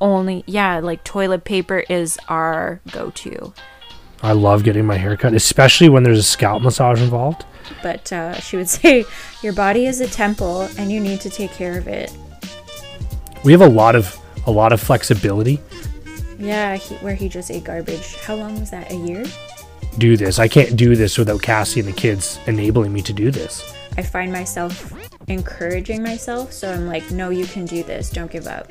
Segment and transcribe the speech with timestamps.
[0.00, 3.52] only yeah, like toilet paper is our go-to.
[4.22, 7.44] I love getting my hair cut, especially when there's a scalp massage involved.
[7.82, 9.04] But uh, she would say,
[9.42, 12.16] "Your body is a temple, and you need to take care of it."
[13.44, 15.60] We have a lot of a lot of flexibility.
[16.38, 18.16] Yeah, he, where he just ate garbage.
[18.16, 18.90] How long was that?
[18.90, 19.24] A year?
[19.98, 20.38] Do this.
[20.38, 23.74] I can't do this without Cassie and the kids enabling me to do this.
[23.96, 24.92] I find myself
[25.28, 28.10] encouraging myself, so I'm like, "No, you can do this.
[28.10, 28.70] Don't give up."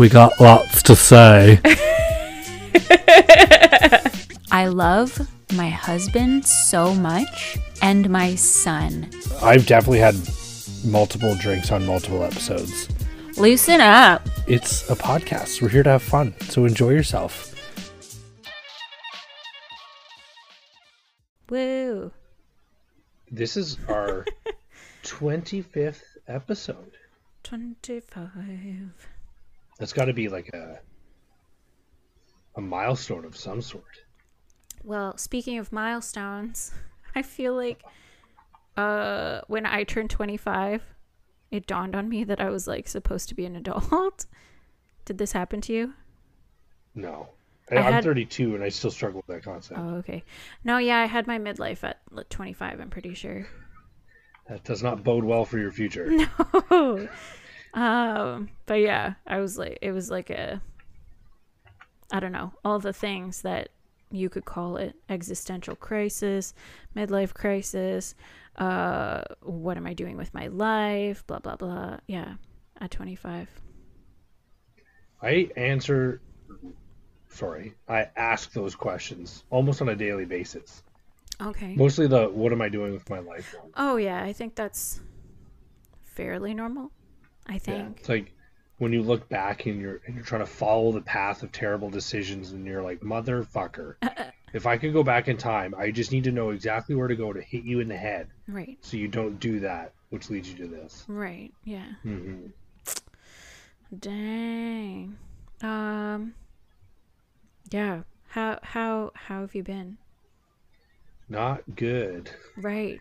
[0.00, 1.60] We got lots to say.
[4.50, 9.10] I love my husband so much and my son.
[9.42, 10.14] I've definitely had
[10.86, 12.88] multiple drinks on multiple episodes.
[13.36, 14.26] Loosen up.
[14.46, 15.60] It's a podcast.
[15.60, 17.54] We're here to have fun, so enjoy yourself.
[21.50, 22.10] Woo.
[23.30, 24.24] This is our
[25.02, 26.89] 25th episode.
[27.42, 29.08] 25.
[29.78, 30.80] That's got to be like a
[32.56, 34.02] a milestone of some sort.
[34.82, 36.72] Well, speaking of milestones,
[37.14, 37.82] I feel like
[38.76, 40.82] uh when I turned 25,
[41.50, 44.26] it dawned on me that I was like supposed to be an adult.
[45.04, 45.94] Did this happen to you?
[46.94, 47.28] No.
[47.70, 49.78] I I'm had- 32 and I still struggle with that concept.
[49.80, 50.24] Oh, okay.
[50.64, 53.46] No, yeah, I had my midlife at like, 25, I'm pretty sure.
[54.50, 56.10] That does not bode well for your future.
[56.70, 57.08] No.
[57.74, 60.60] um, but yeah, I was like, it was like a,
[62.12, 63.68] I don't know, all the things that
[64.10, 66.52] you could call it existential crisis,
[66.96, 68.16] midlife crisis.
[68.56, 71.24] Uh, what am I doing with my life?
[71.28, 71.98] Blah blah blah.
[72.08, 72.34] Yeah,
[72.80, 73.48] at 25.
[75.22, 76.20] I answer
[77.28, 80.82] sorry, I ask those questions almost on a daily basis.
[81.40, 81.74] Okay.
[81.74, 83.70] Mostly the what am I doing with my life one.
[83.76, 85.00] Oh yeah, I think that's
[86.02, 86.90] fairly normal.
[87.46, 87.58] I Yeah.
[87.58, 88.00] think.
[88.00, 88.32] It's like
[88.78, 91.90] when you look back and you're and you're trying to follow the path of terrible
[91.90, 93.94] decisions and you're like, motherfucker.
[94.52, 97.16] if I could go back in time, I just need to know exactly where to
[97.16, 98.78] go to hit you in the head Right.
[98.80, 101.04] so you don't do that, which leads you to this.
[101.08, 101.52] Right.
[101.64, 101.86] Yeah.
[102.02, 102.46] hmm
[103.98, 105.18] Dang.
[105.62, 106.34] Um.
[107.70, 108.02] Yeah.
[108.28, 109.98] How how how have you been?
[111.30, 112.30] Not good.
[112.56, 113.00] Right.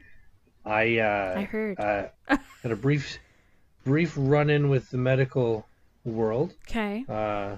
[0.66, 1.80] I uh, I heard.
[1.80, 2.10] uh,
[2.64, 3.18] had a brief
[3.84, 5.66] brief run in with the medical
[6.06, 6.54] world.
[6.70, 7.06] Okay.
[7.10, 7.56] Uh,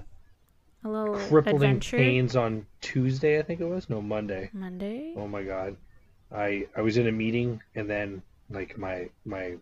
[0.84, 1.98] A little crippling adventure.
[1.98, 3.90] pains on Tuesday, I think it was.
[3.90, 4.50] No, Monday.
[4.54, 5.14] Monday.
[5.18, 5.76] Oh my god.
[6.34, 9.58] I I was in a meeting and then like my my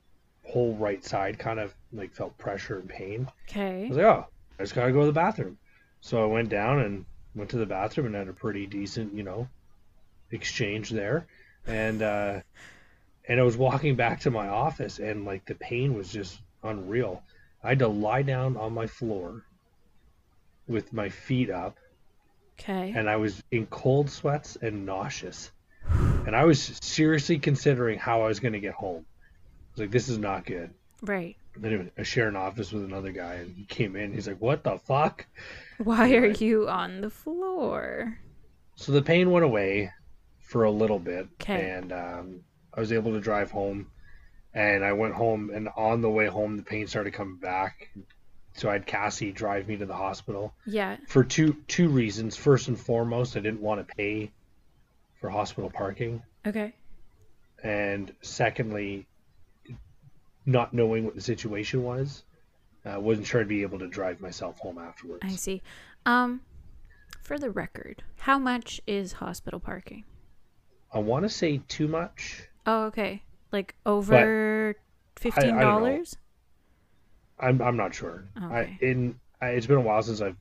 [0.46, 3.28] whole right side kind of like felt pressure and pain.
[3.50, 3.86] Okay.
[3.86, 4.26] I was like, oh,
[4.60, 5.58] I just gotta go to the bathroom.
[6.02, 7.06] So I went down and
[7.36, 9.48] went to the bathroom and had a pretty decent, you know,
[10.32, 11.26] exchange there.
[11.68, 12.40] And uh
[13.28, 17.22] and I was walking back to my office and like the pain was just unreal.
[17.64, 19.44] I had to lie down on my floor
[20.68, 21.78] with my feet up
[22.60, 22.94] Okay.
[22.96, 25.52] and I was in cold sweats and nauseous.
[26.26, 29.06] And I was seriously considering how I was going to get home.
[29.08, 30.72] I was like, this is not good.
[31.02, 31.38] Right.
[31.56, 34.14] Then I share an office with another guy, and he came in.
[34.14, 35.26] He's like, what the fuck?
[35.78, 38.20] Why are you on the floor?
[38.76, 39.92] So the pain went away
[40.50, 41.70] for a little bit, 'Kay.
[41.72, 42.40] and um,
[42.74, 43.88] I was able to drive home.
[44.52, 47.92] And I went home, and on the way home, the pain started coming back.
[48.56, 50.56] So I had Cassie drive me to the hospital.
[50.66, 50.98] Yeah.
[51.08, 52.36] for two two reasons.
[52.36, 54.32] First and foremost, I didn't want to pay
[55.22, 56.74] for hospital parking, Okay.
[57.64, 59.06] and secondly,
[60.48, 62.24] not knowing what the situation was,
[62.84, 65.22] I wasn't sure I'd be able to drive myself home afterwards.
[65.24, 65.62] I see.
[66.08, 66.42] Um,
[67.22, 70.06] for the record, how much is hospital parking?
[70.92, 72.48] I want to say too much.
[72.66, 73.22] Oh, okay.
[73.52, 74.76] Like over
[75.16, 76.16] fifteen dollars.
[77.40, 78.26] I'm I'm not sure.
[78.40, 80.38] I in I, it's been a while since I've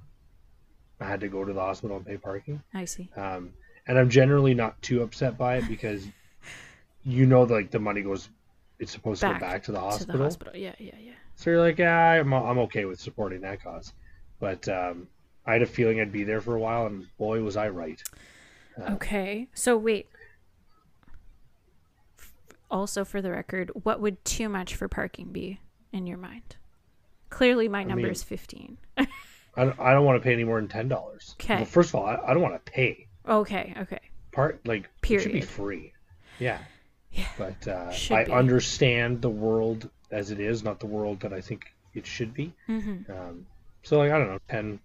[1.01, 2.63] had to go to the hospital and pay parking.
[2.75, 3.09] I see.
[3.17, 3.53] Um,
[3.87, 6.07] and I'm generally not too upset by it because
[7.05, 8.29] you know, like the money goes,
[8.79, 10.13] it's supposed to go back to the hospital.
[10.13, 10.57] To the hospital.
[10.57, 10.75] Yeah.
[10.79, 10.95] Yeah.
[11.01, 11.13] Yeah.
[11.37, 13.93] So you're like, yeah, I'm, I'm okay with supporting that cause.
[14.41, 15.07] But um,
[15.47, 18.03] I had a feeling I'd be there for a while, and boy, was I right.
[18.81, 19.49] Uh, Okay.
[19.55, 20.09] So wait.
[22.71, 25.59] Also, for the record, what would too much for parking be
[25.93, 26.57] in your mind?
[27.31, 28.79] Clearly, my number mean- is fifteen.
[28.97, 31.35] I don't, I don't want to pay any more than ten dollars.
[31.39, 31.57] 'Kay.
[31.57, 33.07] Well, first of all, I, I don't want to pay.
[33.29, 33.75] okay.
[33.79, 33.99] Okay.
[34.33, 35.93] Part like it should be free.
[36.39, 36.59] Yeah.
[37.11, 37.27] Yeah.
[37.39, 38.33] But uh, I be.
[38.33, 41.65] understand the world as it is, not the world that I think
[41.95, 42.53] it should be.
[42.69, 43.11] Mm-hmm.
[43.11, 43.47] Um,
[43.83, 44.79] so like I don't know, 10,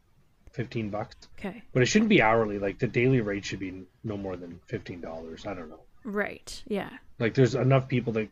[0.54, 1.16] 15 bucks.
[1.38, 1.62] Okay.
[1.74, 2.58] But it shouldn't be hourly.
[2.58, 5.46] Like the daily rate should be no more than fifteen dollars.
[5.46, 5.83] I don't know.
[6.04, 6.64] Right.
[6.68, 6.90] Yeah.
[7.20, 8.30] Like there's enough people that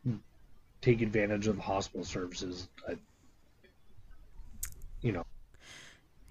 [0.82, 2.68] take advantage of hospital services.
[2.88, 2.96] I,
[5.02, 5.26] you know,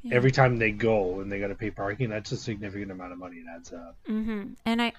[0.02, 0.16] Yeah.
[0.16, 3.18] every time they go and they got to pay parking, that's a significant amount of
[3.18, 3.36] money.
[3.36, 3.96] It adds up.
[4.08, 4.54] Mm-hmm.
[4.66, 4.92] And I,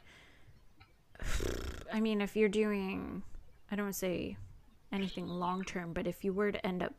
[1.94, 3.24] I mean, if you're doing,
[3.70, 4.38] I don't want to say
[4.92, 6.94] anything long term, but if you were to end up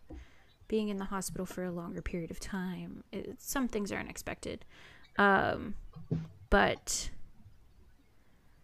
[0.69, 4.65] being in the hospital for a longer period of time, it, some things are unexpected.
[5.19, 5.75] Um,
[6.49, 7.11] but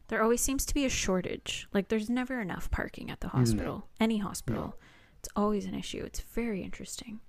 [0.09, 1.69] there always seems to be a shortage.
[1.73, 4.75] Like, there's never enough parking at the hospital, any hospital.
[5.21, 6.03] It's always an issue.
[6.05, 7.21] It's very interesting.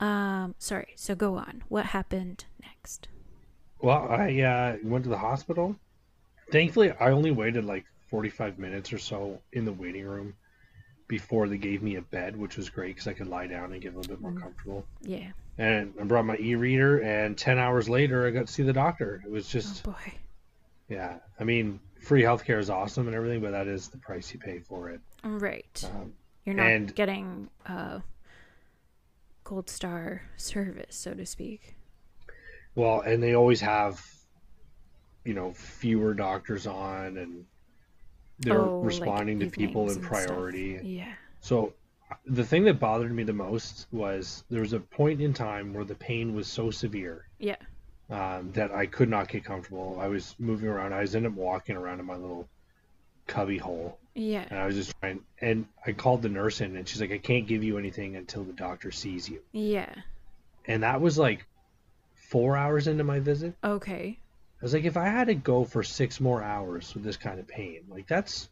[0.00, 0.92] Um, sorry.
[0.96, 1.62] So go on.
[1.68, 3.08] What happened next?
[3.80, 5.76] Well, I uh, went to the hospital.
[6.52, 10.34] Thankfully, I only waited like 45 minutes or so in the waiting room
[11.08, 13.82] before they gave me a bed, which was great because I could lie down and
[13.82, 14.84] get a little bit more comfortable.
[15.02, 15.32] Yeah.
[15.58, 19.20] And I brought my e-reader, and 10 hours later, I got to see the doctor.
[19.26, 20.12] It was Oh just, boy.
[20.88, 21.16] yeah.
[21.40, 24.58] I mean, free healthcare is awesome and everything, but that is the price you pay
[24.58, 25.00] for it.
[25.24, 25.88] Right.
[25.94, 26.12] Um,
[26.44, 28.00] You're not and- getting uh,
[29.44, 31.76] gold star service, so to speak.
[32.74, 34.04] Well, and they always have,
[35.24, 37.44] you know, fewer doctors on, and
[38.40, 40.80] they're Oh, like responding to people in priority.
[40.82, 41.12] Yeah.
[41.40, 41.74] So
[42.26, 45.84] the thing that bothered me the most was there was a point in time where
[45.84, 47.56] the pain was so severe Yeah.
[48.12, 49.98] Um, that I could not get comfortable.
[50.00, 50.92] I was moving around.
[50.92, 52.46] I was ended up walking around in my little
[53.26, 54.44] cubby hole, Yeah.
[54.50, 55.20] and I was just trying.
[55.40, 58.44] And I called the nurse in, and she's like, "I can't give you anything until
[58.44, 59.92] the doctor sees you." Yeah.
[60.66, 61.46] And that was like
[62.14, 63.54] four hours into my visit.
[63.64, 64.18] Okay.
[64.60, 67.40] I was like, if I had to go for six more hours with this kind
[67.40, 68.48] of pain, like that's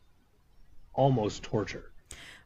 [0.95, 1.91] almost torture.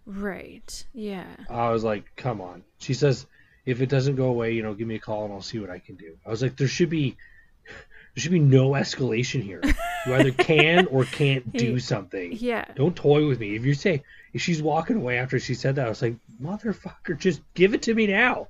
[0.07, 0.85] Right.
[0.93, 1.25] Yeah.
[1.49, 2.63] I was like, come on.
[2.79, 3.27] She says,
[3.67, 5.71] if it doesn't go away, you know, give me a call and I'll see what
[5.71, 6.17] I can do.
[6.27, 7.17] I was like, there should be,
[7.65, 9.61] there should be no escalation here.
[10.07, 12.33] You either can or can't do something.
[12.33, 12.67] Yeah.
[12.75, 13.57] Don't toy with me.
[13.57, 14.03] If you say,
[14.33, 17.83] if she's walking away after she said that, I was like, motherfucker, just give it
[17.83, 18.49] to me now.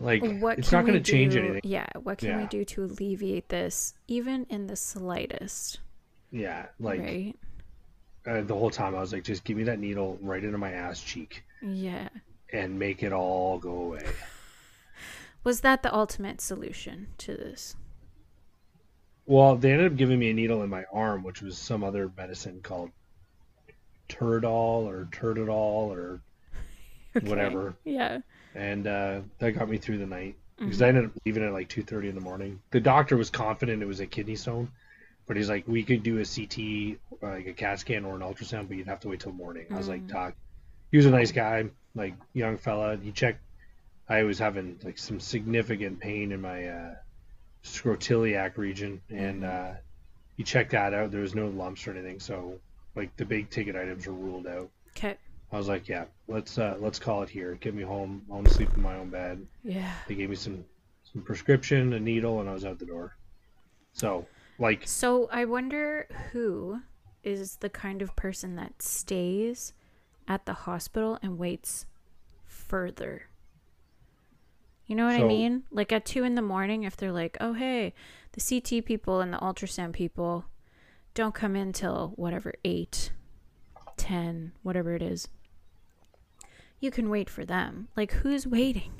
[0.00, 1.60] Like, What it's not going to change anything.
[1.62, 1.86] Yeah.
[2.02, 5.78] What can we do to alleviate this, even in the slightest?
[6.32, 6.66] Yeah.
[6.80, 7.36] Like, right.
[8.26, 10.72] uh, the whole time I was like, just give me that needle right into my
[10.72, 12.08] ass cheek Yeah.
[12.56, 14.06] And make it all go away.
[15.44, 17.76] Was that the ultimate solution to this?
[19.26, 22.10] Well, they ended up giving me a needle in my arm, which was some other
[22.16, 22.90] medicine called
[24.08, 26.20] Turdol or Turdidol or
[27.16, 27.26] Okay.
[27.28, 28.18] whatever, Yeah.
[28.54, 30.64] and uh, that got me through the night Mm-hmm.
[30.68, 32.62] because I ended up leaving at like two thirty in the morning.
[32.70, 34.70] The doctor was confident it was a kidney stone,
[35.26, 38.68] but he's like, we could do a CT, like a CAT scan or an ultrasound,
[38.68, 39.66] but you'd have to wait till morning.
[39.70, 40.08] I was like, Mm.
[40.08, 40.34] doc,
[40.90, 41.66] he was a nice guy,
[41.96, 42.96] like young fella.
[42.96, 43.40] He checked.
[44.08, 46.94] I was having like some significant pain in my uh,
[47.64, 49.72] scrotiliac region, and uh,
[50.36, 51.10] he checked that out.
[51.10, 52.60] There was no lumps or anything, so
[52.94, 54.70] like the big ticket items were ruled out.
[54.96, 55.16] Okay.
[55.52, 57.54] I was like, yeah, let's uh, let's call it here.
[57.60, 58.22] Get me home.
[58.30, 59.44] I want to sleep in my own bed.
[59.64, 59.92] Yeah.
[60.06, 60.64] They gave me some
[61.12, 63.16] some prescription, a needle, and I was out the door.
[63.92, 64.26] So
[64.58, 66.80] like, So I wonder who
[67.22, 69.72] is the kind of person that stays
[70.28, 71.86] at the hospital and waits
[72.46, 73.28] further.
[74.86, 75.64] You know what I mean?
[75.72, 77.92] Like at two in the morning, if they're like, oh, hey,
[78.32, 80.44] the CT people and the ultrasound people
[81.14, 83.10] don't come in till whatever, 8,
[83.96, 85.28] 10, whatever it is.
[86.78, 87.88] You can wait for them.
[87.96, 88.92] Like, who's waiting?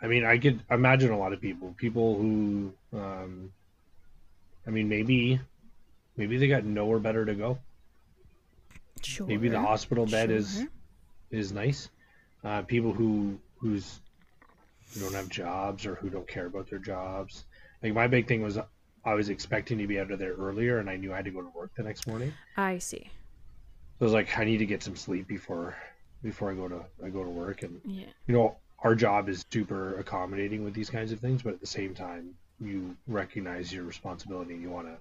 [0.00, 3.52] I mean, I could imagine a lot of people, people who, um,
[4.64, 5.40] I mean, maybe,
[6.16, 7.58] maybe they got nowhere better to go.
[9.04, 9.26] Sure.
[9.26, 10.66] Maybe the hospital bed is
[11.30, 11.90] is nice.
[12.44, 14.00] Uh, people who who's
[14.94, 17.44] who don't have jobs or who don't care about their jobs.
[17.82, 18.58] Like my big thing was
[19.04, 21.30] I was expecting to be out of there earlier, and I knew I had to
[21.30, 22.32] go to work the next morning.
[22.56, 23.10] I see.
[23.98, 25.76] So I was like, I need to get some sleep before
[26.22, 27.62] before I go to I go to work.
[27.62, 28.06] And Yeah.
[28.26, 31.66] you know, our job is super accommodating with these kinds of things, but at the
[31.66, 34.96] same time, you recognize your responsibility and you want to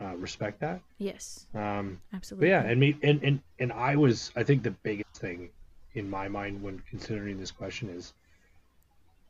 [0.00, 0.80] uh, respect that.
[0.98, 1.46] Yes.
[1.54, 2.48] Um, Absolutely.
[2.48, 5.50] yeah, and me and, and and I was I think the biggest thing
[5.94, 8.12] in my mind when considering this question is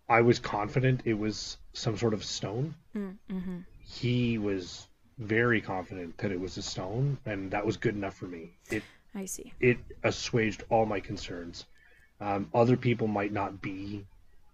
[0.09, 2.75] I was confident it was some sort of stone.
[2.97, 3.59] Mm, mm-hmm.
[3.81, 4.87] He was
[5.19, 8.51] very confident that it was a stone, and that was good enough for me.
[8.71, 8.83] It
[9.15, 9.53] I see.
[9.61, 11.67] it assuaged all my concerns.
[12.21, 14.07] Um, other people might not be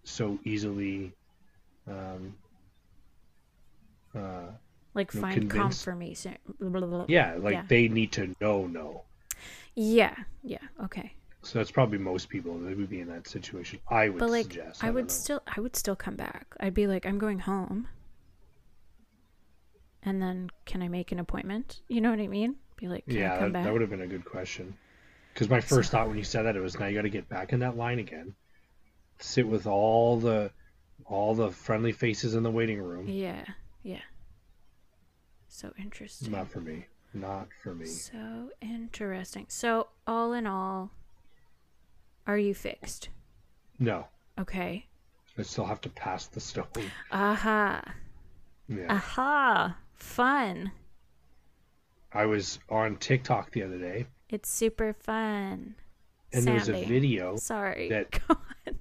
[0.04, 1.12] so easily
[1.86, 2.34] um,
[4.14, 4.50] uh,
[4.94, 5.84] Like find convinced?
[5.84, 6.36] confirmation.
[6.58, 7.04] blah, blah, blah.
[7.08, 7.64] yeah, like Yeah.
[7.68, 9.04] they need to know no.
[9.76, 10.14] Yeah.
[10.42, 10.58] Yeah.
[10.84, 11.12] Okay.
[11.42, 13.78] So that's probably most people that would be in that situation.
[13.88, 14.82] I would But like, suggest.
[14.82, 15.08] I don't would know.
[15.08, 16.46] still, I would still come back.
[16.60, 17.88] I'd be like, I'm going home.
[20.02, 21.80] And then, can I make an appointment?
[21.88, 22.56] You know what I mean?
[22.76, 24.76] Be like, can I Yeah, that, that would have been a good question.
[25.34, 27.28] Because my first thought when you said that it was now you got to get
[27.28, 28.34] back in that line again,
[29.18, 30.50] sit with all the
[31.06, 33.08] all the friendly faces in the waiting room.
[33.08, 33.44] Yeah.
[33.82, 34.00] Yeah.
[35.52, 36.30] So interesting.
[36.30, 36.86] Not for me.
[37.12, 37.84] Not for me.
[37.86, 39.46] So interesting.
[39.48, 40.92] So, all in all,
[42.26, 43.08] are you fixed?
[43.78, 44.06] No.
[44.38, 44.86] Okay.
[45.36, 46.66] I still have to pass the stone.
[47.10, 47.82] Aha.
[48.68, 48.86] Yeah.
[48.94, 49.76] Aha.
[49.94, 50.70] Fun.
[52.12, 55.74] I was on TikTok the other day It's super fun.
[56.32, 57.88] and there was a video Sorry.
[57.88, 58.78] that- Go on.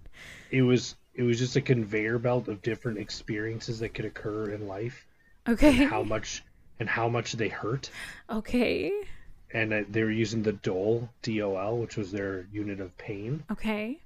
[0.51, 4.67] it was it was just a conveyor belt of different experiences that could occur in
[4.67, 5.05] life
[5.47, 5.71] Okay.
[5.85, 6.43] how much
[6.79, 7.89] and how much they hurt
[8.29, 8.91] Okay.
[9.53, 13.99] and uh, they were using the dole dol which was their unit of pain Okay.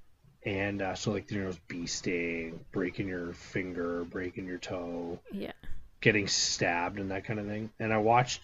[0.44, 5.52] and uh, so like there was bee sting breaking your finger breaking your toe Yeah.
[6.00, 8.42] getting stabbed and that kind of thing and i watched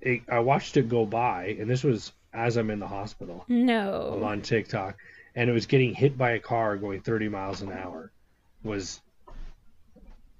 [0.00, 3.66] it i watched it go by and this was as i'm in the hospital I'm
[3.66, 4.20] No.
[4.22, 4.96] on TikTok,
[5.34, 8.12] and it was getting hit by a car going 30 miles an hour
[8.62, 9.00] was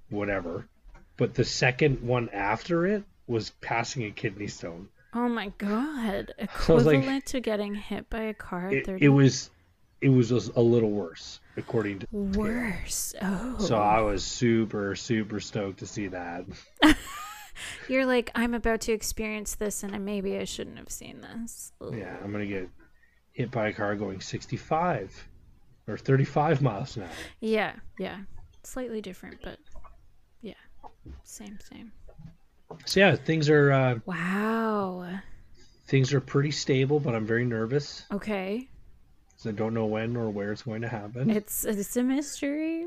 [0.09, 0.67] whatever.
[1.17, 4.89] But the second one after it was passing a kidney stone.
[5.13, 6.33] Oh my god.
[6.69, 9.49] Was like- Equivalent to getting hit by a car at It, 30 it was
[9.99, 13.13] it was a little worse according to worse.
[13.21, 13.55] Oh.
[13.59, 16.45] so I was super super stoked to see that.
[17.89, 21.73] You're like, I'm about to experience this and maybe I shouldn't have seen this.
[21.81, 21.93] Ugh.
[21.95, 22.69] Yeah, I'm going to get
[23.33, 25.27] hit by a car going 65
[25.87, 27.09] or 35 miles an hour.
[27.41, 28.17] Yeah, yeah.
[28.63, 29.59] Slightly different, but
[30.41, 30.53] yeah.
[31.23, 31.91] Same, same.
[32.85, 35.19] So yeah, things are uh, Wow.
[35.87, 38.03] things are pretty stable, but I'm very nervous.
[38.11, 38.67] Okay.
[39.37, 41.29] So I don't know when or where it's going to happen.
[41.29, 42.85] It's it's a mystery.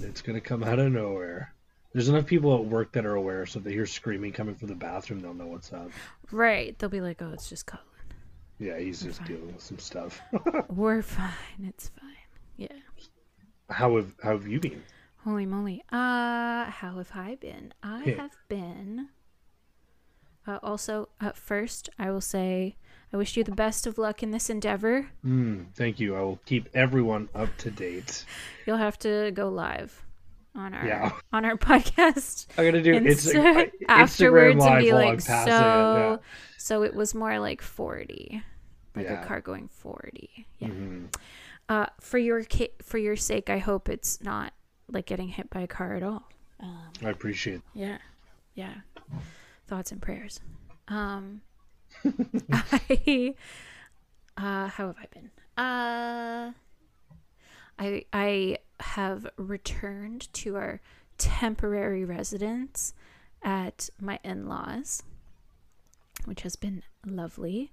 [0.00, 1.52] It's going to come out of nowhere.
[1.92, 4.68] There's enough people at work that are aware, so if they hear screaming coming from
[4.68, 5.90] the bathroom, they'll know what's up.
[6.32, 6.76] Right.
[6.78, 7.84] They'll be like, "Oh, it's just Colin.
[8.58, 9.28] Yeah, he's just Fine.
[9.28, 10.20] dealing with some stuff.
[10.68, 11.32] We're fine.
[11.62, 12.10] It's fine."
[12.56, 12.68] Yeah.
[13.70, 14.82] how have how have you been?
[15.24, 15.82] Holy moly.
[15.90, 17.72] Uh, how have I been?
[17.82, 18.14] I Yeah.
[18.22, 19.08] have been.
[20.46, 22.76] Uh, also, at first, I will say
[23.12, 25.08] I wish you the best of luck in this endeavor.
[25.24, 26.16] Mm, thank you.
[26.16, 28.24] I will keep everyone up to date.
[28.66, 30.02] You'll have to go live
[30.54, 31.12] on our Yeah.
[31.32, 35.52] on our podcast I'm gonna do Insta- Insta- afterwards Instagram live and be like, passing
[35.52, 36.12] so.
[36.14, 36.20] it.
[36.60, 38.42] So it was more like forty,
[38.94, 39.22] like Yeah.
[39.22, 40.46] a car going forty.
[40.58, 40.68] Yeah.
[40.68, 40.74] Yeah.
[40.74, 41.14] Mhm.
[41.68, 44.52] Uh, for your ca- for your sake, I hope it's not
[44.88, 46.28] like getting hit by a car at all.
[46.60, 47.62] Um, I appreciate.
[47.74, 47.98] yeah,
[48.54, 48.74] yeah.
[49.66, 50.40] Thoughts and prayers.
[50.88, 51.40] Um,
[52.52, 53.34] I,
[54.36, 55.30] uh, how have I been?
[55.56, 56.52] Uh,
[57.78, 60.80] I I have returned to our
[61.18, 62.94] temporary residence
[63.42, 65.02] at my in-laws,
[66.24, 67.72] which has been lovely.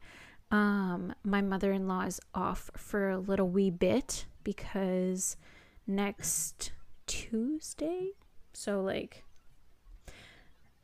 [0.52, 5.38] Um, my mother-in-law is off for a little wee bit because
[5.88, 6.74] next
[7.08, 8.12] Tuesday,
[8.54, 9.24] so like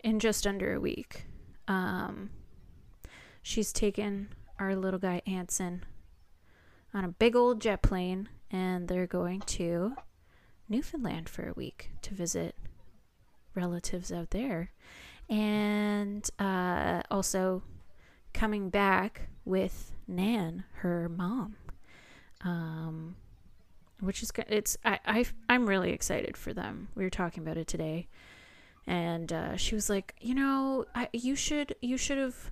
[0.03, 1.25] in just under a week,
[1.67, 2.29] um,
[3.41, 5.83] she's taken our little guy Anson
[6.93, 9.95] on a big old jet plane, and they're going to
[10.69, 12.55] Newfoundland for a week to visit
[13.55, 14.71] relatives out there,
[15.29, 17.63] and uh, also
[18.33, 21.55] coming back with Nan, her mom.
[22.41, 23.15] Um,
[23.99, 26.89] which is it's I, I I'm really excited for them.
[26.95, 28.07] We were talking about it today,
[28.87, 32.51] and uh, she was like, you know, I, you should you should have.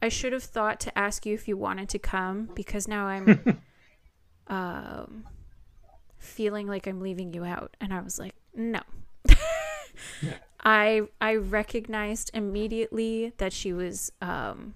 [0.00, 3.60] I should have thought to ask you if you wanted to come because now I'm
[4.48, 5.24] um,
[6.18, 8.80] feeling like I'm leaving you out, and I was like, no.
[10.64, 14.74] I I recognized immediately that she was um,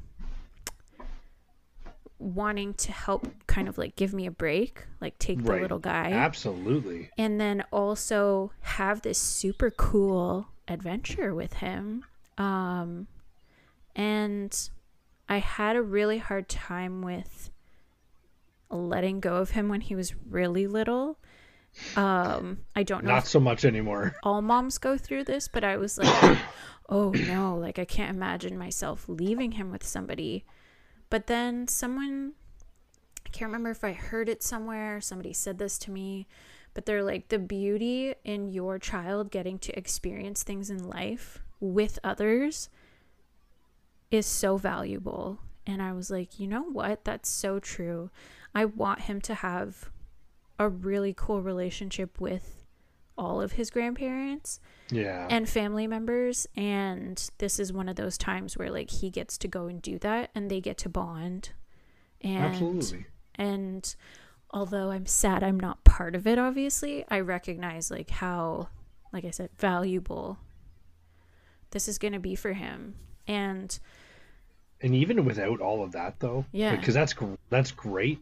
[2.19, 6.13] wanting to help, kind of like give me a break, like take the little guy
[6.13, 7.11] Absolutely.
[7.19, 12.05] and then also have this super cool adventure with him.
[12.39, 13.07] Um,
[13.95, 14.69] and
[15.29, 17.51] I had a really hard time with
[18.71, 21.19] letting go of him when he was really little.
[21.95, 24.17] Um, I don't know Not so much anymore.
[24.23, 26.39] all moms go through this, but I was like,
[26.89, 30.45] oh no, like I can't imagine myself leaving him with somebody.
[31.11, 32.33] But then someone,
[33.25, 36.27] I can't remember if I heard it somewhere, somebody said this to me,
[36.75, 41.99] but they're like, the beauty in your child getting to experience things in life with
[42.05, 42.69] others
[44.11, 45.39] is so valuable.
[45.67, 47.05] And I was like, you know what?
[47.05, 48.11] That's so true.
[48.55, 49.91] I want him to have
[50.59, 52.56] a really cool relationship with
[53.19, 55.27] all of his grandparents Yeah.
[55.31, 59.49] and family members and this is one of those times where like he gets to
[59.49, 61.51] go and do that and they get to bond
[62.21, 63.07] and Absolutely.
[63.37, 63.95] and
[64.51, 68.69] although I'm sad I'm not part of it, obviously, I recognize like how,
[69.13, 70.39] like I said, valuable
[71.71, 72.95] this is going to be for him.
[73.27, 73.79] And
[74.81, 76.77] And even without all of that, though, Yeah.
[76.77, 77.15] because that's
[77.51, 78.21] that's great,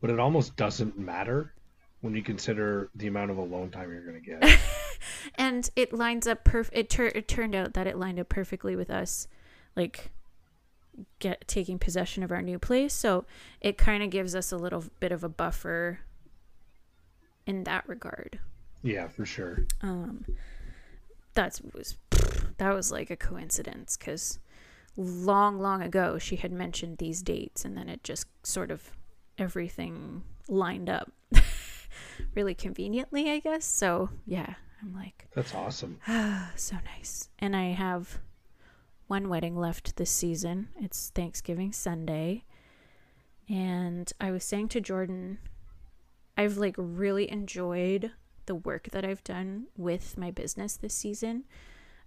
[0.00, 1.52] but it almost doesn't matter
[2.00, 4.58] when you consider the amount of alone time you're going to get.
[5.34, 8.76] and it lines up perf it, tur- it turned out that it lined up perfectly
[8.76, 9.28] with us
[9.76, 10.10] like
[11.18, 13.24] get taking possession of our new place so
[13.60, 16.00] it kind of gives us a little bit of a buffer
[17.46, 18.38] in that regard
[18.82, 19.66] yeah, for sure.
[19.82, 20.24] um
[21.34, 21.96] that was
[22.58, 24.38] that was like a coincidence because
[24.96, 28.90] long long ago she had mentioned these dates and then it just sort of
[29.38, 31.12] everything lined up
[32.34, 35.98] really conveniently i guess so yeah i'm like That's awesome.
[36.06, 37.28] Ah, so nice.
[37.38, 38.18] And I have
[39.06, 40.68] one wedding left this season.
[40.80, 42.44] It's Thanksgiving Sunday.
[43.48, 45.38] And I was saying to Jordan,
[46.36, 48.12] I've like really enjoyed
[48.46, 51.44] the work that I've done with my business this season.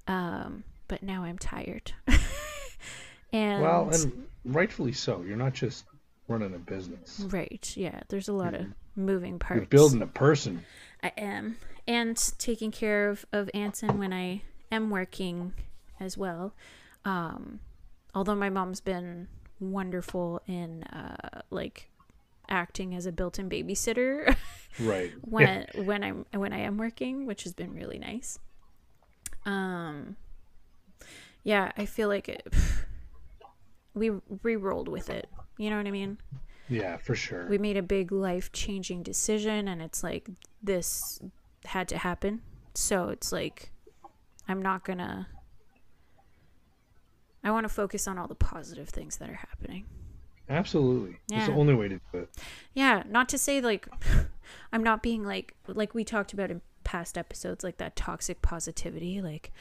[0.07, 1.93] Um, but now I'm tired.
[3.33, 5.23] and Well, and rightfully so.
[5.25, 5.85] You're not just
[6.27, 7.21] running a business.
[7.29, 9.59] right, yeah, there's a lot of moving parts.
[9.59, 10.65] You're building a person.
[11.03, 11.57] I am.
[11.87, 15.53] And taking care of, of Anson when I am working
[15.99, 16.53] as well.
[17.05, 17.59] Um,
[18.13, 19.27] although my mom's been
[19.59, 21.89] wonderful in uh, like
[22.49, 24.35] acting as a built-in babysitter
[24.79, 25.11] Right.
[25.21, 28.39] when when I'm when I am working, which has been really nice.
[29.45, 30.15] Um
[31.43, 32.45] yeah, I feel like it
[33.93, 34.11] we
[34.43, 35.27] re-rolled with it.
[35.57, 36.17] You know what I mean?
[36.71, 37.47] Yeah, for sure.
[37.47, 40.29] we made a big life changing decision and it's like
[40.63, 41.19] this
[41.65, 42.41] had to happen
[42.73, 43.71] so it's like
[44.47, 45.27] i'm not gonna
[47.43, 49.85] i want to focus on all the positive things that are happening
[50.49, 51.15] Absolutely.
[51.31, 52.29] It's the only way to do it.
[52.73, 53.87] yeah not to say like
[54.73, 59.21] i'm not being like like we talked about in past episodes like that toxic positivity
[59.21, 59.51] like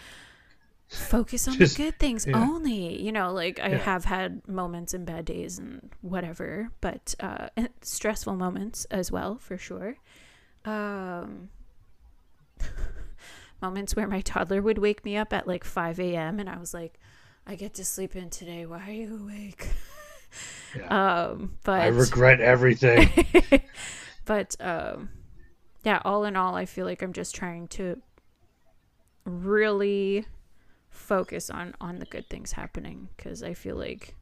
[0.91, 2.37] focus on Just- the good things yeah.
[2.37, 3.79] only you know like i Yeah.
[3.79, 7.49] have had moments and bad days and whatever but uh
[7.83, 9.97] stressful moments as well for sure
[10.65, 11.49] um
[13.63, 16.75] moments where my toddler would wake me up at like 5 a.m and i was
[16.75, 16.99] like
[17.47, 19.69] i get to sleep in today why are you awake
[20.77, 20.87] Yeah.
[21.31, 23.11] um but I regret everything.
[24.25, 25.11] but um
[25.85, 28.01] yeah all in all i feel like i'm just trying to
[29.25, 30.27] really
[30.91, 34.15] focus on on the good things happening because i feel like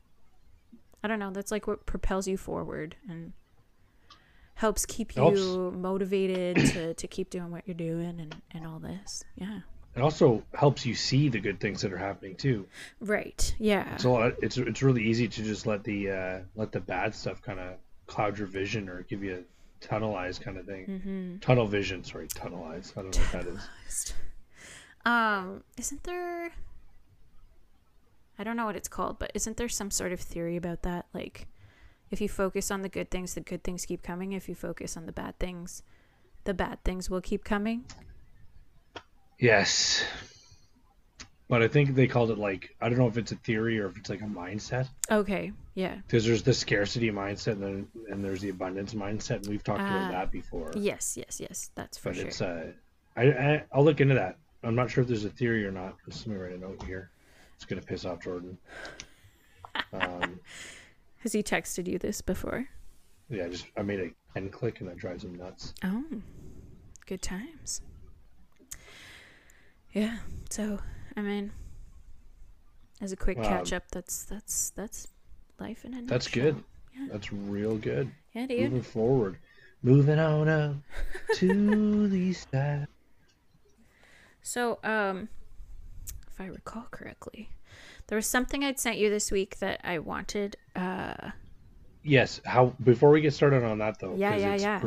[1.03, 3.33] i don't know that's like what propels you forward and
[4.55, 5.77] helps keep you Helps.
[5.77, 9.61] motivated to to keep doing what you're doing and and all this yeah
[9.97, 12.67] it also helps you see the good things that are happening too.
[13.01, 14.33] right yeah It's a lot.
[14.41, 17.75] It's it's really easy to just let the uh, let the bad stuff kind of
[18.07, 20.87] cloud your vision or give you a tunnel eyes kind of thing.
[20.87, 21.39] mm-hmm.
[21.39, 22.05] Tunnel vision.
[22.05, 22.93] Sorry, tunnel eyes.
[22.97, 24.13] I don't know what that is.
[25.09, 26.51] Um, isn't there?
[28.39, 31.07] I don't know what it's called, but isn't there some sort of theory about that?
[31.15, 31.47] Like,
[32.11, 34.33] if you focus on the good things, the good things keep coming.
[34.33, 35.83] If you focus on the bad things,
[36.45, 37.85] the bad things will keep coming.
[39.39, 40.05] Yes.
[41.49, 43.87] But I think they called it like I don't know if it's a theory or
[43.87, 48.23] if it's like a mindset Okay, yeah, because there's the scarcity mindset and then and
[48.23, 50.71] there's the abundance mindset and we've talked Ah, about that before.
[50.77, 51.71] yes, yes, yes.
[51.75, 52.27] That's for but sure.
[52.27, 52.73] it's uh,
[53.17, 54.37] I, I I'll look into that.
[54.65, 55.97] I'm not sure if there's a theory or not.
[56.09, 57.11] Just let me write a note here.
[57.57, 58.59] It's gonna piss off Jordan.
[59.93, 60.41] Um,
[61.19, 62.69] Has he texted you this before?
[63.29, 65.75] yeah, just I made a pen click and that drives him nuts.
[65.85, 66.05] Oh,
[67.07, 67.83] good times.
[69.93, 70.19] Yeah.
[70.51, 70.79] So,
[71.17, 71.51] I mean,
[73.01, 75.09] as a quick Um, catch up, that's that's that's
[75.59, 76.63] life in a That's good.
[76.97, 77.09] Yeah.
[77.11, 78.11] That's real good.
[78.35, 78.71] Yeah, dude.
[78.73, 79.39] Moving forward,
[79.83, 80.77] moving on up
[81.37, 82.87] to the side.
[84.49, 85.29] So, um,
[86.27, 87.51] if I recall correctly,
[88.07, 90.57] there was something I'd sent you this week that I wanted.
[90.75, 91.33] Uh,
[92.03, 92.41] Yes.
[92.47, 94.15] How before we get started on that though?
[94.15, 94.81] Yeah, yeah, it's yeah.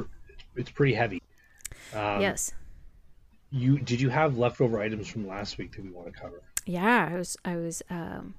[0.56, 1.22] it's pretty heavy.
[1.94, 2.54] Um, yes,
[3.52, 6.42] You did you have leftover items from last week that we want to cover?
[6.66, 8.34] yeah, I was I was um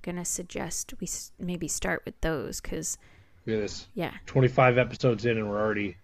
[0.00, 2.96] gonna suggest we s- maybe start with those because
[3.44, 3.88] Look at this.
[3.94, 5.96] yeah, 25 episodes in and we're already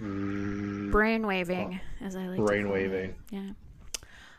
[0.00, 2.38] mm, brain waving as I like.
[2.38, 2.88] to brain call it.
[2.88, 3.14] waving.
[3.30, 3.50] Yeah.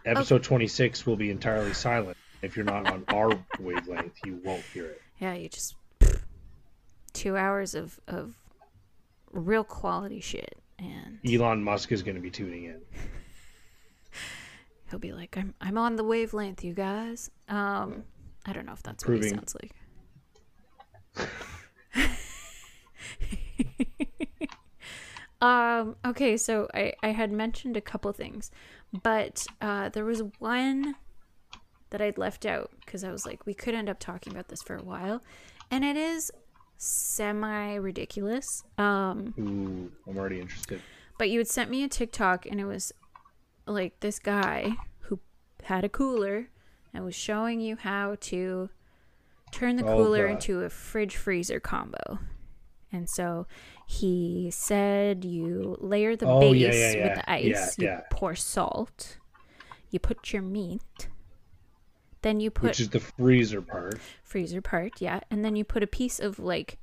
[0.10, 2.18] Episode 26 will be entirely silent.
[2.42, 5.02] If you're not on our wavelength, you won't hear it.
[5.20, 5.76] Yeah, you just
[7.14, 8.36] two hours of of
[9.32, 12.82] real quality shit, and Elon Musk is going to be tuning in.
[14.90, 18.04] he'll be like, "I'm I'm on the wavelength, you guys." Um,
[18.46, 19.74] I don't know if that's what he sounds like.
[25.42, 28.52] Um, okay, so I, I had mentioned a couple things,
[29.04, 30.96] but uh, there was one
[31.92, 34.62] that I'd left out because I was like, we could end up talking about this
[34.62, 35.22] for a while.
[35.72, 36.30] And it is
[36.78, 38.64] semi ridiculous.
[38.78, 40.82] Um, Ooh, I'm already interested.
[41.18, 42.92] but you had sent me a TikTok and it was
[43.66, 44.72] like this guy
[45.02, 45.20] who
[45.64, 46.50] had a cooler
[46.94, 48.70] and was showing you how to
[49.52, 50.34] turn the Oh, cooler God.
[50.34, 52.20] into a fridge freezer combo.
[52.92, 53.46] And so
[53.90, 58.02] he said you layer the Oh, base yeah, yeah, with the ice, Yeah, you yeah.
[58.12, 59.18] pour salt,
[59.90, 61.08] you put your meat,
[62.22, 64.00] then you put Which is the freezer part.
[64.24, 66.78] freezer part, yeah, and then you put a piece of like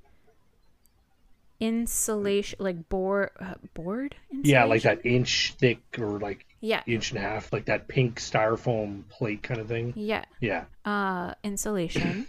[1.60, 4.16] insulation, like board, uh, board.
[4.30, 4.50] Insulation?
[4.50, 8.18] Yeah, like that inch thick or like Yeah, inch and a half, like that pink
[8.18, 9.94] styrofoam plate kind of thing.
[9.94, 10.24] yeah.
[10.40, 10.64] Yeah.
[10.84, 12.26] Uh, insulation,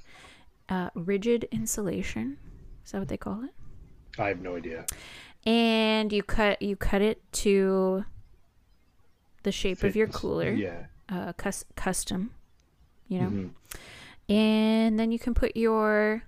[0.69, 2.37] uh, rigid insulation.
[2.85, 3.56] Is that what they call it?
[4.19, 4.85] I have no idea.
[5.45, 8.05] And you cut you cut it to
[9.43, 10.87] the shape of your cooler, Yeah.
[11.09, 12.31] uh, cus- custom,
[13.07, 13.29] you know.
[13.29, 13.49] Mhm.
[14.29, 16.23] And then you can put your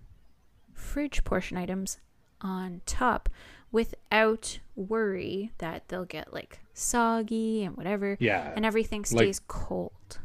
[0.73, 1.99] fridge portion items
[2.39, 3.27] on top
[3.71, 8.15] without worry that they'll get like soggy and whatever.
[8.21, 8.53] Yeah.
[8.55, 10.19] And everything stays cold.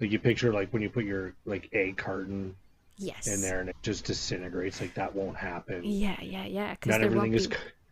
[0.00, 2.56] Like you picture like when you put your like egg carton
[2.96, 3.26] Yes.
[3.26, 5.82] in there and it just disintegrates, like that won't happen.
[5.84, 6.70] Yeah, yeah, yeah.
[6.74, 7.48] Because Not there won't everything be is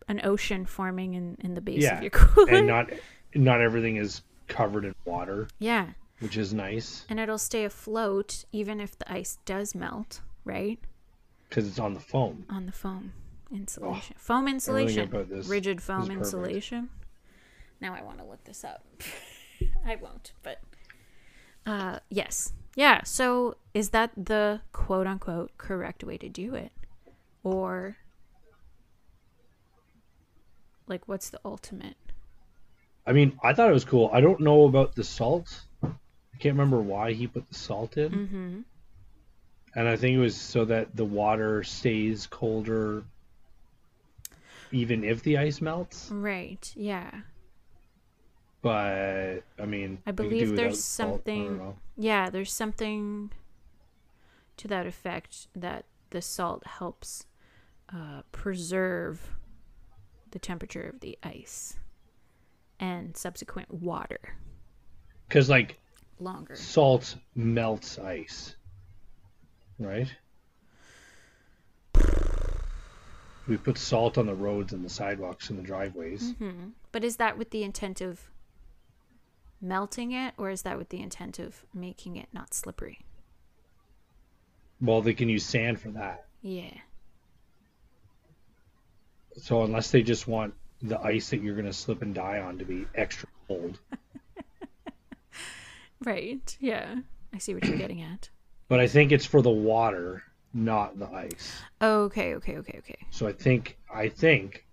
[0.07, 2.53] an ocean forming in, in the base Yeah, of your cooler.
[2.53, 2.89] and not
[3.35, 5.87] not everything is covered in water, yeah.
[6.19, 10.79] which is nice And it'll stay afloat even if the ice does melt, right?
[11.49, 12.45] because it's on the foam.
[12.49, 13.13] On the foam
[13.51, 14.15] insulation.
[14.17, 15.03] foam insulation.
[15.03, 16.89] about this Rigid foam insulation.
[17.79, 18.83] Now I want to look this up.
[19.85, 20.59] I won't, but
[21.65, 22.53] uh yes.
[22.75, 26.71] Yeah, so is that the quote unquote correct way to do it?
[27.43, 27.97] Or
[30.87, 31.95] like what's the ultimate?
[33.05, 34.09] I mean, I thought it was cool.
[34.13, 35.61] I don't know about the salt.
[35.83, 38.11] I can't remember why he put the salt in.
[38.11, 38.63] Mhm.
[39.75, 43.03] And I think it was so that the water stays colder
[44.71, 46.09] even if the ice melts.
[46.11, 46.71] Right.
[46.75, 47.11] Yeah.
[48.63, 51.21] But I mean, I believe there's without salt.
[51.27, 53.31] I don't something- Yeah, there's something
[54.57, 57.25] to that effect that the salt helps
[57.93, 59.35] uh, preserve
[60.31, 61.77] the temperature of the ice
[62.79, 64.35] and subsequent water
[65.27, 65.77] Because like
[66.19, 66.55] longer.
[66.55, 68.55] salt melts ice,
[69.77, 70.07] right?
[73.47, 76.31] We put salt on the roads and the sidewalks and the driveways.
[76.39, 78.29] hmm But is that with the intent of
[79.63, 82.99] melting it, or is that with the intent of making it not slippery?
[84.81, 86.25] Well, they can use sand for that.
[86.41, 86.73] Yeah.
[89.37, 92.59] So unless they just want the ice that you're going to slip and die on
[92.59, 93.79] to be extra cold.
[96.05, 96.57] Right.
[96.59, 96.95] Yeah.
[97.33, 98.29] I see what you're getting at.
[98.69, 100.23] But I think it's for the water,
[100.53, 101.53] not the ice.
[101.81, 102.33] Okay.
[102.35, 102.57] Okay.
[102.57, 102.77] Okay.
[102.79, 102.97] Okay.
[103.11, 104.65] So I think I think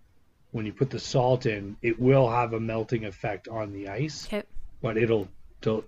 [0.53, 4.27] when you put the salt in, it will have a melting effect on the ice,
[4.27, 4.45] Okay.
[4.83, 5.29] But it'll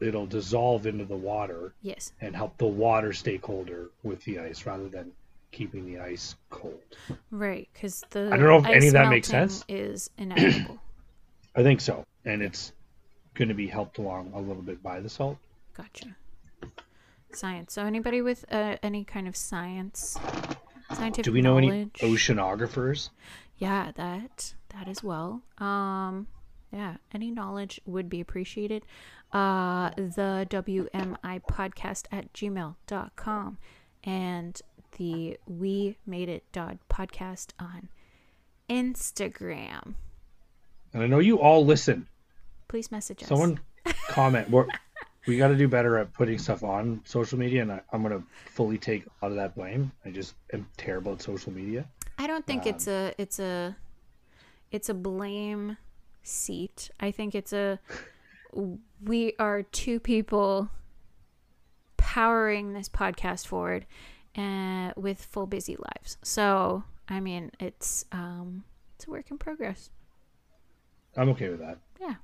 [0.01, 2.13] it'll dissolve into the water Yes.
[2.21, 5.11] and help the water stay colder with the ice rather than
[5.51, 6.81] keeping the ice cold.
[7.31, 7.69] Right.
[7.73, 9.65] Because the I don't know if any of that makes sense.
[9.69, 10.79] Is inevitable.
[11.57, 12.73] I think so, and it's
[13.35, 15.39] going to be helped along a little bit by the salt.
[15.77, 16.15] Gotcha.
[17.33, 17.73] Science.
[17.73, 20.19] So anybody with uh, any kind of science,
[20.95, 23.09] scientific Do we know any oceanographers?
[23.57, 25.41] Yeah, that that as well.
[25.59, 26.27] Um,
[26.73, 28.85] yeah, any knowledge would be appreciated.
[29.33, 33.59] Uh, the WMI podcast at gmail.com
[34.05, 34.61] and
[34.99, 37.89] the We Made It dot podcast on
[38.69, 39.95] Instagram.
[40.93, 42.09] And I know you all listen.
[42.69, 43.29] Please message us.
[43.29, 43.61] Someone
[44.09, 44.51] comment.
[44.51, 44.67] We're,
[45.27, 48.19] we got to do better at putting stuff on social media, and I, I'm going
[48.19, 49.93] to fully take a lot of that blame.
[50.05, 51.87] I just am terrible at social media.
[52.19, 53.77] I don't think it's Um, a it's a
[54.71, 55.77] it's a blame
[56.23, 56.91] seat.
[57.01, 57.79] I think it's a
[59.05, 60.71] we are two people
[61.97, 63.87] powering this podcast forward
[64.37, 66.19] uh, with full busy lives.
[66.23, 68.65] So I mean, it's um
[68.97, 69.91] it's a work in progress.
[71.17, 71.79] I'm okay with that.
[72.01, 72.15] Yeah.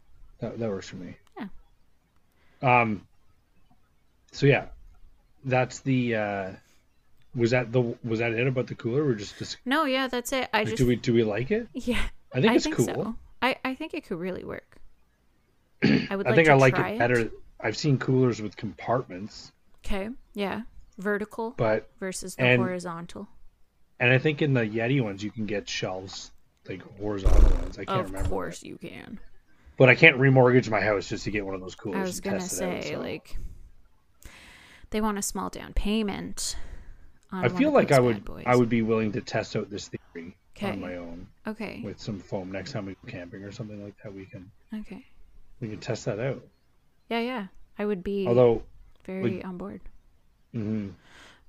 [0.41, 1.17] That, that works for me.
[1.39, 1.49] Yeah.
[2.63, 3.07] Um.
[4.33, 4.67] So yeah,
[5.45, 6.15] that's the.
[6.17, 6.51] uh
[7.37, 9.05] Was that the was that it about the cooler?
[9.05, 10.49] Or just, just No, yeah, that's it.
[10.53, 11.69] I like, just do we do we like it?
[11.75, 12.03] yeah,
[12.35, 12.87] I think I it's think cool.
[12.87, 13.17] so.
[13.42, 14.77] I I think it could really work.
[15.85, 17.31] I would I like think I like try it better.
[17.61, 19.53] I've seen coolers with compartments,
[19.85, 20.62] Okay, yeah,
[20.98, 23.29] vertical but versus the and- horizontal.
[24.01, 26.31] and I think in the Yeti ones you can get shelves
[26.68, 27.79] like horizontal ones.
[27.79, 28.24] I can't of remember.
[28.27, 29.18] Of course you can.
[29.77, 31.98] But I can't remortgage my house just to get one of those coolers.
[31.98, 32.98] I was gonna it out, say so.
[33.01, 33.37] like
[34.90, 36.57] they want a small down payment.
[37.31, 38.22] I feel like I would.
[38.46, 40.73] I would be willing to test out this theory Okay.
[40.73, 41.81] on my own Okay.
[41.85, 44.12] with some foam next time we go camping or something like that.
[44.12, 45.07] We can Okay.
[45.61, 46.42] we can test that out.
[47.09, 47.47] Yeah, yeah.
[47.79, 48.64] I would be Although,
[49.05, 49.81] very on board.
[50.55, 50.94] mhm.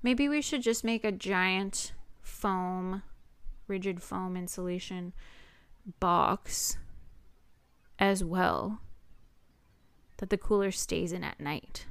[0.02, 1.92] Maybe we should just make a giant
[2.22, 3.02] foam,
[3.66, 5.12] rigid foam insulation
[5.98, 6.78] box
[7.98, 8.80] as well
[10.18, 11.86] that the cooler stays in at night.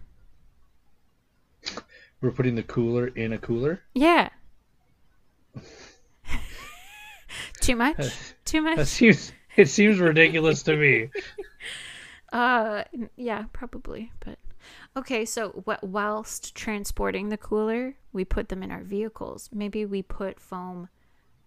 [2.21, 3.82] we're putting the cooler in a cooler.
[3.93, 4.29] Yeah.
[7.69, 8.36] Too much?
[8.45, 8.88] Too That much?
[8.88, 11.10] seems it seems ridiculous to me.
[12.32, 12.84] Uh
[13.15, 14.38] yeah, probably, but
[14.97, 19.49] Okay, so wh- whilst transporting the cooler, we put them in our vehicles.
[19.53, 20.89] Maybe we put foam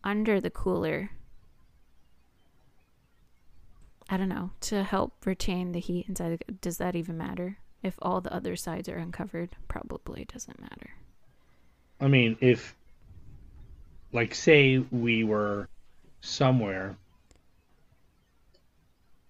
[0.05, 1.11] under the cooler.
[4.09, 6.39] I don't know, to help retain the heat inside.
[6.47, 7.59] The, does that even matter?
[7.83, 10.91] If all the other sides are uncovered, probably doesn't matter.
[12.01, 12.77] I mean, if
[14.13, 15.69] like say we were
[16.23, 16.97] somewhere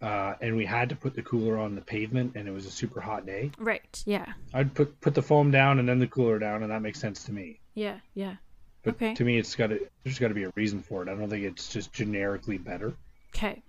[0.01, 2.71] uh, and we had to put the cooler on the pavement and it was a
[2.71, 4.03] super hot day, Right.
[4.05, 4.27] Yeah.
[4.53, 7.25] I'd put put the foam down and then the cooler down, and that makes sense
[7.25, 7.61] to me.
[7.75, 7.99] Yeah.
[8.15, 8.35] Yeah.
[8.83, 9.15] But Okay.
[9.15, 11.09] to me, it's got to there's got to be a reason for it.
[11.09, 12.95] I don't think it's just generically better.
[13.35, 13.63] Okay.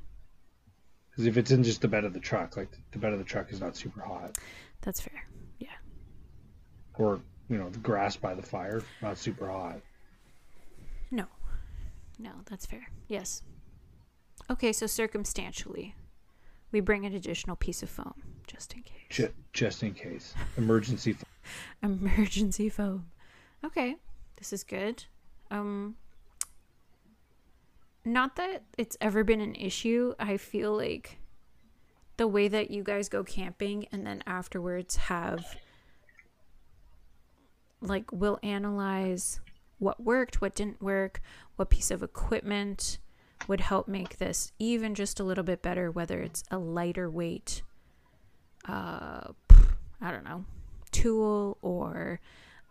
[1.11, 3.25] Because if it's in just the bed of the truck, like the bed of the
[3.25, 4.35] truck is not super hot,
[4.81, 5.27] That's fair.
[5.59, 5.67] Yeah.
[6.97, 9.81] or you know the grass by the fire, not super hot.
[12.19, 12.31] No.
[12.49, 12.87] That's fair.
[13.07, 13.41] Yes.
[14.49, 15.95] Okay, so circumstantially,
[16.71, 18.13] we bring an additional piece of foam
[18.47, 18.97] just in case.
[19.09, 21.11] Just, just in case, emergency.
[21.11, 21.23] f-
[21.83, 23.05] Emergency foam.
[23.65, 23.95] Okay,
[24.37, 25.05] this is good.
[25.51, 25.95] Um
[28.05, 30.13] not that it's ever been an issue.
[30.19, 31.19] I feel like
[32.17, 35.45] the way that you guys go camping and then afterwards have
[37.81, 39.39] like we'll analyze
[39.79, 41.21] what worked, what didn't work,
[41.55, 42.97] what piece of equipment
[43.47, 47.61] would help make this even just a little bit better, whether it's a lighter weight,
[48.67, 49.27] uh,
[50.01, 50.45] I don't know,
[50.91, 52.19] tool or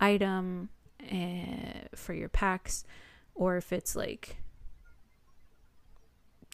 [0.00, 0.70] item
[1.10, 2.84] uh, for your packs,
[3.34, 4.36] or if it's like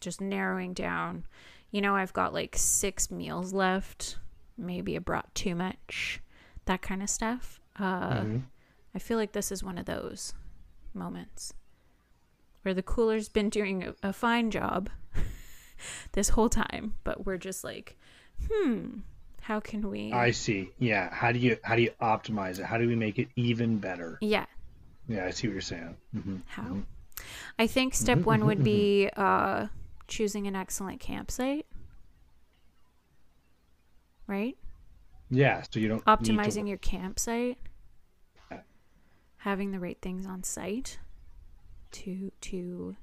[0.00, 1.24] just narrowing down.
[1.70, 4.18] You know, I've got like six meals left.
[4.56, 6.20] Maybe I brought too much,
[6.64, 7.60] that kind of stuff.
[7.78, 8.42] Uh, Mhm.
[8.94, 10.34] I feel like this is one of those
[10.94, 11.52] moments
[12.62, 14.90] where the cooler's been doing a, a fine job
[16.12, 17.96] this whole time, but we're just like,
[18.50, 19.00] hmm,
[19.42, 20.12] how can we?
[20.12, 20.70] I see.
[20.78, 21.12] Yeah.
[21.14, 22.64] How do you how do you optimize it?
[22.66, 24.18] How do we make it even better?
[24.20, 24.46] yeah,
[25.08, 25.96] Yeah, I see what you're saying.
[26.12, 26.82] hmm how?
[27.58, 29.66] I think step Mhm, one mhm, would be uh,
[30.06, 31.66] choosing an excellent campsite,
[34.26, 34.56] right?
[35.30, 35.62] Yeah.
[35.70, 37.58] So you don't Optimizing your campsite,
[38.50, 38.60] Yeah.
[39.38, 40.98] having the right things on site
[41.92, 42.96] to to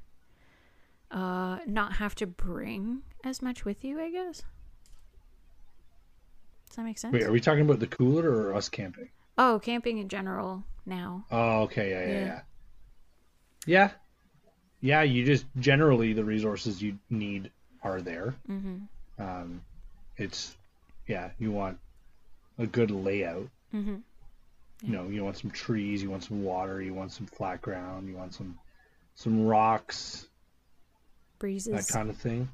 [1.12, 4.00] uh, not have to bring as much with you.
[4.00, 4.43] I guess.
[6.69, 7.13] Does that make sense?
[7.13, 9.10] Wait, are we talking about the cooler or us camping?
[9.38, 11.26] Oh, camping in general now.
[11.32, 11.89] Oh, okay.
[11.91, 12.26] Yeah, yeah, Yeah.
[12.26, 12.41] yeah.
[13.67, 13.91] Yeah.
[14.82, 15.02] Yeah.
[15.04, 18.36] You just generally the resources you need are there.
[18.50, 19.21] Mm-hmm.
[19.24, 19.62] Um,
[20.17, 20.56] it's
[21.08, 21.30] yeah.
[21.39, 21.78] You want
[22.58, 23.48] a good layout.
[23.74, 23.95] Mm-hmm.
[24.84, 28.08] You know, you want some trees, you want some water, you want some flat ground,
[28.10, 28.60] you want some
[29.15, 30.28] some rocks,
[31.39, 31.73] Breezes.
[31.73, 32.49] that kind of thing.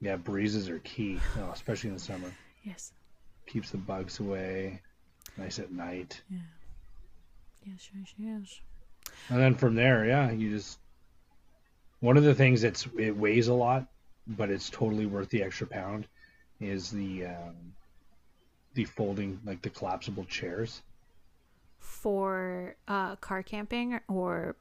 [0.00, 2.32] Yeah, breezes are key, oh, especially in the summer.
[2.64, 2.92] Yes.
[3.46, 4.80] Keeps the bugs away.
[5.36, 6.20] Nice at night.
[6.30, 6.38] Yeah.
[7.64, 7.88] Yes.
[7.94, 8.14] Yes.
[8.18, 8.60] Yes.
[9.28, 10.78] And then from there, yeah, you just
[12.00, 13.86] one of the things that's it weighs a lot,
[14.26, 16.06] but it's totally worth the extra pound
[16.60, 17.74] is the um,
[18.74, 20.82] the folding like the collapsible chairs,
[21.78, 24.56] For uh, car camping or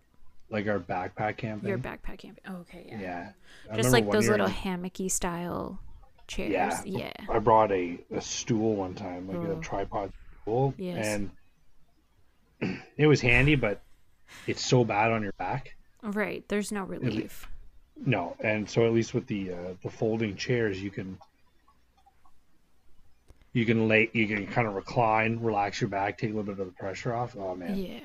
[0.49, 1.69] like our backpack camping.
[1.69, 2.43] your backpack camping.
[2.47, 2.85] Oh, okay.
[2.89, 2.99] Yeah.
[3.01, 3.29] yeah,
[3.71, 5.79] I Just like those little I- hammocky style
[6.27, 6.51] chairs.
[6.51, 6.81] Yeah.
[6.85, 7.11] Yeah.
[7.29, 9.57] I brought a, a stool one time, like Oh.
[9.57, 11.05] a tripod stool, Yes.
[12.61, 13.81] and it was handy, but
[14.47, 15.75] it's so bad on your back.
[16.01, 16.43] Right.
[16.47, 17.47] There's no relief.
[18.05, 21.17] No, and so at least with the uh, the folding chairs, you can
[23.53, 26.59] you can lay you can kind of recline, relax your back, take a little bit
[26.61, 27.35] of the pressure off.
[27.37, 27.99] Oh man, Yeah.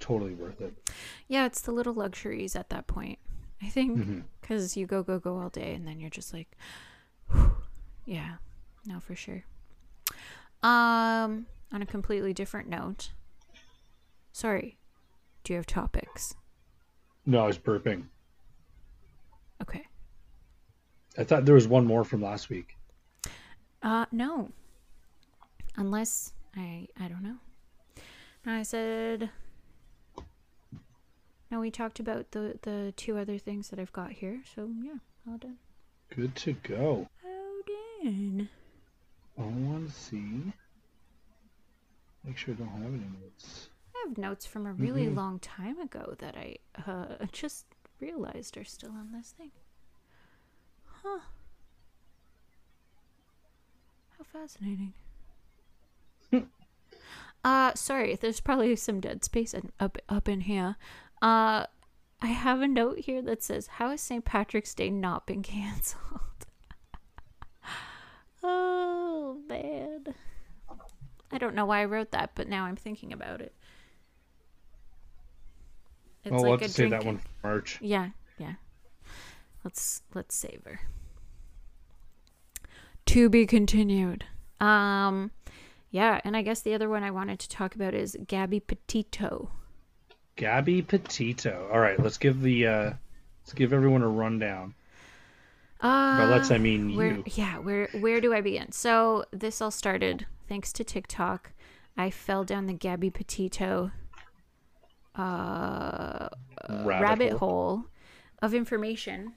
[0.00, 0.74] Totally worth it.
[1.28, 1.46] Yeah.
[1.46, 3.18] It's the little luxuries at that point.
[3.62, 6.56] I think because you go go go all day and then you're just like,
[8.04, 8.34] yeah.
[8.86, 9.44] No, for sure.
[10.62, 13.10] Um, on a completely different note.
[14.32, 14.76] Sorry.
[15.42, 16.34] Do you have topics?
[17.26, 18.04] No, I was burping.
[19.62, 19.86] Okay.
[21.16, 22.76] I thought there was one more from last week.
[23.82, 24.50] Uh, no.
[25.76, 27.36] Unless I, I don't know.
[28.46, 29.30] I said.
[31.54, 34.40] No, we talked about the the two other things that I've got here.
[34.56, 34.96] So yeah,
[35.30, 35.58] all done.
[36.12, 37.06] Good to go.
[37.24, 37.60] All
[38.02, 38.48] done.
[39.38, 40.52] I want to see.
[42.24, 43.68] Make sure I don't have any notes.
[43.94, 45.14] I have notes from a really Mhm.
[45.14, 46.56] long time ago that I
[46.90, 47.66] uh, just
[48.00, 49.52] realized are still on this thing.
[51.04, 51.20] Huh.
[54.18, 54.94] How fascinating.
[57.44, 60.74] uh, sorry, there's probably some dead space in, up up in here.
[61.24, 61.64] Uh,
[62.20, 64.22] I have a note here that says, "How has St.
[64.22, 66.20] Patrick's Day not been canceled?"
[68.42, 70.14] oh man.
[71.32, 73.54] I don't know why I wrote that, but now I'm thinking about it.
[76.24, 77.78] It's well, like to save that one for March.
[77.80, 78.56] Yeah, yeah.
[79.64, 80.80] Let's let's savor.
[83.06, 84.26] To be continued.
[84.60, 85.30] Um
[85.90, 89.50] yeah, and I guess the other one I wanted to talk about is Gabby Petito.
[90.36, 91.68] Gabby Petito.
[91.72, 92.92] All right, let's give the uh,
[93.42, 94.74] let's give everyone a rundown.
[95.80, 97.24] Uh, By let's I mean where, you.
[97.26, 98.72] Yeah, where where do I begin?
[98.72, 101.52] So this all started thanks to TikTok.
[101.96, 103.92] I fell down the Gabby Petito
[105.14, 106.28] uh,
[106.68, 107.84] rabbit, hole.
[108.42, 109.34] of information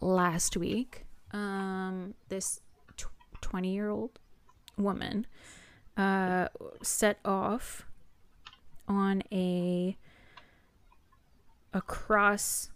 [0.00, 1.04] last week.
[1.32, 2.60] Um, this
[3.40, 4.18] twenty year old
[4.76, 5.26] woman
[5.96, 6.48] uh,
[6.82, 7.86] set off
[8.88, 9.96] on a
[11.72, 12.70] across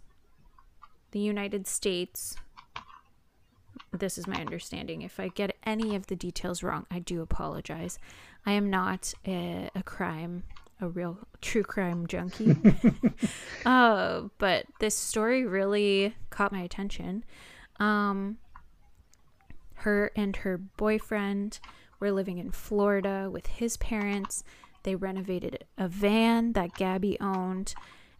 [1.11, 2.35] the United States.
[3.91, 5.01] This is my understanding.
[5.01, 7.99] If I get any of the details wrong, I do apologize.
[8.45, 10.43] I am not a, a crime,
[10.81, 12.55] a real true crime junkie.
[13.65, 17.23] uh, but this story really caught my attention.
[17.79, 18.37] Um,
[19.75, 21.59] her and her boyfriend
[21.99, 24.43] were living in Florida with his parents.
[24.83, 27.73] They renovated a van that Gabby owned,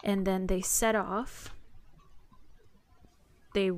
[0.04, 1.54] and then they set off.
[3.54, 3.71] They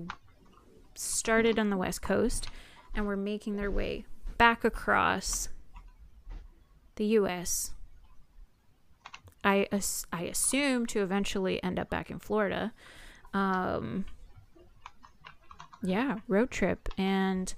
[0.93, 2.47] started on the West Coast
[2.93, 4.05] and were making their way
[4.37, 5.49] back across
[6.95, 7.73] the U.S.
[9.43, 12.71] I, as- I assume to eventually end up back in Florida.
[13.33, 14.05] Um,
[15.83, 16.87] yeah, road trip.
[16.97, 17.53] And,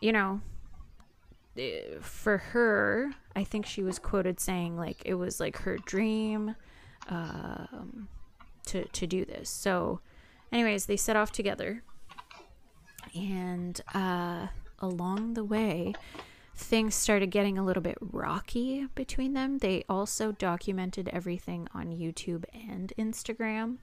[0.00, 0.40] you know,
[1.58, 6.54] eh, for her, I think she was quoted saying, like, it was like her dream
[7.08, 8.08] um,
[8.66, 9.50] to, to do this.
[9.50, 10.00] So,
[10.52, 11.82] anyways, they set off together.
[13.14, 15.94] And uh, along the way,
[16.56, 19.58] things started getting a little bit rocky between them.
[19.58, 23.78] They also documented everything on YouTube and Instagram.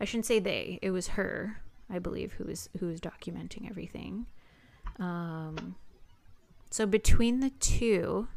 [0.00, 4.26] I shouldn't say they; it was her, I believe, who was who was documenting everything.
[4.98, 5.76] Um,
[6.70, 8.28] so between the two,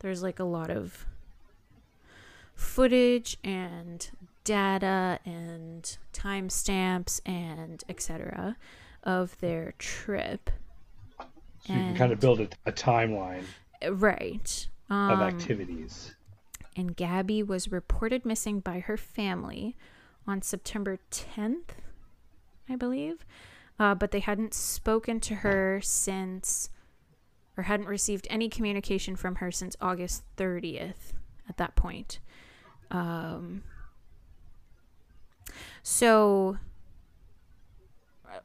[0.00, 1.06] there's like a lot of
[2.54, 4.10] footage and
[4.44, 8.56] data and timestamps and etc.
[9.02, 10.50] of their trip.
[11.66, 13.42] So you can kind of build a, a timeline
[13.90, 14.68] Right.
[14.90, 16.14] of Um, activities.
[16.76, 19.76] and Gabby was reported missing by her family
[20.26, 21.70] on September 10th,
[22.68, 23.24] I believe.
[23.78, 26.70] Uh, but they hadn't spoken to her since,
[27.58, 31.12] or hadn't received any communication from her since August 30th
[31.48, 32.20] at that point.
[32.90, 33.64] Um,
[35.82, 36.58] so,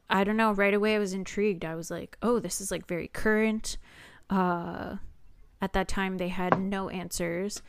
[0.09, 0.51] I don't know.
[0.51, 1.63] Right away, I was intrigued.
[1.63, 3.77] I was like, oh, this is like very current.
[4.29, 4.97] Uh,
[5.61, 7.61] at that time, they had no answers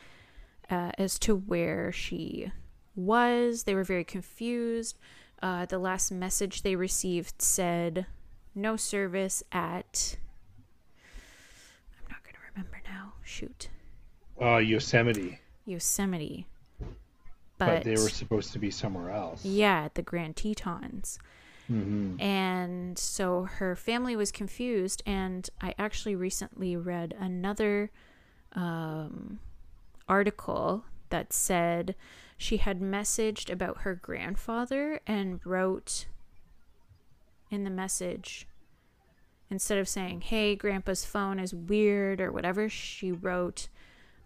[0.69, 2.51] uh, as to where she
[2.95, 3.63] was.
[3.63, 4.97] They were very confused.
[5.41, 8.07] Uh, the last message they received said,
[8.55, 10.17] no service at.
[11.99, 13.14] I'm not going to remember now.
[13.25, 13.69] Shoot.
[14.39, 16.45] Uh, Yosemite, Yosemite.
[16.79, 16.87] but,
[17.57, 19.43] But, they were supposed to be somewhere else.
[19.43, 21.17] yeah, at the Grand Tetons.
[21.67, 25.01] hmm And so her family was confused.
[25.05, 27.91] And I actually recently read another
[28.53, 29.39] um,
[30.07, 31.95] article that said
[32.37, 36.05] she had messaged about her grandfather and wrote
[37.49, 38.47] in the message,
[39.49, 43.67] instead of saying, hey, grandpa's phone is weird or whatever, she wrote,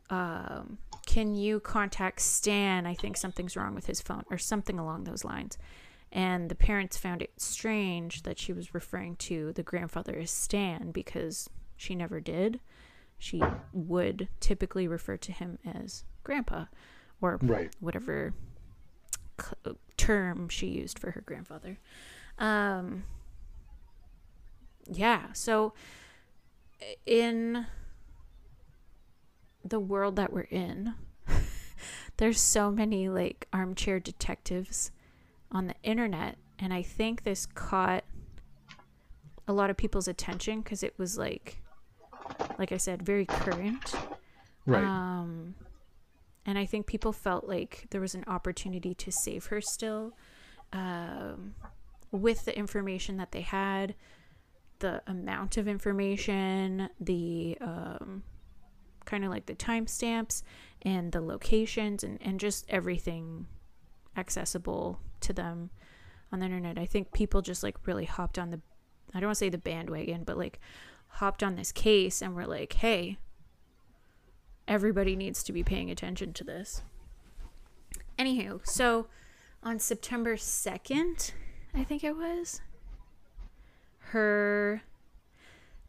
[0.09, 2.85] um, can you contact Stan?
[2.85, 5.57] I think something's wrong with his phone or something along those lines.
[6.11, 10.91] And the parents found it strange that she was referring to the grandfather as Stan
[10.91, 12.59] because she never did.
[13.19, 13.41] She
[13.73, 16.65] would typically refer to him as grandpa
[17.21, 17.75] or Right.
[17.79, 18.33] whatever
[19.39, 21.77] c- term she used for her grandfather.
[22.37, 23.03] Um,
[24.91, 25.73] yeah, so
[27.05, 27.65] in
[29.63, 30.93] the world that we're in,
[32.17, 34.91] there's so many like armchair detectives
[35.51, 38.03] on the internet, and I think this caught
[39.47, 41.61] a lot of people's attention because it was like,
[42.57, 43.95] like I said, very current.
[44.65, 44.83] Right.
[44.83, 45.55] Um,
[46.45, 50.13] and I think people felt like there was an opportunity to save her still
[50.71, 51.55] um,
[52.11, 53.95] with the information that they had,
[54.79, 58.23] the amount of information, the um,
[59.05, 60.43] kind of like the timestamps
[60.83, 63.47] and the locations and, and just everything
[64.15, 65.69] accessible to them
[66.31, 66.77] on the internet.
[66.77, 68.61] I think people just like really hopped on the,
[69.13, 70.59] I don't want to say the bandwagon, but like
[71.07, 73.17] hopped on this case and were like, hey,
[74.67, 76.83] everybody needs to be paying attention to this.
[78.17, 79.07] Anywho, so
[79.63, 81.31] on September 2nd,
[81.73, 82.61] I think it was,
[84.09, 84.81] her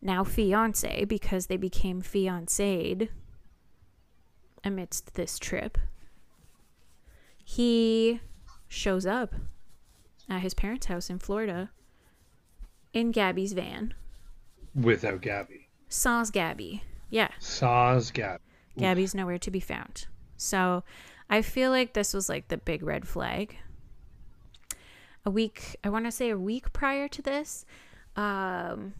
[0.02, 3.08] now fiance, because they became fiancéed
[4.64, 5.78] amidst this trip,
[7.44, 8.20] he
[8.68, 9.34] shows up
[10.28, 11.70] at his parents' house in Florida
[12.92, 13.94] in Gabby's van.
[14.74, 15.68] Without Gabby.
[15.88, 16.82] Saws Gabby.
[17.10, 17.30] Yeah.
[17.38, 18.42] Saws Gabby.
[18.78, 20.06] Gabby's nowhere to be found.
[20.36, 20.84] So
[21.28, 23.56] I feel like this was like the big red flag.
[25.24, 27.66] A week, I want to say a week prior to this,
[28.16, 28.94] um,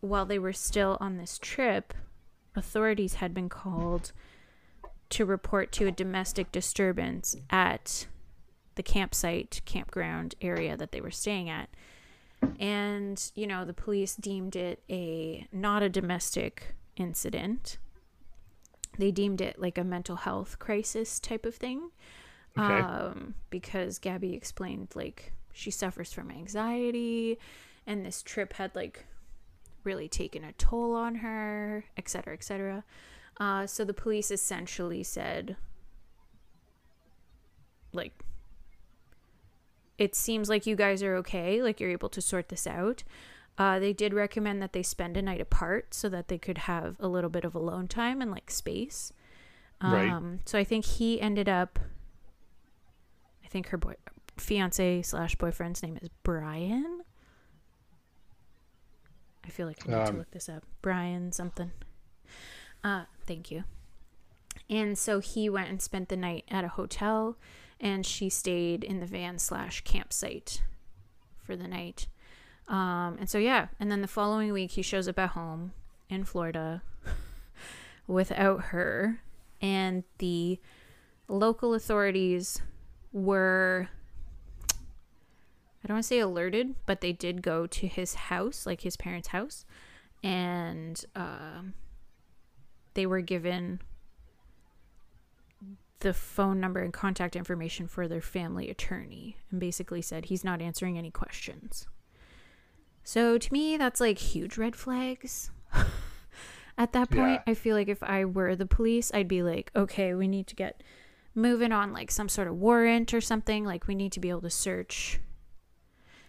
[0.00, 1.94] while they were still on this trip,
[2.54, 4.12] authorities had been called
[5.10, 8.06] to report to a domestic disturbance at
[8.74, 11.68] the campsite, campground area that they were staying at.
[12.60, 17.78] And, you know, the police deemed it a not a domestic incident.
[18.96, 21.90] They deemed it like a mental health crisis type of thing.
[22.56, 22.80] Okay.
[22.80, 27.36] Um, because Gabby explained like she suffers from anxiety
[27.84, 29.04] and this trip had like
[29.82, 32.84] really taken a toll on her, etc., etc.
[33.40, 35.56] Uh, so the police essentially said,
[37.92, 38.12] like,
[39.96, 43.02] it seems like you guys are okay, like you're able to sort this out.
[43.56, 46.96] Uh, they did recommend that they spend a night apart so that they could have
[47.00, 49.12] a little bit of alone time and like space.
[49.80, 50.38] Um, Right.
[50.44, 51.80] So I think he ended up.
[53.44, 53.94] I think her boy,
[54.40, 57.02] fiance slash boyfriend's name is Brian.
[59.44, 60.64] I feel like I need to Um, look this up.
[60.82, 61.70] Brian something.
[62.84, 63.64] Uh, thank you.
[64.68, 67.36] And so he went and spent the night at a hotel,
[67.80, 70.62] and she stayed in the van slash campsite
[71.42, 72.08] for the night.
[72.68, 75.72] Um, and so yeah, and then the following week he shows up at home
[76.10, 76.82] in Florida
[78.06, 79.22] without her,
[79.62, 80.60] and the
[81.28, 82.60] local authorities
[83.12, 83.88] were
[85.82, 88.96] I don't want to say alerted, but they did go to his house, like his
[88.96, 89.64] parents' house,
[90.22, 91.74] and um,
[92.94, 93.80] they were given
[96.00, 100.62] the phone number and contact information for their family attorney and basically said he's not
[100.62, 101.86] answering any questions.
[103.02, 105.50] So to me, that's like huge red flags.
[106.78, 107.50] At that point, Yeah.
[107.50, 110.54] I feel like if I were the police, I'd be like, okay, we need to
[110.54, 110.82] get
[111.34, 113.64] moving on like some sort of warrant or something.
[113.64, 115.18] Like we need to be able to search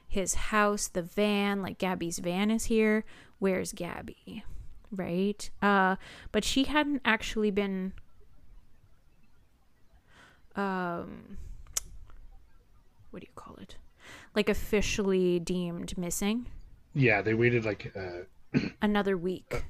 [0.09, 3.05] his house, the van, like Gabby's van is here.
[3.37, 4.43] Where's Gabby?
[4.91, 5.49] Right?
[5.61, 5.95] Uh
[6.31, 7.93] but she hadn't actually been
[10.55, 11.37] um
[13.11, 13.77] what do you call it?
[14.35, 16.47] Like officially deemed missing
[16.95, 19.63] Yeah, they waited like uh another week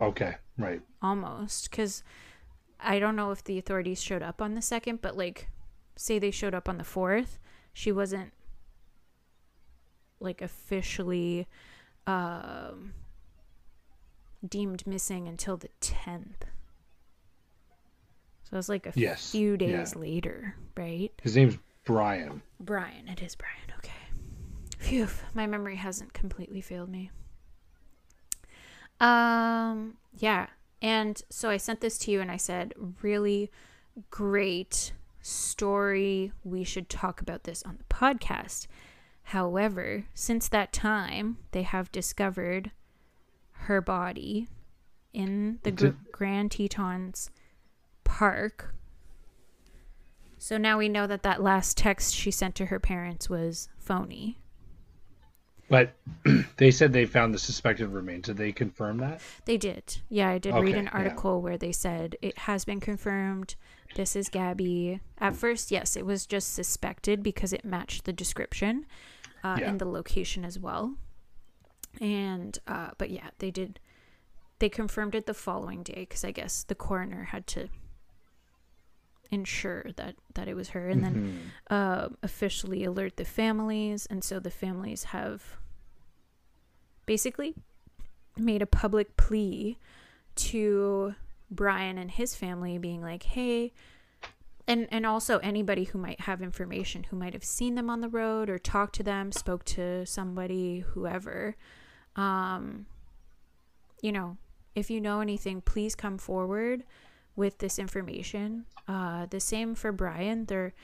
[0.00, 0.82] okay, right.
[1.00, 2.02] almost cuz
[2.80, 5.48] I don't know if the authorities showed up on the 2nd, but like
[5.94, 7.38] say they showed up on the 4th,
[7.72, 8.32] she wasn't
[10.20, 11.46] like officially
[12.06, 12.92] um
[14.46, 16.42] deemed missing until the 10th.
[18.44, 20.00] So it was like a Yes, few days yeah.
[20.00, 21.10] later, right?
[21.22, 22.42] His name's Brian.
[22.60, 23.72] Brian, it is Brian.
[23.78, 23.90] Okay.
[24.78, 27.10] Phew, my memory hasn't completely failed me.
[29.00, 30.46] Um, yeah.
[30.80, 33.50] And so I sent this to you and I said, really
[34.10, 34.92] great
[35.22, 36.32] story.
[36.44, 38.66] We should talk about this on the podcast.
[39.30, 42.70] However, since that time, they have discovered
[43.52, 44.46] her body
[45.12, 47.30] in the Did- Grand Tetons
[48.04, 48.72] Park.
[50.38, 54.38] So now we know that that last text she sent to her parents was phony.
[55.68, 55.94] But
[56.58, 58.26] they said they found the suspected remains.
[58.26, 59.20] Did they confirm that?
[59.44, 59.98] They did.
[60.08, 60.90] Yeah, I did read Okay, an yeah.
[60.92, 63.56] article where they said it has been confirmed
[63.96, 65.00] this is Gabby.
[65.18, 68.86] At first, yes, it was just suspected because it matched the description
[69.46, 69.68] uh, Yeah.
[69.70, 70.84] and the location as well.
[72.00, 73.80] And uh, but yeah, they did.
[74.58, 77.68] They confirmed it the following day because I guess the coroner had to
[79.30, 81.74] ensure that that it was her, and then Mhm.
[81.76, 85.58] uh, officially alert the families, and so the families have
[87.06, 87.54] basically
[88.36, 89.78] made a public plea
[90.36, 91.14] to
[91.50, 93.72] Brian and his family, being like, "Hey."
[94.68, 98.08] And, and also anybody who might have information who might have seen them on the
[98.08, 101.56] road or talked to them spoke to somebody whoever.
[102.16, 102.86] Um
[104.02, 104.36] you know
[104.74, 106.84] if you know anything please come forward
[107.36, 108.66] with this information.
[108.88, 110.46] Uh the same for brian.
[110.46, 110.74] They're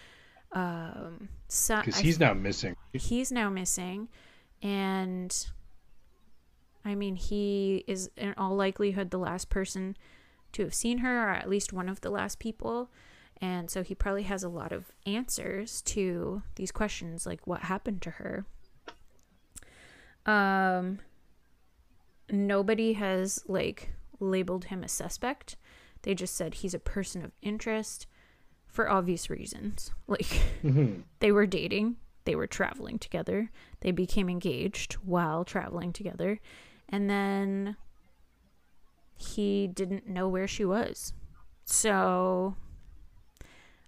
[0.53, 2.77] um Because I he's now missing.
[2.93, 4.09] he's now missing.
[4.63, 5.35] And
[6.85, 9.97] i mean he is in all likelihood the last person
[10.53, 12.91] to have seen her or at least one of the last people
[13.43, 18.01] and so he probably has a lot of answers to these questions like what happened
[18.01, 18.47] to her
[20.27, 20.99] um
[22.31, 25.57] nobody has like labeled him a suspect
[26.03, 28.07] they just said he's a person of interest
[28.67, 31.03] for obvious reasons like Mhm.
[31.21, 36.41] they were dating, they were traveling together, they became engaged while traveling together,
[36.89, 37.77] and then
[39.17, 41.13] he didn't know where she was.
[41.65, 42.55] So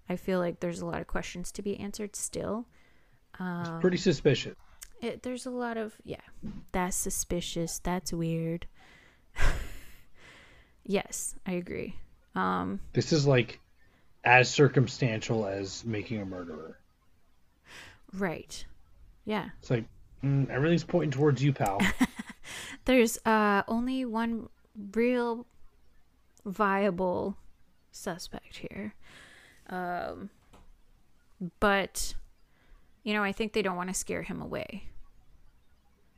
[0.08, 2.66] I feel like there's a lot of questions to be answered still.
[3.38, 4.54] Um, Pretty suspicious.
[5.00, 6.20] it, there's a lot of yeah
[6.72, 8.66] that's suspicious that's weird
[10.84, 11.96] yes i agree
[12.34, 13.60] um This is like
[14.24, 16.78] as circumstantial as making a murderer.
[18.12, 18.64] right
[19.24, 19.84] yeah It's like
[20.22, 21.80] mm, everything's pointing towards you, pal.
[22.84, 24.48] There's uh only one
[24.94, 25.46] real
[26.44, 27.36] viable
[27.90, 28.94] suspect here.
[29.68, 30.30] Um
[31.60, 32.14] but
[33.02, 34.88] you know, I think they don't want to scare him away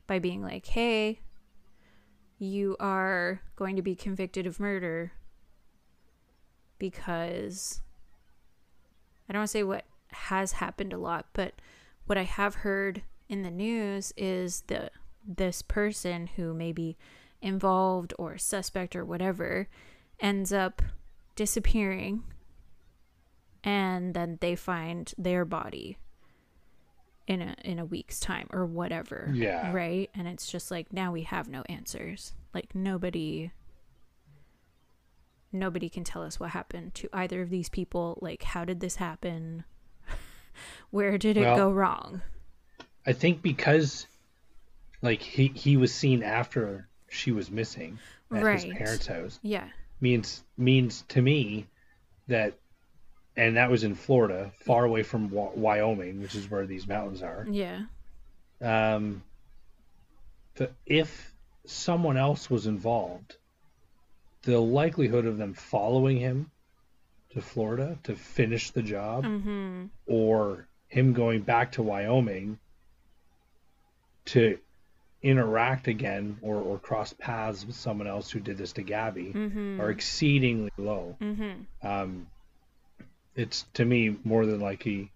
[0.07, 1.19] by being like, "Hey,
[2.39, 5.11] you are going to be convicted of murder
[6.79, 7.81] because
[9.27, 11.53] I don't want to say what has happened a lot, but
[12.05, 14.91] what I have heard in the news is the
[15.25, 16.97] this person who may be
[17.41, 19.67] involved or suspect or whatever
[20.21, 20.81] ends up
[21.35, 22.23] disappearing
[23.67, 25.97] and then they find their body
[27.27, 29.29] in a in a week's time or whatever.
[29.33, 29.73] Yeah.
[29.73, 30.09] right?
[30.15, 32.31] And it's just like now we have no answers.
[32.53, 33.51] Like nobody
[35.51, 38.17] nobody can tell us what happened to either of these people.
[38.21, 39.65] Like how did this happen?
[40.89, 42.21] Where did it Well, go wrong?
[43.05, 44.07] I think because
[45.01, 47.99] like he he was seen after she was missing
[48.31, 48.71] at his Right.
[48.77, 49.67] parents' house yeah.
[49.99, 51.67] means means to me
[52.27, 52.57] that
[53.37, 57.45] and that was in Florida, far away from Wyoming, which is where these mountains are.
[57.49, 57.83] yeah
[58.59, 59.23] Um,
[60.85, 61.33] if
[61.65, 63.37] someone else was involved,
[64.41, 66.49] the likelihood of them following him
[67.31, 72.57] to Florida to finish the job, mm-hmm or him going back to Wyoming
[74.25, 74.57] to
[75.21, 79.81] interact again or, or cross paths with someone else who did this to Gabby mm-hmm
[79.81, 81.17] are exceedingly low.
[81.21, 82.27] mm-hmm Um,
[83.37, 85.11] it's to me more than likely,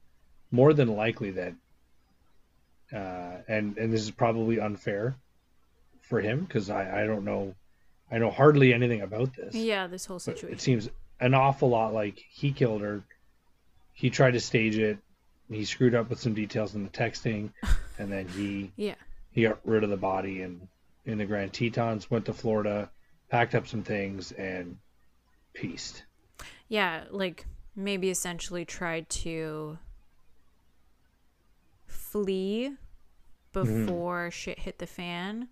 [0.52, 1.54] more than likely that,
[2.94, 5.16] uh, and and this is probably unfair
[6.02, 7.56] for him because I I don't know,
[8.12, 9.56] I know hardly anything about this.
[9.56, 13.02] yeah this whole situation It seems an awful lot like he killed her.
[13.94, 14.98] He tried to stage it.
[15.50, 17.52] He screwed up with some details in the texting,
[18.00, 18.96] and then he yeah
[19.32, 20.68] he got rid of the body and
[21.06, 22.10] in the Grand Tetons.
[22.12, 22.90] Went to Florida,
[23.30, 24.78] packed up some things, and
[25.54, 26.04] pieced.
[26.70, 27.46] yeah like
[27.76, 29.78] maybe essentially tried to
[31.88, 32.76] flee
[33.54, 35.48] before shit hit the fan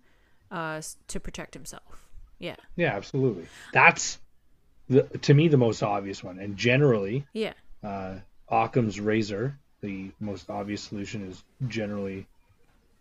[0.50, 2.06] uh to protect himself
[2.38, 3.44] yeah Yeah, absolutely.
[3.74, 4.18] That's
[4.88, 7.52] the to me the most obvious one, and generally, yeah
[7.84, 8.14] uh,
[8.48, 12.26] Occam's razor, the most obvious solution is generally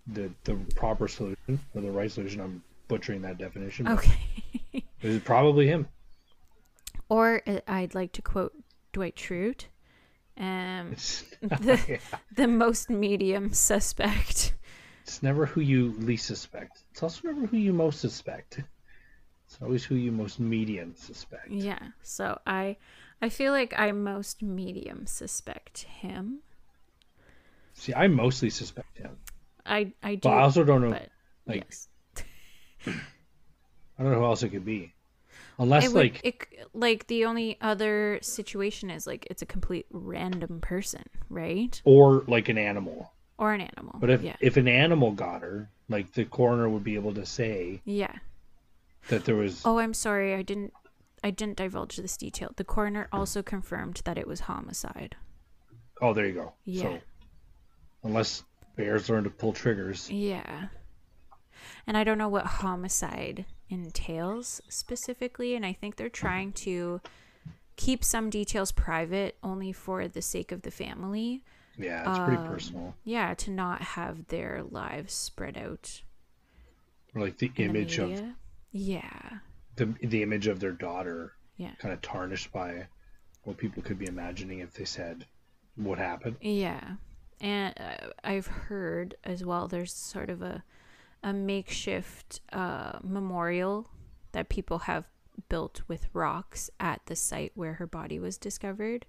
[0.07, 2.41] the the proper solution or the right solution.
[2.41, 3.87] I'm butchering that definition.
[3.87, 4.19] okay
[4.73, 5.87] It is probably him.
[7.07, 8.53] or uh, i'd like to quote
[8.93, 9.65] dwight schrute
[10.37, 10.91] um
[11.41, 11.99] the,
[12.35, 14.53] the most medium suspect
[15.03, 16.83] it's never who you least suspect.
[16.91, 18.59] It's also never who you most suspect.
[19.47, 21.49] It's always who you most medium suspect.
[21.49, 22.77] yeah so i
[23.21, 26.39] i feel like i most medium suspect him
[27.73, 29.17] See, I mostly suspect him,
[29.65, 30.91] i i do but I also don't know.
[30.91, 31.09] but
[31.47, 31.87] like- yes
[33.97, 34.93] I don't know who else it could be.
[35.59, 40.61] Unless would, like it, like the only other situation is like it's a complete random
[40.61, 41.79] person, right?
[41.85, 43.13] or like an animal.
[43.37, 43.95] Or an animal.
[43.99, 47.25] But if yeah, if an animal got her, like the coroner would be able to
[47.25, 48.13] say yeah.
[49.09, 49.61] that there was.
[49.65, 50.73] Oh, I'm sorry, I didn't,
[51.23, 52.51] I didn't divulge this detail.
[52.55, 55.15] The coroner also confirmed that it was homicide.
[56.01, 56.53] Oh, there you go.
[56.65, 56.83] Yeah.
[56.83, 56.99] So
[58.03, 58.43] unless
[58.75, 60.67] bears learn to pull triggers, Yeah.
[61.87, 67.01] And I don't know what homicide entails specifically, and I think they're trying to
[67.75, 71.43] keep some details private only for the sake of the family.
[71.77, 72.95] yeah, it's pretty Um, personal.
[73.05, 76.01] Yeah, to not have their lives spread out.
[77.15, 78.23] Or like the image the of.
[78.71, 79.39] Yeah.
[79.77, 81.73] the the image of their daughter Yeah.
[81.79, 82.87] kind of tarnished by
[83.43, 85.25] what people could be imagining if they said
[85.75, 86.35] what happened.
[86.41, 86.95] Yeah.
[87.39, 90.63] And uh, I've heard as well there's sort of a
[91.23, 93.89] a makeshift uh, memorial
[94.31, 95.05] that people have
[95.47, 99.05] built with rocks at the site where her body was discovered.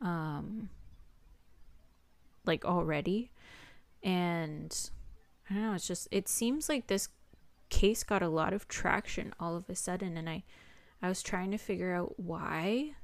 [0.00, 0.70] Um
[2.46, 3.30] like already.
[4.02, 4.90] And
[5.48, 7.08] I don't know, it's just it seems like this
[7.70, 10.44] case got a lot of traction all of a sudden and I
[11.02, 12.94] I was trying to figure out why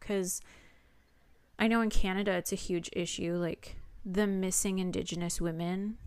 [0.00, 0.40] cuz
[1.58, 5.98] I know in Canada it's a huge issue like the missing indigenous women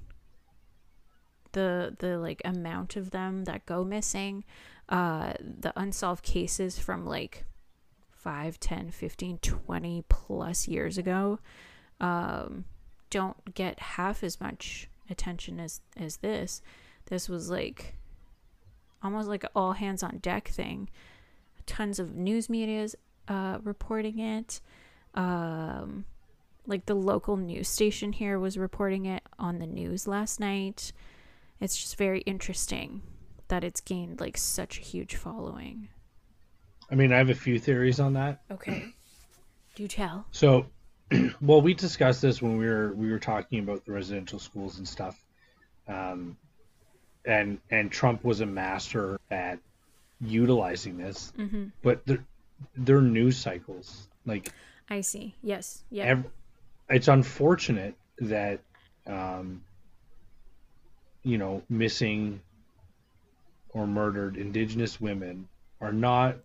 [1.54, 4.43] the the like amount of them that go missing
[4.89, 7.45] uh the unsolved cases from like
[8.12, 11.39] 5 10 15 20 plus years ago
[11.99, 12.66] um
[13.14, 16.62] don't get half as much attention as as this.
[17.06, 17.95] This was like
[19.04, 20.89] almost like an all hands on deck thing.
[21.68, 22.95] Tons of news medias
[23.28, 24.62] uh reporting it.
[25.14, 26.06] Um
[26.66, 30.91] like the local news station here was reporting it on the news last night
[31.64, 33.01] it's just very interesting
[33.47, 35.89] that it's gained like such a huge following.
[36.91, 38.41] I mean, I have a few theories on that.
[38.51, 38.86] okay.
[39.76, 40.26] Do you tell?
[40.32, 40.68] So,
[41.41, 44.88] well, we discussed this when we were we were talking about the residential schools and
[44.88, 45.20] stuff,
[45.88, 46.38] um,
[47.26, 49.57] and and Trump was a master at
[50.22, 51.66] utilizing this, mm-hmm.
[51.82, 52.24] but their
[52.76, 54.07] their news cycles.
[54.26, 54.51] Like
[54.89, 55.34] i see.
[55.41, 55.84] Yes.
[55.89, 56.22] Yeah
[56.89, 58.59] it's unfortunate that
[59.07, 59.64] um,
[61.24, 62.42] you know missing
[63.70, 65.48] or murdered indigenous women
[65.82, 66.38] are not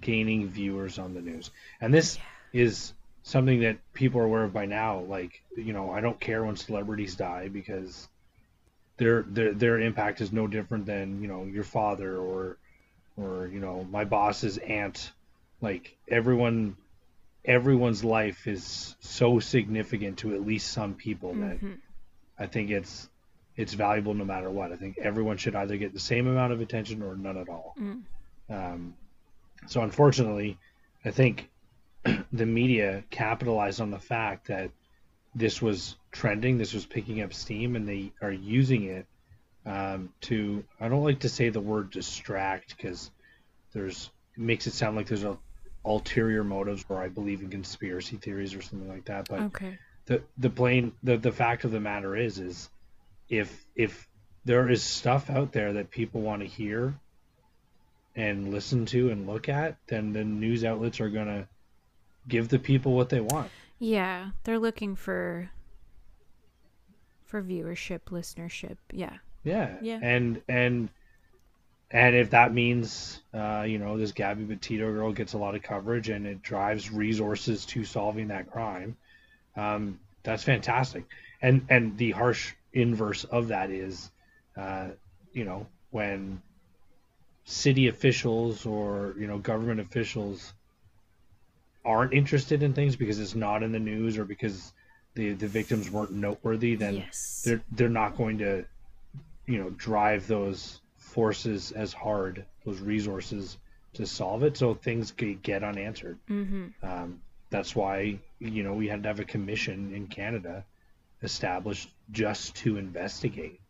[0.00, 1.50] gaining viewers on the news.
[1.80, 2.18] And this
[2.52, 5.00] is something that people are aware of by now.
[5.00, 8.08] Like you know i don't care when celebrities die because
[8.96, 12.58] their their their impact is no different than you know your father or
[13.16, 15.12] or you know my boss's aunt.
[15.60, 16.76] Like everyone
[17.44, 21.78] everyone's life is so significant to at least some people that Mhm.
[22.38, 23.08] I think it's
[23.56, 24.72] it's valuable no matter what.
[24.72, 27.74] I think everyone should either get the same amount of attention or none at all.
[27.78, 28.02] Mm.
[28.50, 28.94] Um,
[29.66, 30.58] so unfortunately,
[31.04, 31.48] I think
[32.32, 34.70] the media capitalized on the fact that
[35.34, 39.06] this was trending, this was picking up steam, and they are using it
[39.66, 40.64] um, to.
[40.80, 43.10] I don't like to say the word distract because
[43.72, 45.36] there's it makes it sound like there's a
[45.84, 49.28] ulterior motives or I believe in conspiracy theories or something like that.
[49.28, 52.68] But okay the the plain the, the fact of the matter is is
[53.28, 54.08] if if
[54.44, 56.94] there is stuff out there that people want to hear
[58.16, 61.48] and listen to and look at then the news outlets are going to
[62.28, 63.50] give the people what they want.
[63.78, 65.50] Yeah they're looking for
[67.24, 68.76] for viewership listenership.
[68.92, 69.14] Yeah.
[69.42, 69.76] Yeah.
[69.80, 69.98] Yeah.
[70.02, 70.88] and and
[71.90, 75.62] and if that means uh, you know this Gabby Petito girl gets a lot of
[75.62, 78.96] coverage and it drives resources to solving that crime
[79.56, 81.04] um, that's fantastic.
[81.40, 84.10] And and the harsh inverse of that is
[84.56, 84.88] uh,
[85.32, 86.42] you know when
[87.44, 90.52] city officials or you know government officials
[91.84, 94.72] aren't interested in things because it's not in the news or because
[95.14, 97.42] the the victims weren't noteworthy then yes.
[97.44, 98.64] they're they're not going to
[99.46, 103.58] you know drive those forces as hard those resources
[103.94, 104.56] to solve it.
[104.56, 106.18] So things get get unanswered.
[106.28, 106.66] Mm-hmm.
[106.82, 107.20] um,
[107.50, 110.64] that's why you know we had to have a commission in Canada
[111.24, 113.60] established just to investigate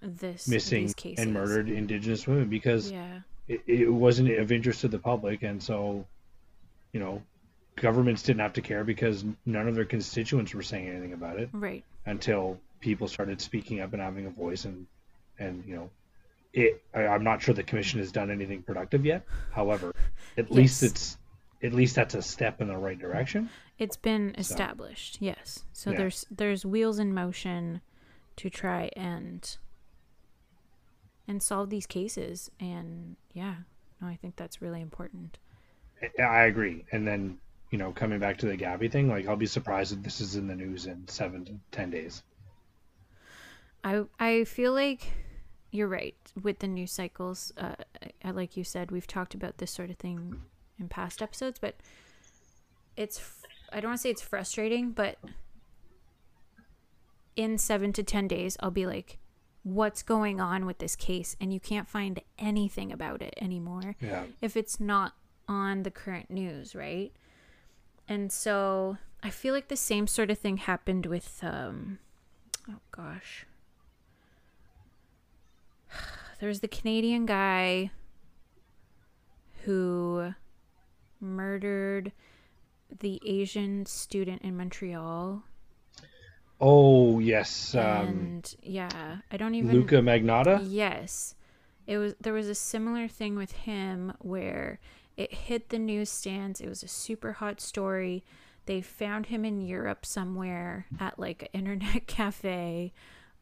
[0.00, 3.20] this missing and murdered Indigenous women because yeah.
[3.48, 6.06] it, it wasn't of interest to the public, and so
[6.92, 7.22] you know
[7.76, 11.48] governments didn't have to care because none of their constituents were saying anything about it
[11.52, 11.84] right.
[12.06, 14.86] until people started speaking up and having a voice and
[15.38, 15.90] and you know
[16.52, 19.24] it I, i'm not sure the commission has done anything productive yet.
[19.52, 19.94] However
[20.36, 21.16] at least it's
[21.62, 23.50] at least that's a step in the right direction
[23.80, 25.64] It's been So- established, yes.
[25.72, 25.96] So Yeah.
[25.96, 27.80] there's there's wheels in motion
[28.36, 29.56] to try and
[31.26, 33.56] and solve these cases and yeah.
[34.00, 35.38] no, I think that's really important.
[36.18, 36.84] I agree.
[36.92, 37.38] And then,
[37.70, 40.36] you know, coming back to the Gabby thing, like I'll be surprised if this is
[40.36, 42.22] in the news in seven to ten days.
[43.82, 45.10] I I feel like
[45.70, 47.52] you're right with the news cycles.
[47.56, 47.76] Uh,
[48.24, 50.42] I, like you said, we've talked about this sort of thing
[50.78, 51.76] in past episodes, but
[52.96, 53.39] it's
[53.72, 55.18] I don't want to say it's frustrating, but
[57.36, 59.18] in seven to ten days, I'll be like,
[59.62, 61.36] what's going on with this case?
[61.40, 63.96] And you can't find anything about it anymore.
[64.00, 64.24] Yeah.
[64.40, 65.14] if it's not
[65.48, 67.12] on the current news right?
[68.08, 71.98] And so i feel like the same sort of thing happened with um
[72.68, 73.46] oh gosh.
[76.40, 77.90] There's the canadian guy
[79.64, 80.34] who
[81.20, 82.12] murdered
[82.98, 85.42] the asian student in montreal
[86.60, 90.60] Oh yes, um, and yeah, I don't even Luca Magnotta.
[90.68, 91.34] Yes,
[91.86, 92.14] it was.
[92.20, 94.78] There was a similar thing with him where
[95.16, 96.60] it hit the newsstands.
[96.60, 98.24] It was a super hot story.
[98.66, 102.92] They found him in Europe somewhere at like an internet cafe,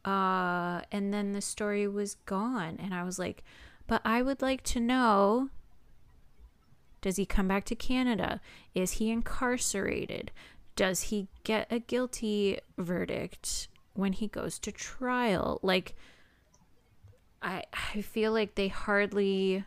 [0.04, 2.78] uh, and then the story was gone.
[2.80, 3.42] And I was like,
[3.88, 5.50] but I would like to know.
[7.00, 8.40] Does he come back to Canada?
[8.74, 10.30] Is he incarcerated?
[10.78, 15.58] does he get a guilty verdict when he goes to trial?
[15.60, 15.96] Like
[17.42, 19.64] I I feel like they hardly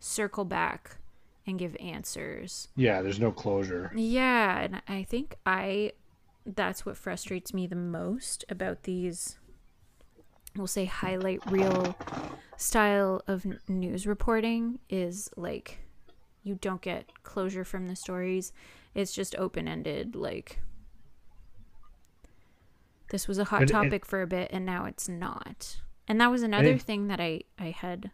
[0.00, 0.98] circle back
[1.46, 2.68] and give answers.
[2.76, 3.90] Yeah, there's no closure.
[3.96, 5.92] Yeah, and I think I
[6.44, 9.38] that's what frustrates me the most about these
[10.56, 11.96] we'll say highlight reel
[12.58, 15.78] style of news reporting is like
[16.48, 18.52] you don't get closure from the stories
[18.98, 20.14] it's just open ended.
[20.16, 20.58] Like
[23.10, 25.76] this was a hot topic for a bit, and now it's not.
[26.06, 28.10] And that was another it, thing that I I had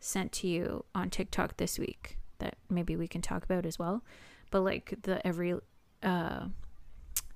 [0.00, 4.04] sent to you on TikTok this week that maybe we can talk about as well.
[4.50, 5.54] But like the every
[6.02, 6.46] uh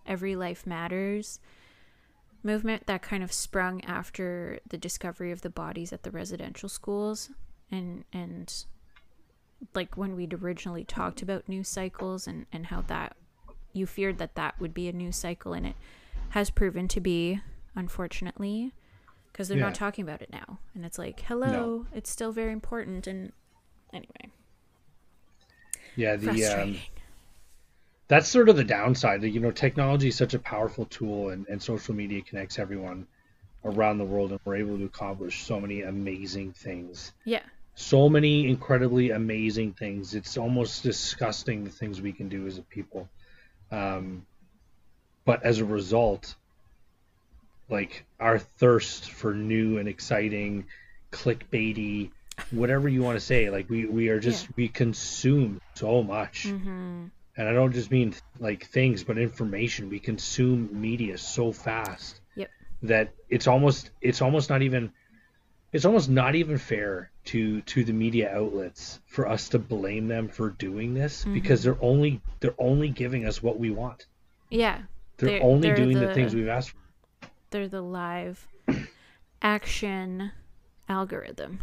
[0.07, 1.41] every life matters
[2.43, 7.31] movement that kind of sprung after the discovery of the bodies at the residential schools
[7.73, 8.67] and and
[9.75, 13.17] like when we'd originally talked about news cycles and and how that
[13.73, 15.77] you feared that that would be a news cycle and it
[16.31, 17.41] has proven to be
[17.75, 18.73] unfortunately
[19.31, 19.65] because they're yeah.
[19.65, 20.59] not talking about it now.
[20.75, 21.87] And it's like hello no.
[21.95, 23.33] it's still very important and
[23.93, 24.31] anyway.
[25.95, 26.77] Yeah the um,
[28.09, 31.63] that's sort of the downside you know technology is such a powerful tool and, and
[31.63, 33.07] social media connects everyone
[33.65, 37.13] around the world and we're able to accomplish so many amazing things.
[37.25, 37.43] Yeah
[37.77, 40.15] so many incredibly amazing things.
[40.15, 43.09] It's almost disgusting the things we can do as a people.
[43.71, 44.25] Um,
[45.27, 46.35] but as a result,
[47.69, 50.67] like our thirst for new and exciting,
[51.13, 52.11] clickbaity,
[52.51, 54.53] whatever you want to say, like we we are just yeah.
[54.57, 56.47] we consume so much.
[56.47, 57.07] Mm-hmm.
[57.39, 59.91] And I don't just mean like things, but information.
[59.91, 62.49] We consume media so fast yep.
[62.85, 64.93] that it's almost it's almost not even
[65.73, 70.29] it's almost not even fair to to the media outlets for us to blame them
[70.29, 71.35] for doing this mm-hmm.
[71.35, 74.07] because they're only they're only giving us what we want.
[74.51, 74.83] Yeah.
[75.19, 77.29] They're, they're only they're doing the, the, things we've asked for.
[77.51, 78.47] They're the live
[79.43, 80.33] action
[80.89, 81.61] algorithm.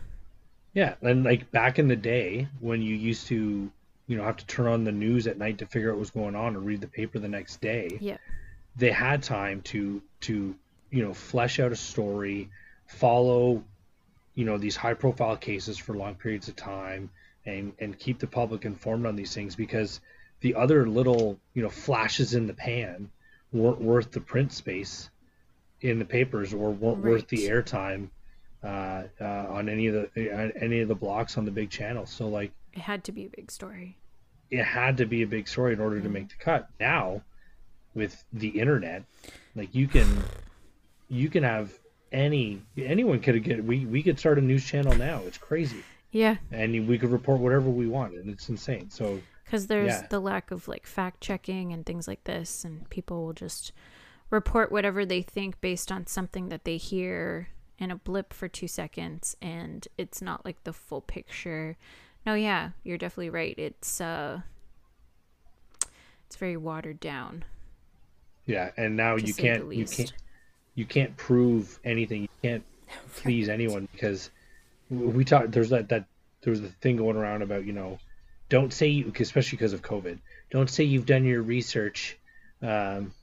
[0.73, 3.71] Yeah, and like back in the day when you used to,
[4.07, 6.35] you know, have to turn on the news at night to figure out what's going
[6.35, 7.97] on or read the paper the next day.
[8.01, 8.17] Yeah.
[8.75, 10.55] They had time to to,
[10.89, 12.49] you know, flesh out a story,
[12.87, 13.63] follow
[14.35, 17.09] you know these high profile cases for long periods of time
[17.45, 19.99] and and keep the public informed on these things because
[20.41, 23.09] the other little you know flashes in the pan
[23.51, 25.09] weren't worth the print space
[25.81, 27.11] in the papers or weren't right.
[27.11, 28.09] worth the airtime
[28.63, 32.09] uh, uh, on any of the uh, any of the blocks on the big channels.
[32.09, 33.97] So like it had to be a big story.
[34.49, 36.05] It had to be a big story in order mm-hmm.
[36.05, 36.69] to make the cut.
[36.79, 37.21] Now,
[37.93, 39.03] with the internet,
[39.55, 40.07] like you can
[41.09, 41.77] you can have
[42.13, 45.21] any anyone could get we we could start a news channel now.
[45.25, 45.83] It's crazy.
[46.11, 46.37] Yeah.
[46.51, 48.89] And we could report whatever we want, and it's insane.
[48.91, 50.07] So because there's yeah.
[50.09, 53.73] the lack of like fact checking and things like this, and people will just
[54.29, 57.49] report whatever they think based on something that they hear
[57.79, 61.77] in a blip for two seconds, and it's not like the full picture.
[62.25, 63.57] No, yeah, you're definitely right.
[63.57, 64.41] It's uh,
[66.27, 67.43] it's very watered down.
[68.45, 70.13] Yeah, and now you can't you can't
[70.75, 72.23] you can't prove anything.
[72.23, 72.63] You can't
[73.15, 74.29] please anyone because
[74.89, 75.51] we talked.
[75.51, 76.05] There's that that
[76.41, 77.99] there was the thing going around about you know,
[78.49, 80.19] don't say you especially because of COVID.
[80.51, 82.17] Don't say you've done your research,
[82.61, 83.13] um,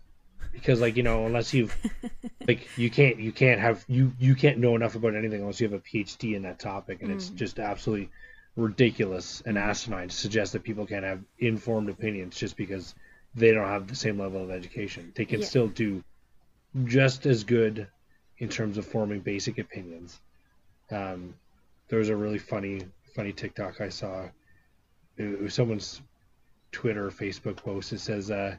[0.53, 1.76] because like you know unless you've
[2.48, 5.68] like you can't you can't have you you can't know enough about anything unless you
[5.68, 7.14] have a PhD in that topic, and mm.
[7.14, 8.11] it's just absolutely
[8.57, 12.94] ridiculous and asinine to suggest that people can't have informed opinions just because
[13.34, 15.12] they don't have the same level of education.
[15.14, 15.46] They can Yeah.
[15.46, 16.03] still do
[16.84, 17.86] just as good
[18.38, 20.20] in terms of forming basic opinions.
[20.90, 21.34] Um,
[21.88, 22.82] there was a really funny,
[23.14, 24.28] funny TikTok I saw.
[25.16, 26.00] It was someone's
[26.72, 27.92] Twitter or Facebook post.
[27.92, 28.56] It says, uh,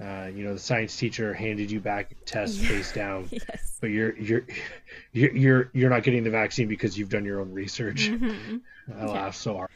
[0.00, 2.68] uh, "You know, the science teacher handed you back test Yeah.
[2.68, 3.78] face down, Yes.
[3.80, 4.44] but you're you're
[5.12, 8.60] you're you're you're not getting the vaccine because you've done your own research." Mhm.
[8.98, 9.70] I laughed so hard.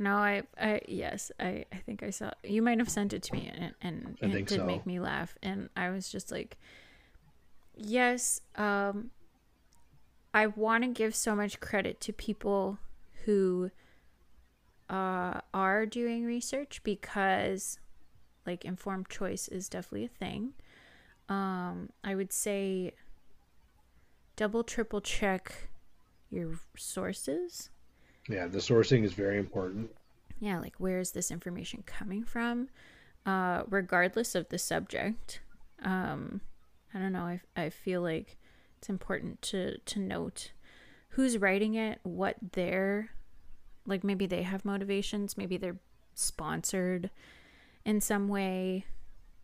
[0.00, 2.30] No, I, I, yes, I, I think I saw.
[2.44, 4.64] You might have sent it to me, and and, it did so.
[4.64, 6.56] make me laugh, and I was just like,
[7.78, 9.10] yes, um,
[10.34, 12.78] I want to give so much credit to people
[13.24, 13.70] who
[14.90, 17.78] uh, are doing research because,
[18.46, 20.52] like, informed choice is definitely a thing.
[21.28, 22.92] Um, I would say
[24.36, 25.68] double, triple check
[26.30, 27.70] your sources.
[28.28, 29.90] Yeah, the sourcing is very important.
[30.40, 32.68] yeah like where is this information coming from
[33.26, 35.40] uh regardless of the subject
[35.82, 36.40] um
[36.98, 38.36] i don't know i, I feel like
[38.78, 40.52] it's important to to note
[41.10, 43.10] who's writing it what their
[43.86, 45.78] like maybe they have motivations maybe they're
[46.14, 47.10] sponsored
[47.84, 48.84] in some way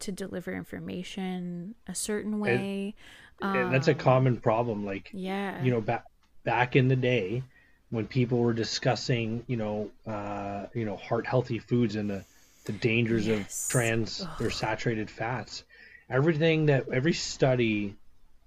[0.01, 2.95] to deliver information a certain way
[3.41, 4.85] And that's a Um, common problem.
[4.85, 6.05] Like yeah you know back
[6.45, 7.43] back in the day
[7.91, 12.25] when people were discussing you know uh, you know heart healthy foods and the
[12.65, 13.67] the dangers Yes.
[13.67, 14.29] of trans Ugh.
[14.41, 15.65] or saturated fats
[16.11, 17.97] everything that every study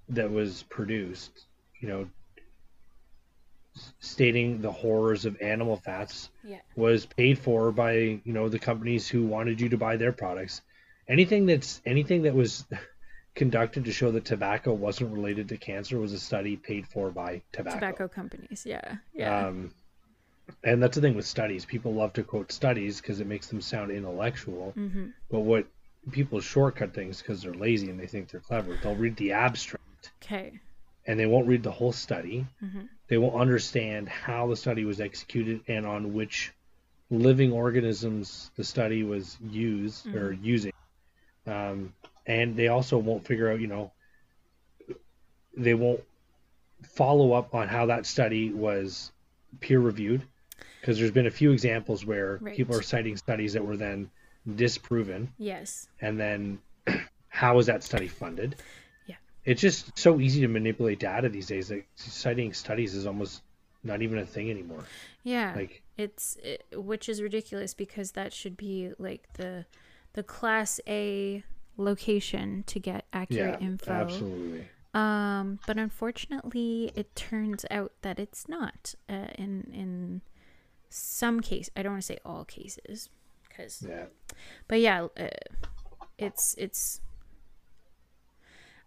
[0.10, 1.45] that was produced
[1.80, 2.08] you know
[3.99, 6.58] stating the horrors of animal fats yeah.
[6.76, 10.62] was paid for by you know the companies who wanted you to buy their products.
[11.08, 12.66] Anything that's anything that was
[13.36, 17.41] conducted to show that tobacco wasn't related to cancer was a study paid for by
[17.51, 19.47] tobacco, tobacco companies yeah yeah.
[19.47, 19.72] Um
[20.64, 21.66] and that's the thing with studies.
[21.66, 24.74] People love to quote studies because it makes them sound intellectual.
[24.78, 25.08] Mm-hmm.
[25.30, 25.68] but what
[26.12, 30.12] people shortcut things because they're lazy and they think they're clever they'll read the abstract
[30.24, 30.60] okay
[31.05, 32.82] and they won't read the whole study mm-hmm.
[33.08, 36.53] they won't understand how the study was executed and on which
[37.10, 40.74] living organisms the study was used or using.
[41.45, 41.93] Um,
[42.26, 43.91] and they also won't figure out, you know,
[45.55, 46.03] they won't
[46.84, 49.12] follow up on how that study was
[49.62, 50.22] peer reviewed
[50.82, 52.55] because there's been a few examples where Right.
[52.55, 54.12] people are citing studies that were then
[54.56, 56.60] disproven yes and then
[57.30, 58.56] how is that study funded?
[59.06, 59.16] Yeah.
[59.45, 61.70] It's just so easy to manipulate data these days.
[61.70, 63.41] Like citing studies is almost
[63.84, 64.84] not even a thing anymore.
[65.24, 69.66] yeah Like it's it, which is ridiculous because that should be like the
[70.14, 71.43] the class A
[71.76, 73.91] location to get yeah, accurate info.
[73.91, 74.68] absolutely.
[74.93, 78.95] Um, but unfortunately, it turns out that it's not.
[79.08, 80.22] Uh, in in
[80.89, 83.10] some case, I don't want to say all cases,
[83.58, 84.05] because Yeah.
[84.68, 85.28] but yeah, uh,
[86.18, 87.01] it's it's.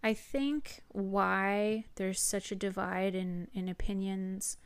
[0.02, 4.56] I think why there's such a divide in in opinions,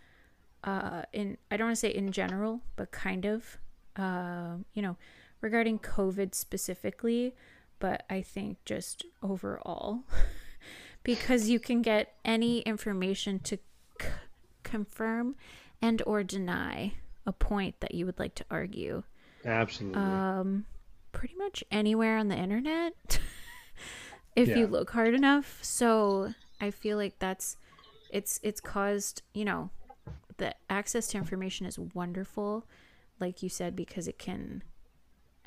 [0.63, 3.59] uh, in I don't want to say in general, but kind of,
[3.97, 4.97] uh, you know,
[5.41, 7.35] regarding COVID specifically,
[7.81, 10.05] but I think just overall,
[11.03, 13.59] because you can get any information to
[14.01, 14.09] c-
[14.63, 15.35] confirm
[15.83, 16.95] and or deny
[17.27, 19.03] a point that you would like to argue
[19.45, 20.01] Absolutely.
[20.01, 20.65] um
[21.13, 22.95] pretty much anywhere on the internet
[24.37, 24.57] if Yeah.
[24.57, 27.57] you look hard enough so i feel like that's
[28.11, 29.71] it's it's caused you know
[30.39, 32.65] the access to information is wonderful
[33.21, 34.63] like you said because it can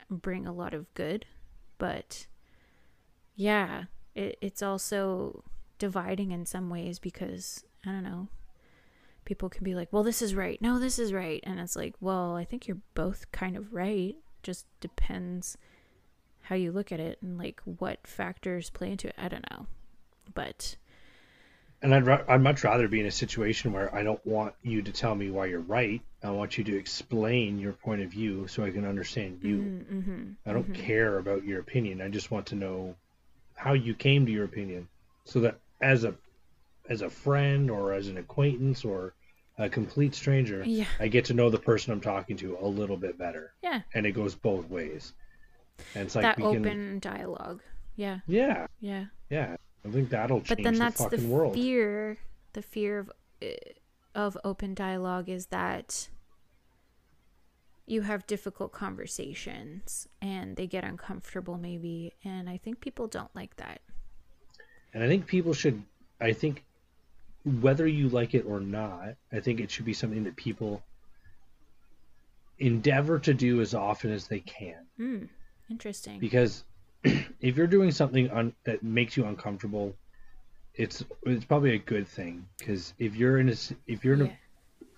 [0.10, 1.26] bring a lot of good
[1.78, 2.28] but
[3.36, 3.84] yeah
[4.16, 5.44] it, it's also
[5.80, 8.28] dividing in some ways because i don't know
[9.28, 11.94] people can be like well this is right no this is right and it's like
[12.00, 15.58] well i think you're both kind of right just depends
[16.44, 19.68] how you look at it and like what factors play into it i don't know
[20.34, 20.78] but
[21.82, 24.82] and I'd, ra- I'd much rather be in a situation where I don't want you
[24.82, 26.02] to tell me why you're right.
[26.24, 29.58] I want you to explain your point of view so I can understand you.
[29.58, 32.02] mm-hmm, I don't care about your opinion.
[32.02, 32.96] I just want to know
[33.54, 34.88] how you came to your opinion,
[35.26, 36.16] so that as a
[36.90, 39.14] as a friend or as an acquaintance or
[39.58, 40.86] a complete stranger, yeah.
[41.00, 43.82] I get to know the person I'm talking to a little bit better, yeah.
[43.94, 45.14] And it goes both ways.
[45.96, 47.62] And it's like that open can, dialogue.
[47.96, 48.20] Yeah.
[48.28, 49.06] Yeah, yeah.
[49.30, 49.56] Yeah.
[49.86, 51.54] I think that'll change but then the that's the, world.
[51.54, 52.18] fear
[52.54, 53.12] the fear of
[53.42, 53.48] uh,
[54.16, 56.10] of open dialogue is that
[57.86, 62.14] you have difficult conversations and they get uncomfortable maybe.
[62.24, 63.82] And i think people don't like that.
[64.94, 65.84] And I think people should,
[66.20, 66.64] I think,
[67.62, 70.84] whether you like it or not, I think it should be something that people
[72.60, 75.28] endeavor to do as often as they can Mm,
[75.70, 76.20] interesting.
[76.20, 76.64] because
[77.04, 79.96] if you're doing something un- that makes you uncomfortable
[80.74, 84.38] it's it's probably a good thing because if you're in a if you're in a,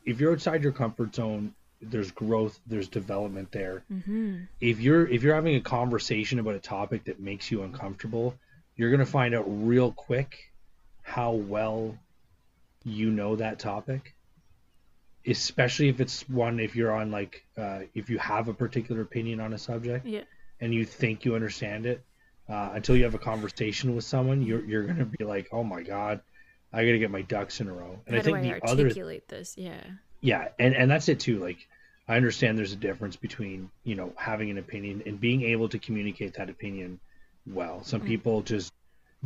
[0.06, 4.43] if you're outside your comfort zone there's growth there's development there Mm-hmm.
[4.62, 8.36] if you're if you're having a conversation about a topic that makes you uncomfortable
[8.78, 10.38] you're going to find out real quick
[11.02, 11.97] how well
[12.84, 14.15] you know that topic
[15.27, 19.39] especially if it's one if you're on like uh, if you have a particular opinion
[19.39, 20.23] on a subject Yeah.
[20.61, 22.03] and you think you understand it
[22.47, 25.84] uh, until you have a conversation with someone you're, you're to be like oh my
[25.84, 26.21] god
[26.73, 28.59] i got to get my ducks in a row and How i think do I
[28.59, 29.55] the other articulate this?
[29.57, 29.84] Yeah.
[30.21, 31.57] yeah and and that's it too like
[32.07, 35.77] i understand there's a difference between you know having an opinion and being able to
[35.80, 36.99] communicate that opinion
[37.45, 38.05] well some Mm.
[38.07, 38.71] people just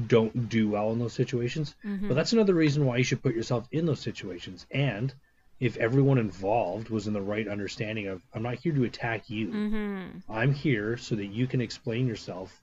[0.08, 2.08] don't do well in those situations Mm-hmm.
[2.08, 5.14] but that's another reason why you should put yourself in those situations and
[5.60, 9.48] if everyone involved was in the right understanding of i'm not here to attack you
[9.50, 10.32] Mm-hmm.
[10.32, 12.60] i'm here so that you can explain yourself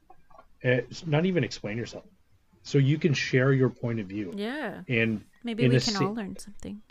[0.64, 2.04] uh, not even explain yourself
[2.62, 4.82] so you can share your point of view Yeah.
[4.88, 6.82] and Maybe we can all learn something.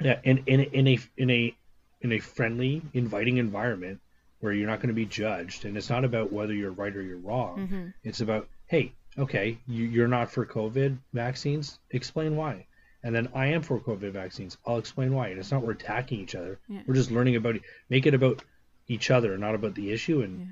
[0.00, 1.54] yeah, in in in a in a
[2.00, 4.00] in a friendly, inviting environment
[4.40, 7.02] where you're not going to be judged, and it's not about whether you're right or
[7.02, 7.58] you're wrong.
[7.58, 7.86] Mm-hmm.
[8.02, 11.78] It's about hey, okay, you, you're not for COVID vaccines.
[11.90, 12.66] Explain why.
[13.04, 14.56] And then I am for COVID vaccines.
[14.66, 15.28] I'll explain why.
[15.28, 16.58] And it's not we're attacking each other.
[16.68, 16.82] Yeah.
[16.86, 17.62] We're just learning about it.
[17.90, 18.42] Make it about
[18.88, 20.22] each other, not about the issue.
[20.22, 20.46] And Yeah.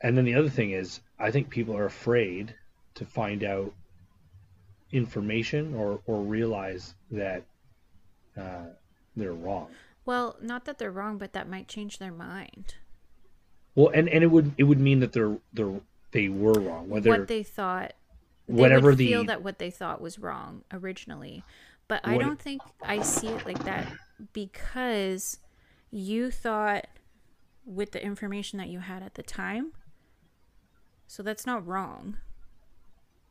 [0.00, 2.54] and then the other thing is, I think people are afraid
[2.94, 3.72] to find out
[4.92, 7.42] information or or realize that
[8.36, 8.66] uh,
[9.16, 9.68] they're wrong.
[10.06, 12.74] Well, not that they're wrong, but that might change their mind.
[13.74, 15.80] Well, and, and it would it would mean that they're they're
[16.14, 16.88] they were wrong.
[16.88, 17.92] Whether what they thought
[18.48, 21.44] they whatever the feel that what they thought was wrong originally
[21.88, 23.86] but i don't think i see it like that
[24.32, 25.38] because
[25.90, 26.86] you thought
[27.64, 29.72] with the information that you had at the time
[31.06, 32.18] so that's not wrong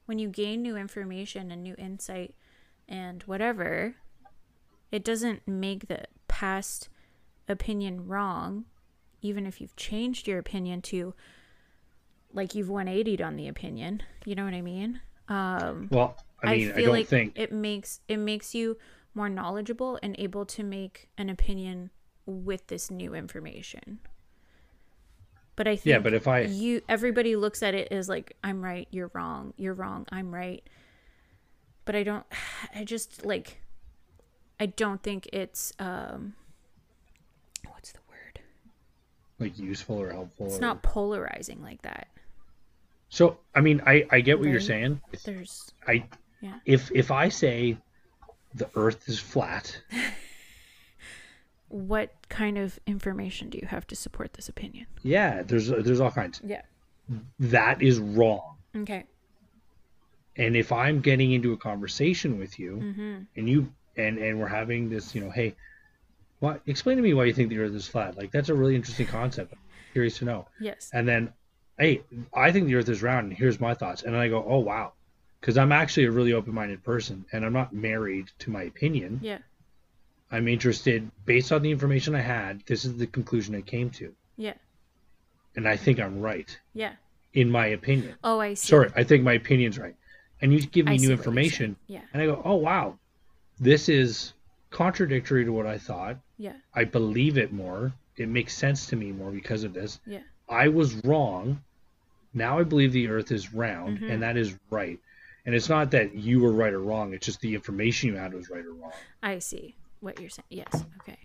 [0.06, 2.36] when you gain new information and new insight
[2.90, 3.96] and whatever
[4.92, 6.90] it doesn't make the past
[7.48, 8.66] opinion wrong
[9.22, 11.14] even if you've changed your opinion to
[12.34, 14.02] like you've 180'd on the opinion.
[14.26, 15.00] You know what I mean?
[15.30, 18.78] Um, well, I mean, I, feel don't like think it makes it makes you
[19.16, 21.92] more knowledgeable and able to make an opinion
[22.26, 24.00] with this new information.
[25.56, 28.62] But I think Yeah, but if I- you everybody looks at it as like I'm
[28.64, 30.64] right, you're wrong, you're wrong, I'm right.
[31.86, 32.26] But I don't
[32.76, 33.62] I just like
[34.60, 36.34] I don't think it's um
[37.72, 38.40] what's the word?
[39.40, 40.48] like useful or helpful.
[40.48, 42.08] It's or- not polarizing like that.
[43.14, 45.00] So I mean, I I get what you're saying.
[45.24, 46.06] There's I
[46.42, 46.58] Yeah.
[46.66, 47.78] if if I say
[48.56, 49.80] the Earth is flat,
[51.68, 54.88] what kind of information do you have to support this opinion?
[55.04, 56.42] yeah, there's there's all kinds.
[56.44, 56.62] Yeah.
[57.40, 58.56] That is wrong.
[58.76, 59.04] Okay.
[60.36, 63.16] And if I'm getting into a conversation with you, Mm-hmm.
[63.36, 65.54] and you and and we're having this, you know, hey,
[66.40, 66.62] what?
[66.66, 68.18] Explain to me why you think the Earth is flat.
[68.18, 69.54] Like that's a really interesting concept.
[69.54, 69.60] I'm
[69.94, 70.48] curious to know.
[70.60, 70.90] Yes.
[70.94, 71.32] and then
[71.80, 72.02] hey
[72.34, 74.92] i think the earth is round and here's my thoughts and i go oh wow
[75.40, 79.40] because i'm actually a really open-minded person and i'm not married to my opinion Yeah.
[80.32, 84.14] i'm interested based on the information i had this is the conclusion i came to
[84.38, 84.54] Yeah.
[85.56, 86.94] and i think i'm right Yeah.
[87.34, 88.68] in my opinion Oh, I see.
[88.68, 89.96] sorry i think my opinion's right
[90.42, 91.76] and you give me see new information.
[91.88, 92.02] Yeah.
[92.14, 92.98] and i go oh wow
[93.60, 94.34] this is
[94.70, 96.54] contradictory to what i thought Yeah.
[96.74, 100.20] i believe it more it makes sense to me more because of this Yeah.
[100.54, 101.62] I was wrong.
[102.34, 104.12] Now I believe the earth is round, Mhm.
[104.12, 105.00] and that is right.
[105.46, 108.34] And it's not that you were right or wrong, it's just the information you had
[108.34, 108.94] was right or wrong.
[109.22, 110.46] I see what you're saying.
[110.50, 110.86] Yes.
[111.02, 111.18] Okay.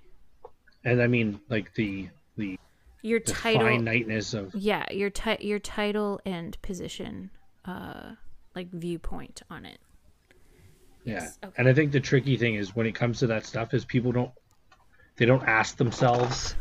[0.84, 2.58] And I mean like the the,
[3.02, 3.62] Your the title.
[3.66, 4.84] finiteness of Yeah.
[4.92, 7.30] Your ti- your title and position,
[7.64, 8.14] uh,
[8.54, 9.78] like viewpoint on it.
[11.04, 11.14] yeah.
[11.22, 11.54] Yes, okay.
[11.58, 14.12] And I think the tricky thing is when it comes to that stuff is people
[14.12, 14.32] don't
[15.16, 16.54] they don't ask themselves.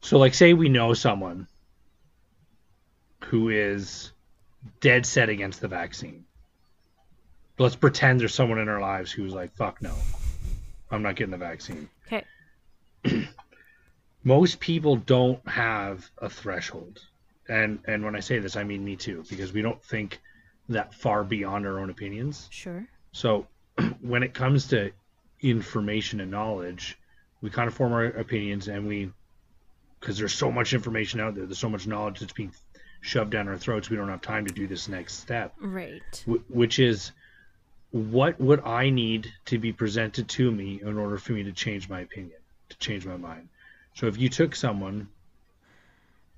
[0.00, 1.46] So like say we know someone
[3.24, 4.12] who is
[4.80, 6.24] dead set against the vaccine.
[7.58, 9.94] Let's pretend there's someone in our lives who's like, fuck no.
[10.90, 11.88] I'm not getting the vaccine.
[12.06, 12.24] Okay.
[14.24, 17.00] Most people don't have a threshold.
[17.48, 20.20] And and when I say this I mean me too, because we don't think
[20.68, 22.48] that far beyond our own opinions.
[22.50, 22.86] Sure.
[23.12, 23.46] So
[24.00, 24.92] when it comes to
[25.40, 26.98] information and knowledge,
[27.40, 29.10] we kind of form our opinions and we,
[30.00, 32.52] because there's so much information out there, there's so much knowledge that's being
[33.02, 36.24] shoved down our throats, we don't have time to do this next step, Right.
[36.26, 37.12] wh- which is
[37.90, 41.88] what would I need to be presented to me in order for me to change
[41.88, 42.38] my opinion,
[42.68, 43.48] to change my mind?
[43.94, 45.08] So if you took someone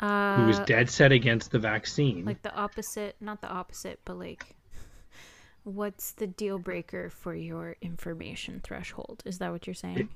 [0.00, 4.18] Uh, who was dead set against the vaccine, like the opposite, not the opposite, but
[4.18, 4.56] like,
[5.64, 9.22] what's the deal breaker for your information threshold?
[9.26, 10.08] Is that what you're saying?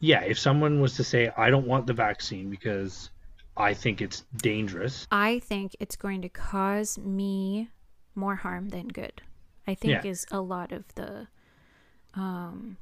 [0.00, 3.10] Yeah, if someone was to say, I don't want the vaccine because
[3.56, 7.68] I think it's dangerous, I think it's going to cause me
[8.14, 9.22] more harm than good.
[9.66, 10.10] I think Yeah.
[10.10, 11.26] is a lot of the
[12.14, 12.76] um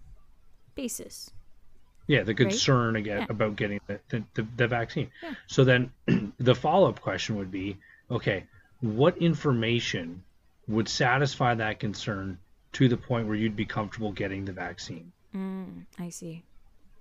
[0.75, 1.31] basis.
[2.07, 3.27] yeah, the concern again Yeah.
[3.31, 5.11] about getting the, the, the, the vaccine.
[5.23, 5.35] Yeah.
[5.49, 5.91] So then
[6.39, 7.79] the follow up question would be,
[8.11, 8.45] okay,
[8.81, 10.23] what information
[10.69, 12.39] would satisfy that concern
[12.75, 15.11] to the point where you'd be comfortable getting the vaccine?
[15.35, 16.45] Mm, I see.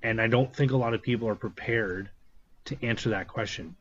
[0.06, 2.10] And I don't think a lot of people are prepared
[2.66, 3.76] to answer that question.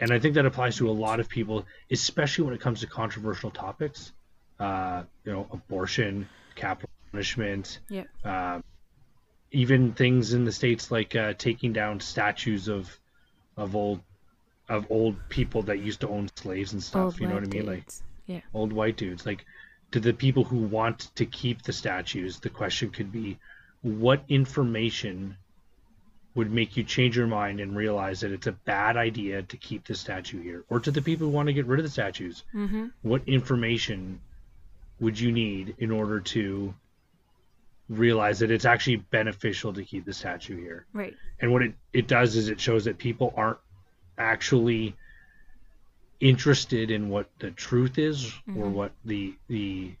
[0.00, 2.86] And I think that applies to a lot of people, especially when it comes to
[2.86, 4.12] controversial topics.
[4.58, 8.04] Uh, you know, abortion, capital punishment, Yeah.
[8.24, 8.60] uh,
[9.52, 12.98] even things in the states like uh, taking down statues of
[13.56, 14.00] of old
[14.68, 17.04] of old people that used to own slaves and stuff.
[17.04, 17.66] Old you know what I mean?
[17.66, 18.02] Like dudes.
[18.26, 18.40] yeah.
[18.52, 19.24] old white dudes.
[19.24, 19.44] Like
[19.92, 23.38] to the people who want to keep the statues, the question could be
[23.82, 25.36] what information
[26.38, 29.84] would make you change your mind and realize that it's a bad idea to keep
[29.84, 30.62] the statue here?
[30.70, 32.86] Or to the people who want to get rid of the statues, Mm-hmm.
[33.02, 34.20] what information
[35.00, 36.72] would you need in order to
[37.88, 40.86] realize that it's actually beneficial to keep the statue here?
[40.92, 41.14] Right.
[41.40, 43.58] And what it, it does is it shows that people aren't
[44.16, 44.94] actually
[46.20, 48.26] interested in what the truth is
[48.56, 48.72] or Mhm.
[48.72, 49.92] what the the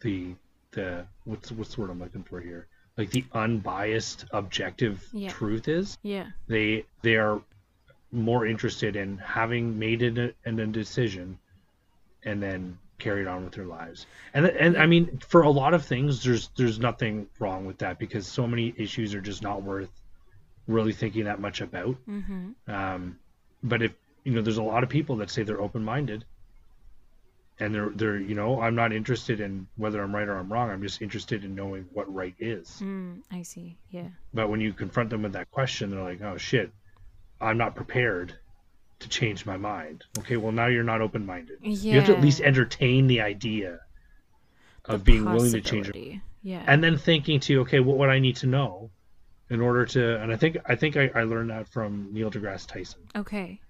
[0.00, 0.34] the
[0.72, 2.66] the what's what's the word I'm looking for here?
[2.98, 5.30] Like the unbiased, objective Yeah.
[5.30, 5.96] truth is.
[6.02, 6.26] Yeah.
[6.48, 7.40] They they are
[8.12, 11.38] more interested in having made it a, an- a decision
[12.24, 14.06] and then carried on with their lives.
[14.34, 17.98] And and I mean for a lot of things there's there's nothing wrong with that
[18.00, 19.90] because so many issues are just not worth
[20.66, 21.96] really thinking that much about.
[22.08, 22.70] Mm-hmm.
[22.70, 23.18] Um,
[23.62, 23.92] but if
[24.24, 26.24] you know, there's a lot of people that say they're open-minded,
[27.60, 30.70] and they're they're you know, I'm not interested in whether I'm right or I'm wrong.
[30.70, 32.78] I'm just interested in knowing what right is.
[32.82, 33.76] Mm, I see.
[33.90, 34.08] Yeah.
[34.34, 36.70] But when you confront them with that question, they're like, "Oh shit,
[37.40, 38.34] I'm not prepared
[39.00, 41.58] to change my mind." Okay, well now you're not open-minded.
[41.62, 41.92] Yeah.
[41.92, 43.80] You have to at least entertain the idea
[44.84, 45.86] of being willing to change.
[45.94, 46.64] Your, Yeah.
[46.66, 48.90] and then thinking to, okay, what would I need to know
[49.50, 50.20] in order to?
[50.22, 53.00] And I think I think I, I learned that from Neil deGrasse Tyson.
[53.16, 53.60] okay.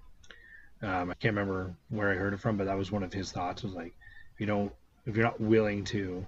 [0.82, 3.32] Um, I can't remember where I heard it from, but that was one of his
[3.32, 3.62] thoughts.
[3.62, 3.94] Was like,
[4.34, 4.72] if you don't,
[5.06, 6.24] if you're not willing to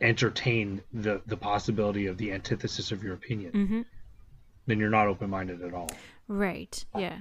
[0.00, 3.80] entertain the the possibility of the antithesis of your opinion, Mm-hmm.
[4.66, 5.90] then you're not open minded at all.
[6.28, 6.84] Right.
[6.96, 7.18] Yeah.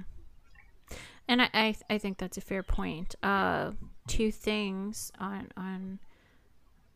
[1.27, 3.15] And I, I I think that's a fair point.
[3.23, 3.71] Uh,
[4.07, 5.99] two things on on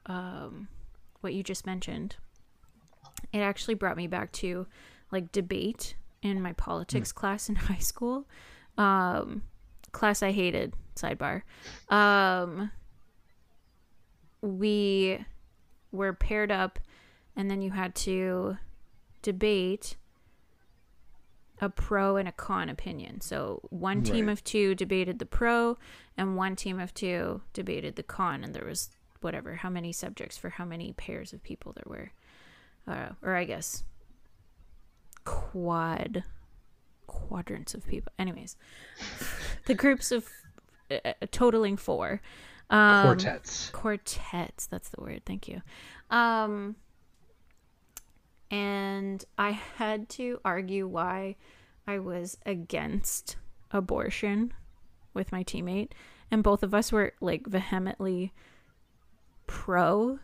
[0.06, 0.68] um
[1.22, 2.16] what you just mentioned.
[3.32, 4.66] It actually brought me back to
[5.12, 8.28] like debate in my politics class in high school.
[8.78, 9.44] Um,
[9.92, 10.74] class I hated.
[10.96, 11.44] Sidebar.
[11.90, 12.72] Um,
[14.42, 15.26] we
[15.92, 16.80] were paired up,
[17.36, 18.58] and then you had to
[19.22, 19.96] debate
[21.62, 23.20] a pro and a con opinion.
[23.22, 24.34] So one team Right.
[24.34, 25.78] of two debated the pro,
[26.18, 28.90] and one team of two debated the con, and there was
[29.22, 32.12] whatever how many subjects for how many pairs of people there were,
[32.88, 33.84] uh, or I guess
[35.30, 36.23] quad
[37.06, 38.11] quadrants of people.
[38.18, 38.56] Anyways,
[39.65, 40.27] the groups of
[40.89, 42.22] uh, uh, totaling four.
[42.72, 43.72] Um, Quartets.
[43.72, 45.64] quartets that's the word thank you
[46.11, 46.76] um
[48.51, 51.35] and i had to argue why
[51.88, 53.38] i was against
[53.72, 54.53] abortion
[55.15, 55.93] with my teammate
[56.30, 58.34] and both of us were like vehemently
[59.47, 60.19] pro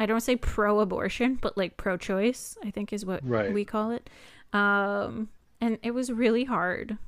[0.00, 3.52] i don't say pro abortion but like pro choice i think is what Right.
[3.54, 4.10] we call it
[4.52, 5.28] um
[5.60, 6.98] and it was really hard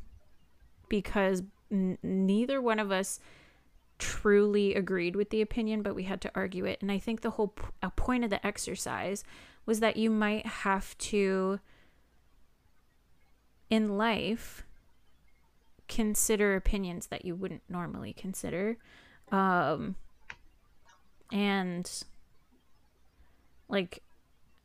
[0.88, 1.42] because
[1.72, 3.18] n- neither one of us
[3.98, 6.82] truly agreed with the opinion, but we had to argue it.
[6.82, 9.22] And I think the whole p- a point of the exercise
[9.64, 11.60] was that you might have to,
[13.70, 14.64] in life,
[15.88, 18.76] consider opinions that you wouldn't normally consider.
[19.30, 19.94] Um,
[21.32, 21.90] and,
[23.72, 24.02] like,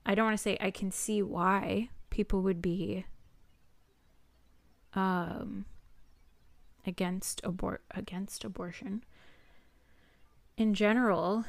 [0.05, 3.05] I don't want to say I can see why people would be
[4.93, 5.65] um,
[6.85, 9.03] against abor- against abortion
[10.57, 11.45] in general,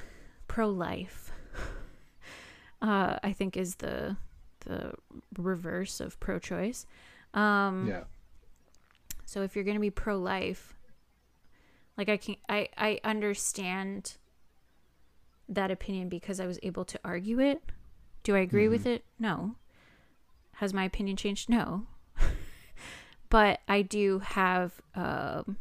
[0.47, 1.33] pro life,
[2.83, 4.17] uh, I think is the
[4.61, 4.93] the
[5.39, 6.85] reverse of pro choice.
[7.33, 8.05] Um, Yeah.
[9.25, 10.75] So if you're gonna be pro life,
[11.97, 14.19] like I can I I understand
[15.49, 17.63] that opinion because I was able to argue it
[18.23, 19.05] Do I agree with it?
[19.19, 19.55] No.
[20.55, 21.49] Has my opinion changed?
[21.49, 21.87] No.
[23.31, 25.57] but I do have um,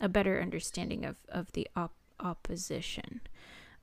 [0.00, 3.20] a better understanding of, of the op- opposition.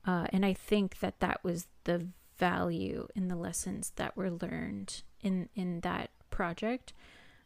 [0.06, 2.06] Uh, and I think that that was the
[2.38, 6.92] value in the lessons that were learned in, in that project.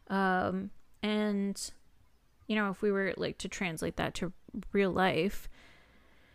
[0.07, 0.71] Um,
[1.01, 1.71] and,
[2.47, 4.33] you know, if we were like to translate that to
[4.71, 5.49] real life,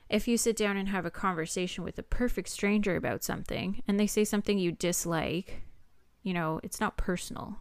[0.09, 3.99] if you sit down and have a conversation with a perfect stranger about something and
[3.99, 5.63] they say something you dislike,
[6.23, 7.57] you know, it's not personal.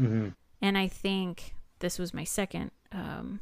[0.00, 0.28] Mm-hmm.
[0.60, 3.40] And I think this was my second um,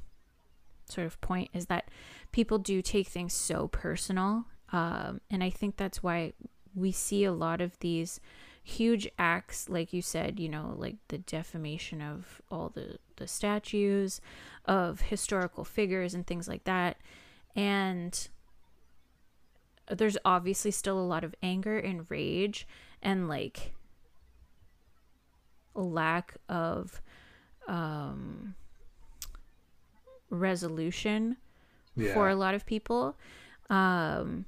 [0.87, 1.89] sort of point is that
[2.33, 4.45] people do take things so personal.
[4.73, 6.35] Um, and I think that's why
[6.75, 8.21] we see a lot of these
[8.63, 14.21] huge acts, like you said, you know, like the defamation of all the, the statues,
[14.67, 16.99] of historical figures, and things like that.
[17.59, 18.29] And
[19.91, 22.67] there's obviously still a lot of anger and rage
[23.03, 23.73] and like
[25.75, 27.01] lack of
[27.67, 28.55] um,
[30.31, 31.37] resolution
[31.97, 32.15] Yeah.
[32.15, 33.17] for a lot of people.
[33.71, 34.45] Um,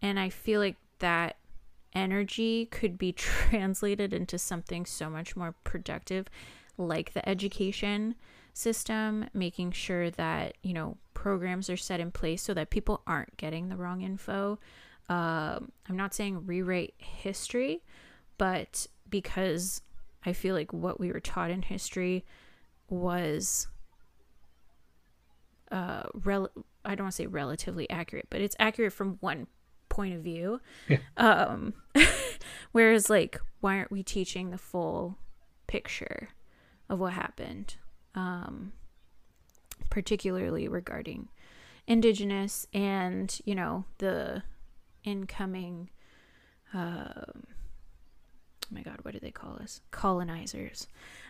[0.00, 1.36] and I feel like that
[1.94, 6.28] energy could be translated into something so much more productive,
[6.78, 8.14] like the education
[8.52, 13.36] system, making sure that, you know, programs are set in place so that people aren't
[13.36, 14.58] getting the wrong info.
[15.08, 17.82] Um, I'm not saying rewrite history,
[18.38, 19.82] but because
[20.24, 22.24] I feel like what we were taught in history
[22.88, 23.68] was
[25.72, 26.50] uh rel-
[26.84, 29.46] I don't want to say relatively accurate, but it's accurate from one
[29.88, 30.60] point of view.
[30.88, 30.98] Yeah.
[31.16, 31.74] Um
[32.72, 35.18] whereas like why aren't we teaching the full
[35.66, 36.28] picture
[36.88, 37.76] of what happened?
[38.14, 38.72] Um
[39.90, 41.28] particularly regarding
[41.86, 44.42] indigenous and, you know, the
[45.04, 45.90] incoming
[46.72, 49.80] um oh my god, what do they call us?
[49.90, 50.88] Colonizers.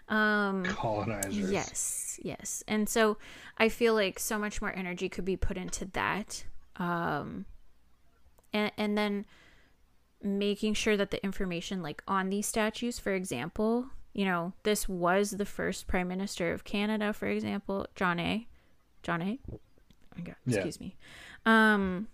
[0.08, 1.50] Um Colonizers.
[1.50, 2.62] Yes, yes.
[2.68, 3.18] And so
[3.58, 6.44] I feel like so much more energy could be put into that.
[6.76, 7.46] Um
[8.52, 9.26] and and then
[10.22, 15.32] making sure that the information like on these statues, for example, you know, this was
[15.32, 18.46] the first prime minister of Canada, for example, John A.
[19.02, 19.38] John A.
[19.52, 19.58] Oh
[20.16, 20.54] my god, Yeah.
[20.56, 20.96] excuse me.
[21.44, 22.08] Um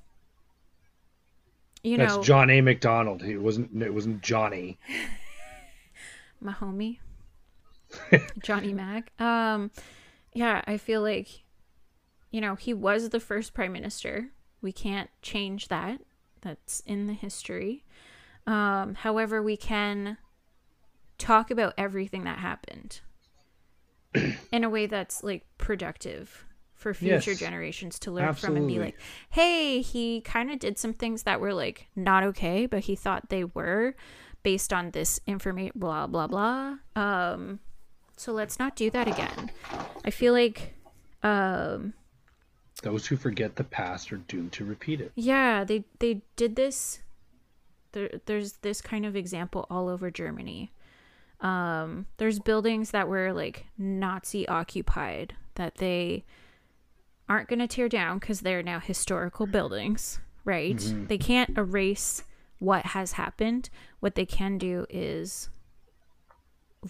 [1.82, 2.60] you That's know, John A.
[2.60, 3.22] Macdonald.
[3.22, 3.82] It wasn't.
[3.82, 4.78] It wasn't Johnny.
[6.42, 6.98] my homie
[8.42, 9.12] Johnny Mac.
[9.20, 9.70] Um
[10.32, 11.42] yeah, I feel like
[12.30, 14.28] you know, he was the first prime minister.
[14.62, 16.00] We can't change that.
[16.42, 17.84] That's in the history.
[18.46, 20.16] Um however, we can
[21.20, 23.00] talk about everything that happened
[24.52, 26.44] in a way that's like productive
[26.74, 27.38] for future Yes.
[27.40, 28.98] generations to learn from and be like,
[29.28, 33.28] "Hey, he kind of did some things that were like not okay, but he thought
[33.28, 33.94] they were
[34.42, 37.60] based on this information blah blah blah." Um
[38.16, 39.50] so let's not do that again.
[40.04, 40.74] I feel like
[41.22, 41.92] um
[42.82, 45.12] Those who forget the past are doomed to repeat it.
[45.14, 47.00] yeah, they they did this.
[47.92, 50.72] There, there's this kind of example all over Germany.
[51.40, 56.24] Um, there's buildings that were like Nazi occupied that they
[57.28, 60.78] aren't going to tear down because they're now historical buildings, right?
[61.08, 62.24] They can't erase
[62.58, 63.70] what has happened.
[64.00, 65.48] What they can do is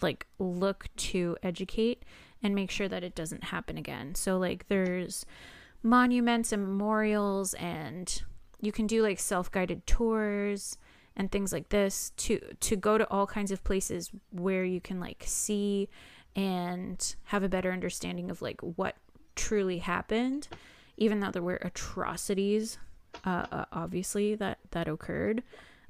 [0.03, 2.05] like look to educate
[2.43, 4.15] and make sure that it doesn't happen again.
[4.15, 5.27] So like there's
[5.83, 8.23] monuments and memorials and
[8.61, 10.77] you can do like self-guided tours
[11.21, 14.99] and things like this to to go to all kinds of places where you can
[14.99, 15.87] like see
[16.35, 18.97] and have a better understanding of like what
[19.37, 20.49] truly happened
[20.97, 22.79] even though there were atrocities
[23.27, 25.43] uh, uh obviously that that occurred.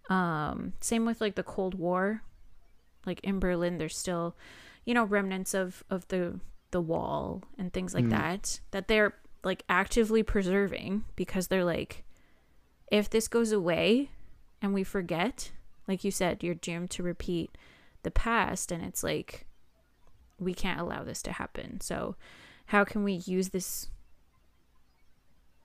[0.08, 2.22] Um same with like the cold war.
[3.06, 4.34] Like in berlin there's still
[4.84, 6.40] you know remnants of of the
[6.72, 12.04] the wall and things like that that they're like actively preserving because they're like
[12.90, 14.10] if this goes away
[14.62, 15.52] and we forget
[15.88, 17.56] like you said you're doomed to repeat
[18.02, 19.46] the past and it's like
[20.38, 21.80] we can't allow this to happen.
[21.80, 22.16] So
[22.66, 23.88] how can we use this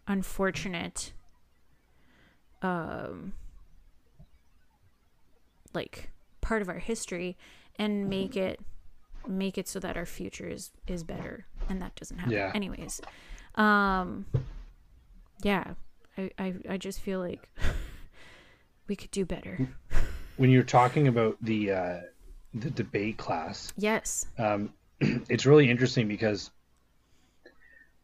[0.07, 1.13] unfortunate
[2.61, 3.33] um
[5.73, 6.11] like
[6.41, 7.37] part of our history
[7.77, 8.59] and make it
[9.27, 11.45] make it so that our future is is better?
[11.69, 12.33] And that doesn't happen.
[12.33, 12.51] Yeah.
[12.53, 13.01] anyways
[13.55, 14.25] um
[15.41, 15.73] yeah
[16.17, 17.49] I, I i just feel like
[18.87, 19.67] we could do better.
[20.37, 21.99] When you're talking about the uh,
[22.53, 24.25] the debate class, yes.
[24.37, 26.51] um, it's really interesting because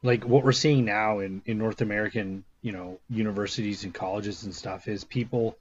[0.03, 4.53] like what we're seeing now in, in North American, you know, universities and colleges and
[4.56, 5.58] stuff is people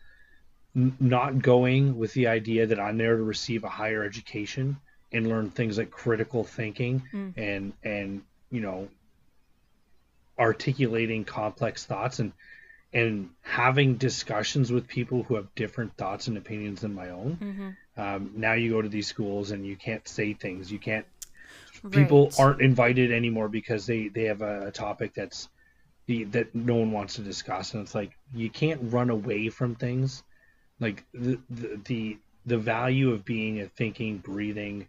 [0.74, 4.76] n- not going with the idea that I'm there to receive a higher education
[5.12, 7.32] and learn things like critical thinking Mm.
[7.36, 8.88] and and you know
[10.38, 12.18] articulating complex thoughts.
[12.18, 12.32] And
[12.92, 17.38] and having discussions with people who have different thoughts and opinions than my own.
[17.40, 18.00] Mm-hmm.
[18.00, 20.72] Um, now you go to these schools and you can't say things.
[20.72, 21.06] You can't.
[21.90, 25.48] People aren't invited anymore because they they have a, a topic that's
[26.06, 30.22] that no one wants to discuss, and it's like you can't run away from things.
[30.78, 34.88] Like the the the, the value of being a thinking, breathing,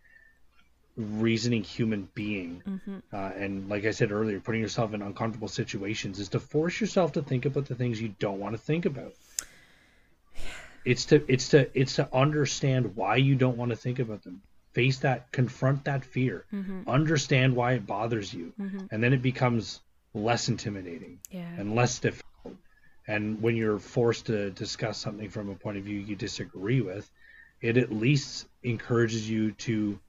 [1.01, 2.97] reasoning human being Mm-hmm.
[3.13, 7.11] uh, and like I said earlier, putting yourself in uncomfortable situations is to force yourself
[7.13, 9.13] to think about the things you don't want to think about.
[10.83, 14.41] It's to it's to it's to understand why you don't want to think about them.
[14.73, 16.89] Face that, confront that fear, Mm-hmm.
[16.89, 18.85] understand why it bothers you, Mm-hmm.
[18.89, 19.79] and then it becomes
[20.13, 21.45] less intimidating Yeah.
[21.57, 22.55] and less difficult.
[23.07, 27.09] And when you're forced to discuss something from a point of view you disagree with,
[27.61, 29.99] it at least encourages you to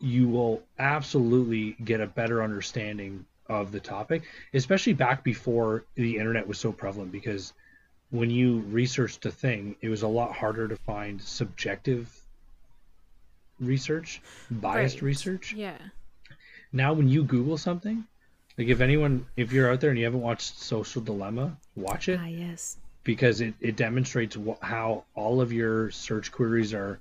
[0.00, 4.22] you will absolutely get a better understanding of the topic,
[4.54, 7.52] especially back before the internet was so prevalent because
[8.10, 12.08] when you researched a thing, it was a lot harder to find subjective
[13.60, 14.20] research,
[14.50, 15.02] biased Right.
[15.02, 15.76] research Yeah.
[16.72, 18.06] now when you google something
[18.56, 22.20] like if anyone if you're out there and you haven't watched social dilemma watch it
[22.22, 22.76] Ah, yes.
[23.02, 27.00] because it, it demonstrates wh- how all of your search queries are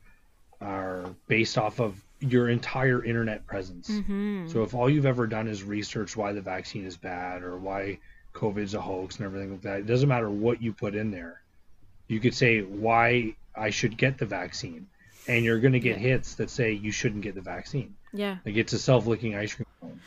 [0.61, 4.47] are based off of your entire internet presence Mm-hmm.
[4.47, 7.99] so if all you've ever done is research why the vaccine is bad or why
[8.33, 11.41] covid's a hoax and everything like that it doesn't matter what you put in there
[12.07, 14.87] you could say why i should get the vaccine
[15.27, 18.37] and you're going to get hits that say you shouldn't get the vaccine Yeah.
[18.45, 19.99] like it's a self-licking ice cream cone.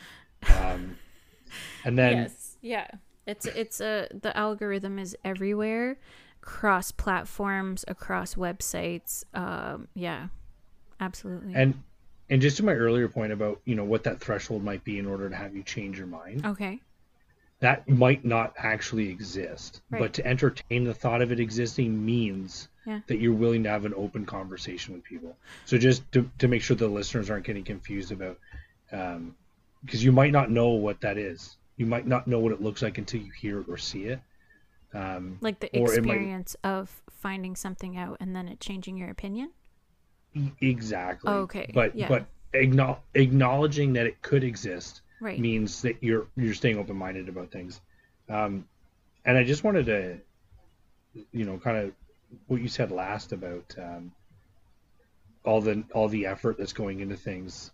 [0.57, 0.95] Um,
[1.85, 2.57] and then yes.
[2.61, 2.87] Yeah.
[3.27, 5.97] It's it's a the algorithm is everywhere,
[6.41, 9.23] cross platforms, across websites.
[9.35, 9.87] Um.
[9.93, 10.27] Yeah.
[10.99, 11.53] Absolutely.
[11.53, 11.75] and
[12.31, 15.05] and just to my earlier point about you know what that threshold might be in
[15.05, 16.79] order to have you change your mind, okay.
[17.59, 19.81] that might not actually exist.
[19.91, 19.99] Right.
[19.99, 23.01] But to entertain the thought of it existing means Yeah.
[23.07, 25.35] that you're willing to have an open conversation with people.
[25.65, 28.39] So just to to make sure the listeners aren't getting confused about,
[28.89, 31.57] because you might not know what that is.
[31.77, 34.19] You might not know what it looks like until you hear it or see it.
[34.93, 39.09] Um, Like the it might- experience of finding something out and then it changing your
[39.09, 39.51] opinion.
[40.61, 41.31] Exactly.
[41.31, 42.07] Okay, But yeah.
[42.07, 45.39] but acknow- acknowledging that it could exist Right.
[45.39, 47.79] means that you're you're staying open minded about things.
[48.29, 48.65] Um,
[49.25, 50.17] and I just wanted to,
[51.31, 51.93] you know, kind of
[52.47, 54.11] what you said last about um,
[55.43, 57.71] all the all the effort that's going into things.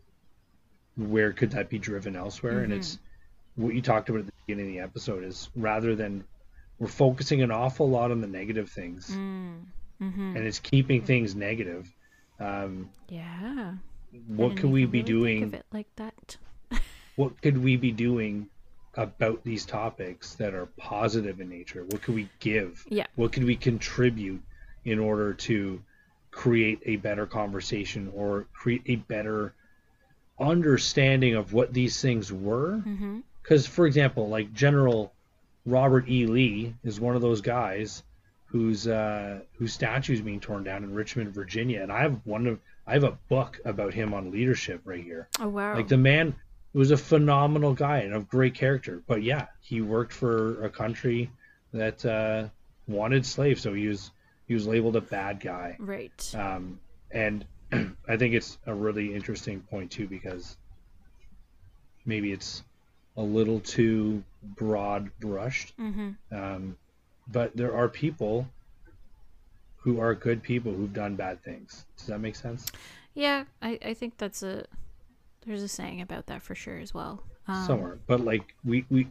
[0.95, 2.61] Where could that be driven elsewhere?
[2.63, 2.97] And it's
[3.55, 6.23] what you talked about at the beginning of the episode is rather than
[6.79, 9.61] we're focusing an awful lot on the negative things, Mm.
[10.01, 10.37] Mm-hmm.
[10.37, 11.91] and it's keeping things negative.
[12.39, 13.73] Um, Yeah.
[14.27, 16.37] what could we be really think doing of it like that?
[17.15, 18.47] what could we be doing
[18.95, 23.05] about these topics that are positive in nature what could we give Yeah.
[23.15, 24.41] what could we contribute
[24.85, 25.81] in order to
[26.31, 29.53] create a better conversation or create a better
[30.39, 33.19] understanding of what these things were Mm-hmm.
[33.41, 35.13] because for example like general
[35.65, 38.03] robert e lee is one of those guys
[38.57, 42.47] whose uh whose statue is being torn down in richmond virginia and i have one
[42.47, 45.75] of i have a book about him on leadership right here Oh wow.
[45.75, 46.35] like the man
[46.73, 49.01] was a phenomenal guy and of great character.
[49.07, 51.31] But yeah, he worked for a country
[51.73, 52.49] that uh,
[52.87, 54.11] wanted slaves, so he was
[54.47, 55.75] he was labeled a bad guy.
[55.79, 56.35] right.
[56.35, 56.79] Um,
[57.09, 57.45] and
[58.07, 60.55] I think it's a really interesting point too because
[62.05, 62.63] maybe it's
[63.15, 65.73] a little too broad brushed.
[65.79, 66.09] mm-hmm.
[66.31, 66.77] Um,
[67.31, 68.47] but there are people
[69.77, 71.85] who are good people who've done bad things.
[71.97, 72.71] Does that make sense?
[73.13, 74.65] Yeah, I, I think that's a
[75.45, 77.23] there's a saying about that for sure as well.
[77.47, 77.99] Um, somewhere.
[78.07, 79.07] But like we we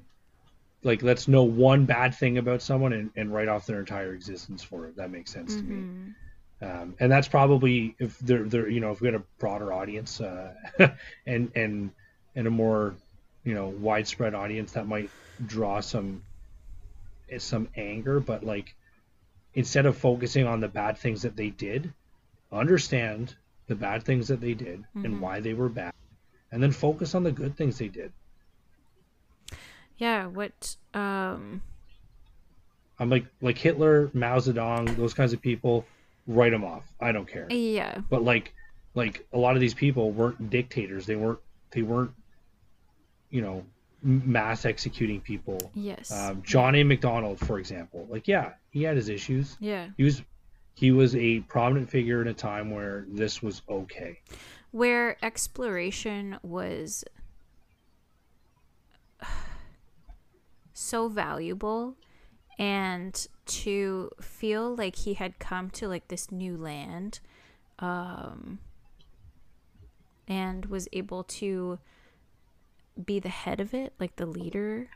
[0.83, 4.63] like let's know one bad thing about someone and, and write off their entire existence
[4.63, 4.97] for it.
[4.97, 5.77] That makes sense to me.
[5.77, 6.15] mhm.
[6.63, 10.21] Um, and that's probably if they're they're you know if we had a broader audience
[10.21, 10.55] uh,
[11.27, 11.91] and and
[12.35, 12.95] and a more
[13.45, 15.11] you know widespread audience that might
[15.47, 16.23] draw some
[17.39, 18.21] some anger.
[18.21, 18.75] But like
[19.55, 21.93] instead of focusing on the bad things that they did,
[22.53, 23.35] understand
[23.67, 25.05] the bad things that they did Mhm.
[25.05, 25.93] and why they were bad,
[26.53, 28.13] and then focus on the good things they did.
[29.99, 31.63] Yeah, what um
[32.99, 35.85] I'm like like Hitler, Mao Zedong, those kinds of people,
[36.27, 36.85] write them off.
[37.01, 37.47] I don't care.
[37.51, 38.01] yeah.
[38.11, 38.53] But like
[38.95, 41.07] like a lot of these people weren't dictators.
[41.07, 41.41] They weren't
[41.71, 42.13] they weren't
[43.31, 43.65] you know
[44.07, 45.59] mass executing people.
[45.75, 46.13] Yes.
[46.13, 46.85] Um, John A.
[46.85, 49.57] Macdonald, for example, like yeah, he had his issues.
[49.61, 49.89] yeah.
[49.97, 50.23] He was
[50.75, 54.21] he was a prominent figure in a time where this was okay.
[54.71, 57.05] Where exploration was
[60.73, 61.97] so valuable
[62.59, 67.21] and to feel like he had come to like this new land
[67.79, 68.59] um
[70.29, 71.79] and was able to
[73.05, 74.89] be the head of it like the leader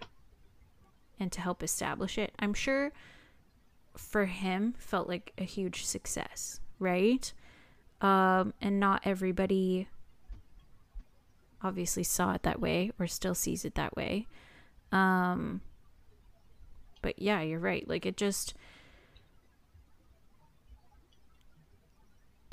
[1.19, 2.93] and to help establish it i'm sure
[3.97, 7.33] for him felt like a huge success right
[8.01, 9.89] um and not everybody
[11.63, 14.27] obviously saw it that way or still sees it that way
[14.93, 15.61] um
[17.03, 17.87] but yeah, you're right.
[17.89, 18.55] Like it just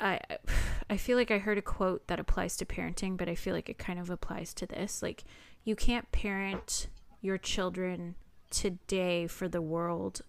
[0.00, 0.20] I
[0.90, 3.68] I feel like I heard a quote that applies to parenting, but I feel like
[3.68, 5.02] it kind of applies to this.
[5.02, 5.24] Like
[5.64, 6.88] you can't parent
[7.20, 8.14] your children
[8.50, 10.22] today for the world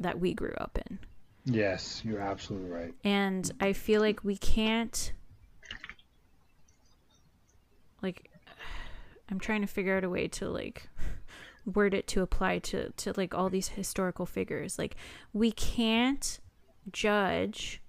[0.00, 0.98] that we grew up in.
[1.44, 2.94] Yes, you're absolutely right.
[3.04, 5.12] And I feel like we can't
[8.02, 8.30] like
[9.30, 10.88] I'm trying to figure out a way to like
[11.66, 14.94] word it to apply to to like all these historical figures like
[15.32, 16.38] we can't
[16.92, 17.82] judge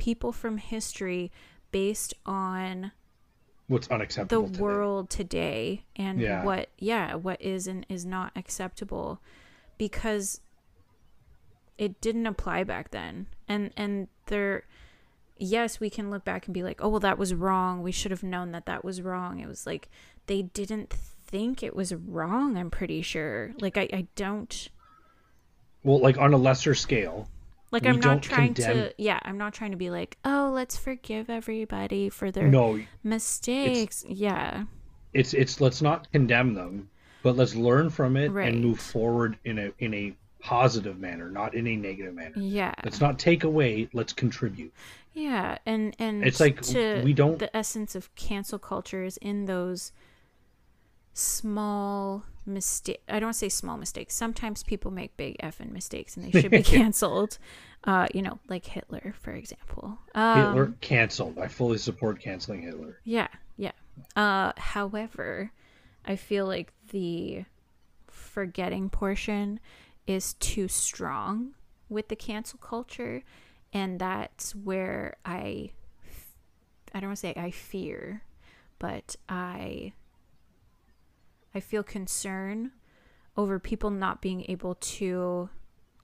[0.00, 1.30] people from history
[1.70, 2.90] based on
[3.66, 4.62] what's unacceptable the today.
[4.62, 6.42] world today and Yeah.
[6.42, 9.20] what yeah what is and is not acceptable
[9.76, 10.40] because
[11.76, 14.64] it didn't apply back then and and there
[15.38, 18.10] yes we can look back and be like oh well that was wrong we should
[18.10, 19.88] have known that that was wrong it was like
[20.26, 24.68] they didn't think it was wrong i'm pretty sure like i, I don't
[25.84, 27.28] well like on a lesser scale
[27.70, 30.50] like We i'm not trying condemn- to yeah i'm not trying to be like oh
[30.54, 34.04] let's forgive everybody for their no mistakes.
[34.08, 34.64] Yeah.
[35.12, 36.88] It's it's let's not condemn them
[37.22, 38.48] but let's learn from it Right.
[38.52, 42.32] and move forward in a in a positive manner not in a negative manner.
[42.36, 42.74] Yeah.
[42.84, 44.72] Let's not take away let's contribute.
[45.12, 49.46] Yeah, and and It's like to we don't- the essence of cancel culture is in
[49.46, 49.90] those
[51.12, 53.02] small mistake.
[53.08, 54.14] I don't say small mistakes.
[54.14, 57.38] Sometimes people make big effing mistakes and they should be canceled.
[57.84, 59.98] Uh, you know, like Hitler, for example.
[60.14, 63.72] Um, hitler canceled i fully support canceling hitler Yeah, yeah.
[64.16, 65.52] Uh, however,
[66.04, 67.44] I feel like the
[68.08, 69.60] forgetting portion
[70.06, 71.54] is too strong
[71.88, 73.22] with the cancel culture,
[73.72, 75.70] and that's where I,
[76.94, 78.22] I don't want to say I fear,
[78.78, 79.92] but I,
[81.54, 82.72] I feel concern
[83.36, 85.48] over people not being able to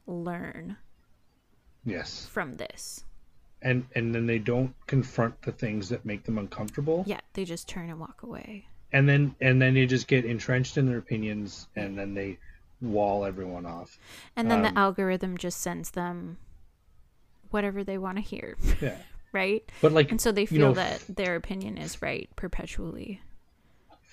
[0.06, 0.76] learn
[1.84, 3.04] yes from this.
[3.62, 7.68] and and then they don't confront the things that make them uncomfortable Yeah, they just
[7.68, 8.66] turn and walk away.
[8.92, 12.38] and then and then they just get entrenched in their opinions and then they
[12.80, 13.98] wall everyone off
[14.36, 16.38] And then Um, the algorithm just sends them
[17.50, 18.96] whatever they want to hear, yeah
[19.32, 19.64] right?
[19.80, 23.20] but like And so they you feel know, that their opinion is right perpetually.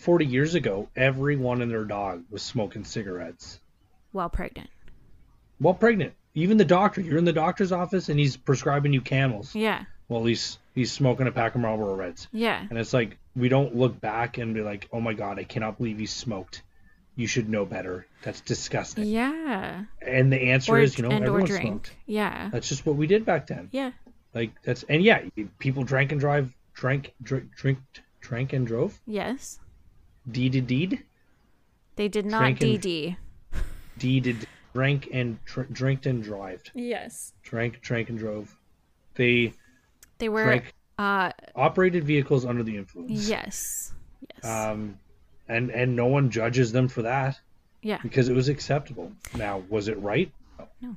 [0.04, 3.60] 40 years ago everyone and their dog was smoking cigarettes
[4.12, 4.70] while pregnant.
[5.60, 9.56] while pregnant even the doctor you're in the doctor's office and he's prescribing you camels
[9.56, 9.84] Yeah.
[10.10, 12.66] well he's he's smoking a pack of marlboro reds Yeah.
[12.70, 15.78] and it's like we don't look back and be like oh my god i cannot
[15.78, 16.64] believe you smoked
[17.16, 19.86] you should know better that's disgusting Yeah.
[20.02, 22.50] and the answer Or is you know everyone smoked Yeah.
[22.52, 23.92] that's just what we did back then Yeah.
[24.34, 25.22] like that's and yeah
[25.60, 27.80] people drank and drive drank drink drink
[28.20, 29.60] drank and drove Yes.
[30.30, 31.04] Deeded deed
[31.96, 33.18] They did not Drank and- DD.
[33.98, 37.34] deeded drank and dr- drinked and drived Yes.
[37.44, 38.56] drank drank and drove
[39.16, 39.54] they
[40.18, 43.94] They were drank uh operated vehicles under the influence yes.
[44.34, 44.46] Yes.
[44.46, 44.98] um
[45.48, 47.40] and and no one judges them for that
[47.82, 48.00] yeah.
[48.02, 50.96] because it was acceptable now was it right no, No.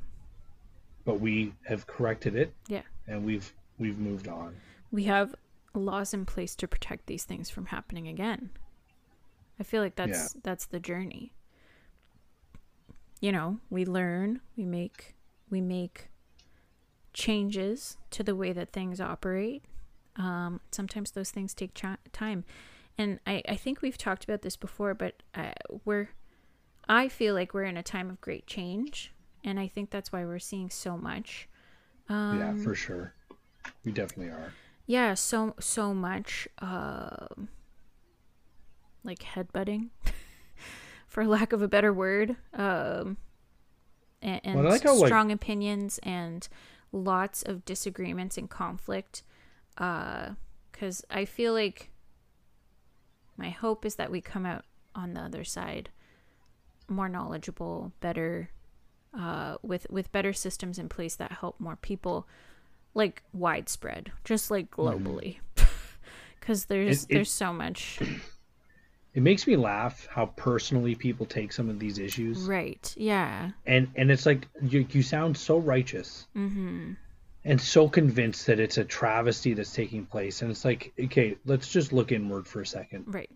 [1.04, 2.82] but we have corrected it Yeah.
[3.06, 4.54] and we've we've moved on
[4.92, 5.34] We have
[5.74, 8.48] laws in place to protect these things from happening again.
[9.58, 11.32] I feel like that's that's the journey.
[13.20, 15.14] You know, we learn, we make
[15.50, 16.08] we make
[17.12, 19.64] changes to the way that things operate.
[20.16, 22.44] Um, sometimes those things take chi- time,
[22.98, 25.52] and I I think we've talked about this before, but uh,
[25.84, 26.10] we're
[26.88, 29.12] I feel like we're in a time of great change,
[29.44, 31.48] and I think that's why we're seeing so much.
[32.08, 33.12] Um, yeah for sure
[33.84, 34.52] we definitely are
[34.86, 37.48] yeah so so much um
[39.06, 39.88] like headbutting
[41.06, 43.16] for lack of a better word um
[44.22, 46.46] and, and Well, like how, like- strong opinions and
[46.92, 49.22] lots of disagreements and conflict
[49.78, 50.30] uh
[50.72, 51.90] because i feel like
[53.36, 54.64] my hope is that we come out
[54.94, 55.90] on the other side
[56.88, 58.50] more knowledgeable better
[59.18, 62.28] uh, with with better systems in place that help more people,
[62.92, 65.38] like widespread, just like globally,
[66.40, 67.98] because there's It- it- there's so much.
[69.16, 72.92] It makes me laugh how personally people take some of these issues, Right?
[72.98, 73.50] Yeah.
[73.66, 76.92] and and it's like you you sound so righteous Mm-hmm.
[77.44, 81.68] and so convinced that it's a travesty that's taking place, and it's like, okay, let's
[81.68, 83.04] just look inward for a second.
[83.06, 83.30] Right.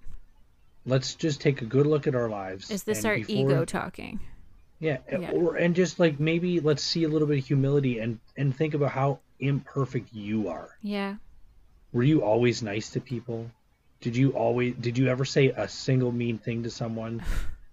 [0.84, 2.70] Let's just take a good look at our lives.
[2.70, 4.20] Is this our before- ego talking?
[4.80, 5.30] Yeah, Yeah.
[5.32, 8.74] or and just like maybe let's see a little bit of humility and and think
[8.74, 10.76] about how imperfect you are.
[10.82, 11.16] Yeah.
[11.92, 13.50] Were you always nice to people?
[14.00, 17.22] Did you always did you ever say a single mean thing to someone?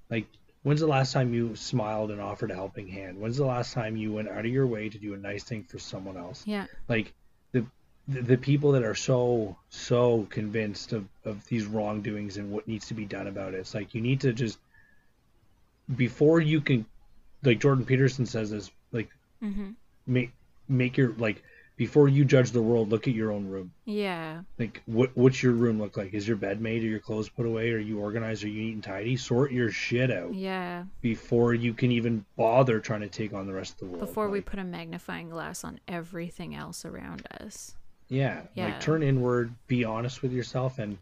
[0.10, 0.26] Like
[0.64, 3.20] when's the last time you smiled and offered a helping hand?
[3.20, 5.64] When's the last time you went out of your way to do a nice thing
[5.64, 6.44] for someone else?
[6.46, 6.68] Yeah.
[6.88, 7.14] Like
[7.52, 7.66] the
[8.08, 12.88] the, the people that are so so convinced of, of these wrongdoings and what needs
[12.88, 13.58] to be done about it.
[13.58, 14.60] It's like you need to just
[15.94, 16.86] before you can
[17.44, 19.10] like Jordan Peterson says this like
[19.44, 19.72] Mm-hmm.
[20.08, 20.32] make
[20.68, 21.44] make your like
[21.78, 24.42] before you judge the world look at your own room Yeah.
[24.60, 27.46] like what what's your room look like is your bed made are your clothes put
[27.46, 30.84] away are you organized are you neat and tidy sort your shit out Yeah.
[31.02, 34.30] before you can even bother trying to take on the rest of the world Before
[34.30, 37.76] we put a magnifying glass on everything else around us.
[38.10, 38.66] yeah, Yeah.
[38.66, 40.98] like turn inward be honest with yourself and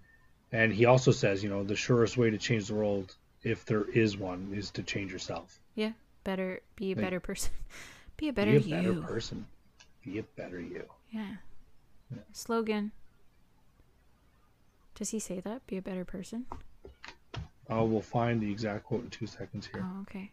[0.51, 3.83] and he also says you know the surest way to change the world if there
[3.91, 5.93] is one is to change yourself Yeah.
[6.23, 7.51] Better be a Like- better person.
[8.17, 8.93] Be a better be a you.
[8.93, 9.45] better person
[10.05, 11.35] be a better you Yeah.
[12.31, 12.91] Slogan.
[14.93, 15.65] Does he say that?
[15.67, 16.45] Be a better person?
[17.67, 20.31] i will find the exact quote in two seconds here Oh, okay.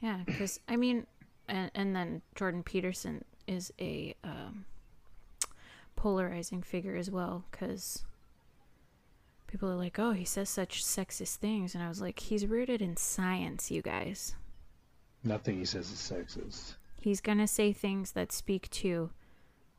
[0.00, 1.06] Yeah, because I mean,
[1.48, 4.64] and and then Jordan Peterson is a um,
[5.96, 8.04] polarizing figure as well, because
[9.48, 12.80] people are like, "Oh, he says such sexist things," and I was like, "He's rooted
[12.82, 14.34] in science, you guys.
[15.24, 19.10] nothing he says is sexist He's gonna say things that speak to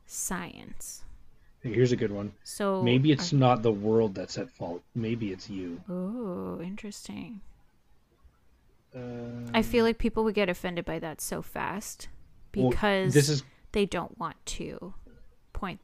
[0.06, 1.04] science."
[1.62, 4.82] here's a good one So Maybe it's I- not the world that's at fault.
[4.94, 5.82] Maybe it's you.
[5.90, 7.42] oh, interesting.
[8.96, 12.08] Uh, I feel like people would get offended by that so fast
[12.56, 14.94] well, because this is they don't want to
[15.52, 15.78] point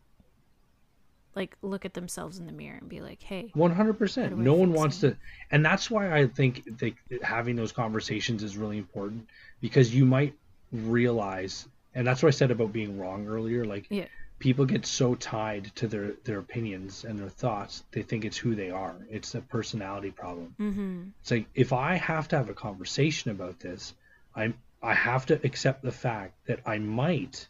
[1.36, 4.22] like look at themselves in the mirror and be like hey 100%.
[4.22, 5.16] How do No one wants to,
[5.52, 9.28] and that's why I think that having those conversations is really important
[9.60, 10.34] because you might
[10.72, 13.64] realize, and that's what I said about being wrong earlier.
[13.64, 14.06] Like yeah
[14.38, 18.54] people get so tied to their their opinions and their thoughts, they think it's who
[18.54, 18.96] they are.
[19.10, 20.54] It's a personality problem.
[20.58, 23.94] mm-hmm It's like if I have to have a conversation about this,
[24.34, 27.48] I'm I have to accept the fact that I might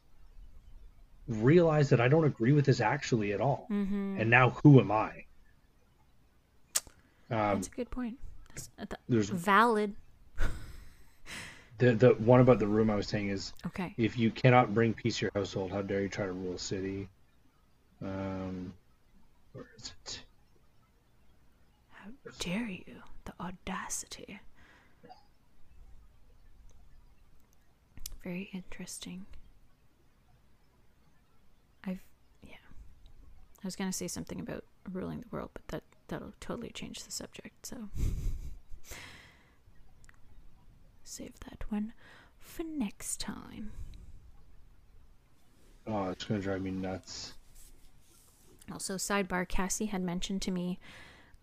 [1.28, 3.66] realize that I don't agree with this actually at all.
[3.70, 5.24] mm-hmm And now who am I?
[7.28, 8.18] Um, that's a good point
[8.50, 9.96] that's, uh, th- there's valid
[11.78, 13.94] the the one about the room I was saying is okay.
[13.96, 16.58] if you cannot bring peace to your household, how dare you try to rule a
[16.58, 17.08] city?
[18.02, 18.72] Um,
[19.52, 20.20] where is it?
[21.92, 23.02] how dare you?
[23.24, 24.38] The audacity.
[28.22, 29.26] Very interesting.
[31.84, 32.00] I've
[32.42, 32.56] yeah.
[33.62, 37.02] I was going to say something about ruling the world but that that'll totally change
[37.04, 37.88] the subject so
[41.06, 41.92] save that one
[42.38, 43.72] for next time
[45.88, 47.34] Oh, it's gonna drive me nuts.
[48.72, 50.80] Also, sidebar, Cassie had mentioned to me,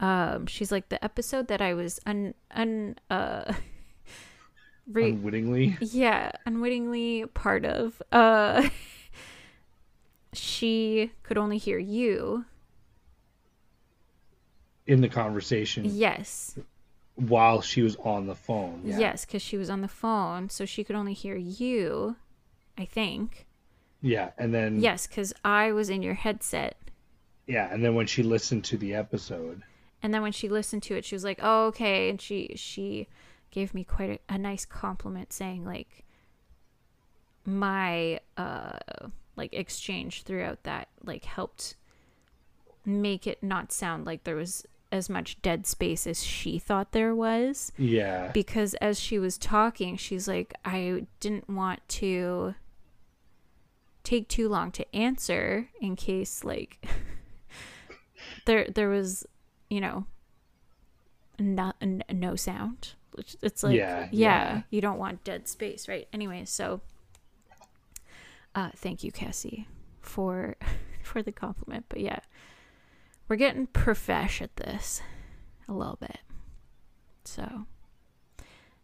[0.01, 3.53] um, she's like the episode that I was un un uh,
[4.91, 8.01] re- Unwittingly, yeah, unwittingly part of.
[8.11, 8.67] Uh,
[10.33, 12.43] she could only hear you.
[14.85, 16.57] in the conversation Yes,
[17.15, 18.81] while she was on the phone.
[18.83, 18.97] Yeah.
[18.99, 22.15] yes, because she was on the phone, so she could only hear you.
[22.77, 23.45] I think
[24.01, 26.75] Yeah, and then yes, because I was in your headset.
[27.47, 29.61] yeah, and then when she listened to the episode,
[30.01, 33.07] And then when she listened to it, she was like, "Oh, okay." And she she
[33.51, 36.03] gave me quite a, a nice compliment, saying like
[37.45, 38.77] my uh
[39.35, 41.75] like exchange throughout that like helped
[42.85, 47.13] make it not sound like there was as much dead space as she thought there
[47.15, 47.71] was.
[47.77, 52.53] Yeah, because as she was talking she's like i didn't want to
[54.03, 56.85] take too long to answer in case like
[58.45, 59.25] there there was
[59.69, 60.05] you know
[61.39, 62.93] not n- no sound.
[63.41, 64.61] It's like Yeah, yeah, yeah.
[64.69, 66.07] you don't want dead space right?
[66.13, 66.81] Anyway so
[68.55, 69.67] uh thank you cassie
[70.01, 70.55] for
[71.03, 71.85] for the compliment.
[71.89, 72.19] But yeah
[73.33, 75.01] we're getting profesh at this
[75.67, 76.19] a little bit
[77.25, 77.65] so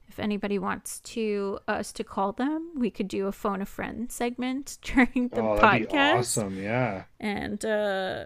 [0.08, 4.12] if anybody wants to us to call them, we could do a phone a friend
[4.12, 6.18] segment during the oh, that'd be podcast.
[6.18, 6.60] awesome.
[6.60, 7.04] Yeah.
[7.20, 8.26] And uh,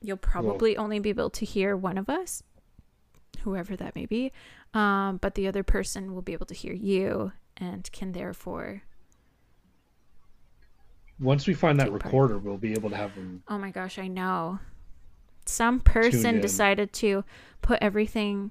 [0.00, 2.44] you'll probably only be able to hear one of us,
[3.40, 4.30] whoever that may be.
[4.74, 8.84] Um, but the other person will be able to hear you and can therefore.
[11.20, 13.42] Once we find that recorder, we'll be able to have them.
[13.48, 14.58] Oh my gosh, I know.
[15.46, 17.24] Some person decided to
[17.62, 18.50] put everything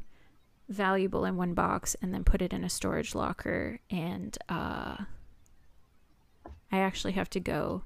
[0.70, 4.96] valuable in one box and then put it in a storage locker and uh
[6.72, 7.84] I actually have to go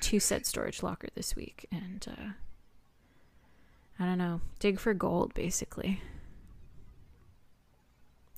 [0.00, 2.28] to said storage locker this week and uh
[3.98, 6.00] I don't know, dig for gold basically.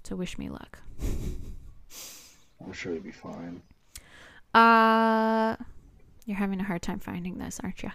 [0.04, 0.78] So wish me luck.
[2.64, 3.60] I'm sure it'll be fine.
[4.54, 5.56] Uh
[6.26, 7.90] you're having a hard time finding this, aren't you?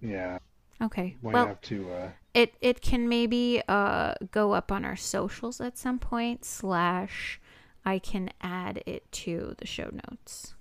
[0.00, 0.38] Yeah.
[0.82, 1.16] Okay.
[1.22, 1.90] Might well, have to.
[1.90, 7.40] Uh, it it can maybe uh go up on our socials at some point slash
[7.84, 10.54] i can add it to the show notes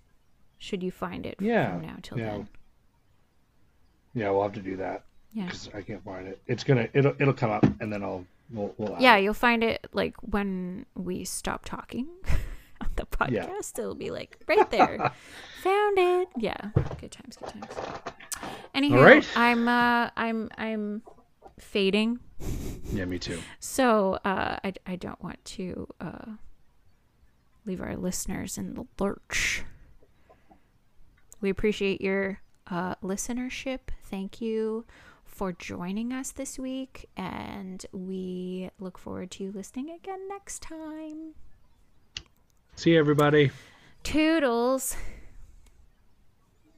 [0.57, 2.31] should you find it Yeah, from now till yeah.
[2.31, 2.49] then
[4.13, 6.41] yeah, we'll have to do that yeah because I can't find it.
[6.47, 6.89] It's gonna.
[6.93, 7.15] It'll.
[7.19, 8.25] It'll come up, and then I'll.
[8.51, 8.73] We'll.
[8.77, 9.23] we'll add yeah it.
[9.23, 12.07] you'll find it like when we stop talking
[13.01, 13.31] the podcast
[13.77, 13.83] Yeah.
[13.83, 14.97] it'll be like right there
[15.63, 16.69] found it yeah
[16.99, 17.73] good times good times
[18.75, 19.27] anywho All right.
[19.35, 21.01] i'm uh i'm i'm
[21.59, 22.19] fading
[22.93, 23.05] Yeah.
[23.05, 23.39] Me too.
[23.59, 26.31] So uh, I, I don't want to uh,
[27.65, 29.63] leave our listeners in the lurch.
[31.39, 33.79] We appreciate your uh, listenership.
[34.03, 34.85] Thank you
[35.23, 41.35] for joining us this week, and we look forward to you listening again next time.
[42.75, 43.51] See everybody.
[44.03, 44.95] Toodles.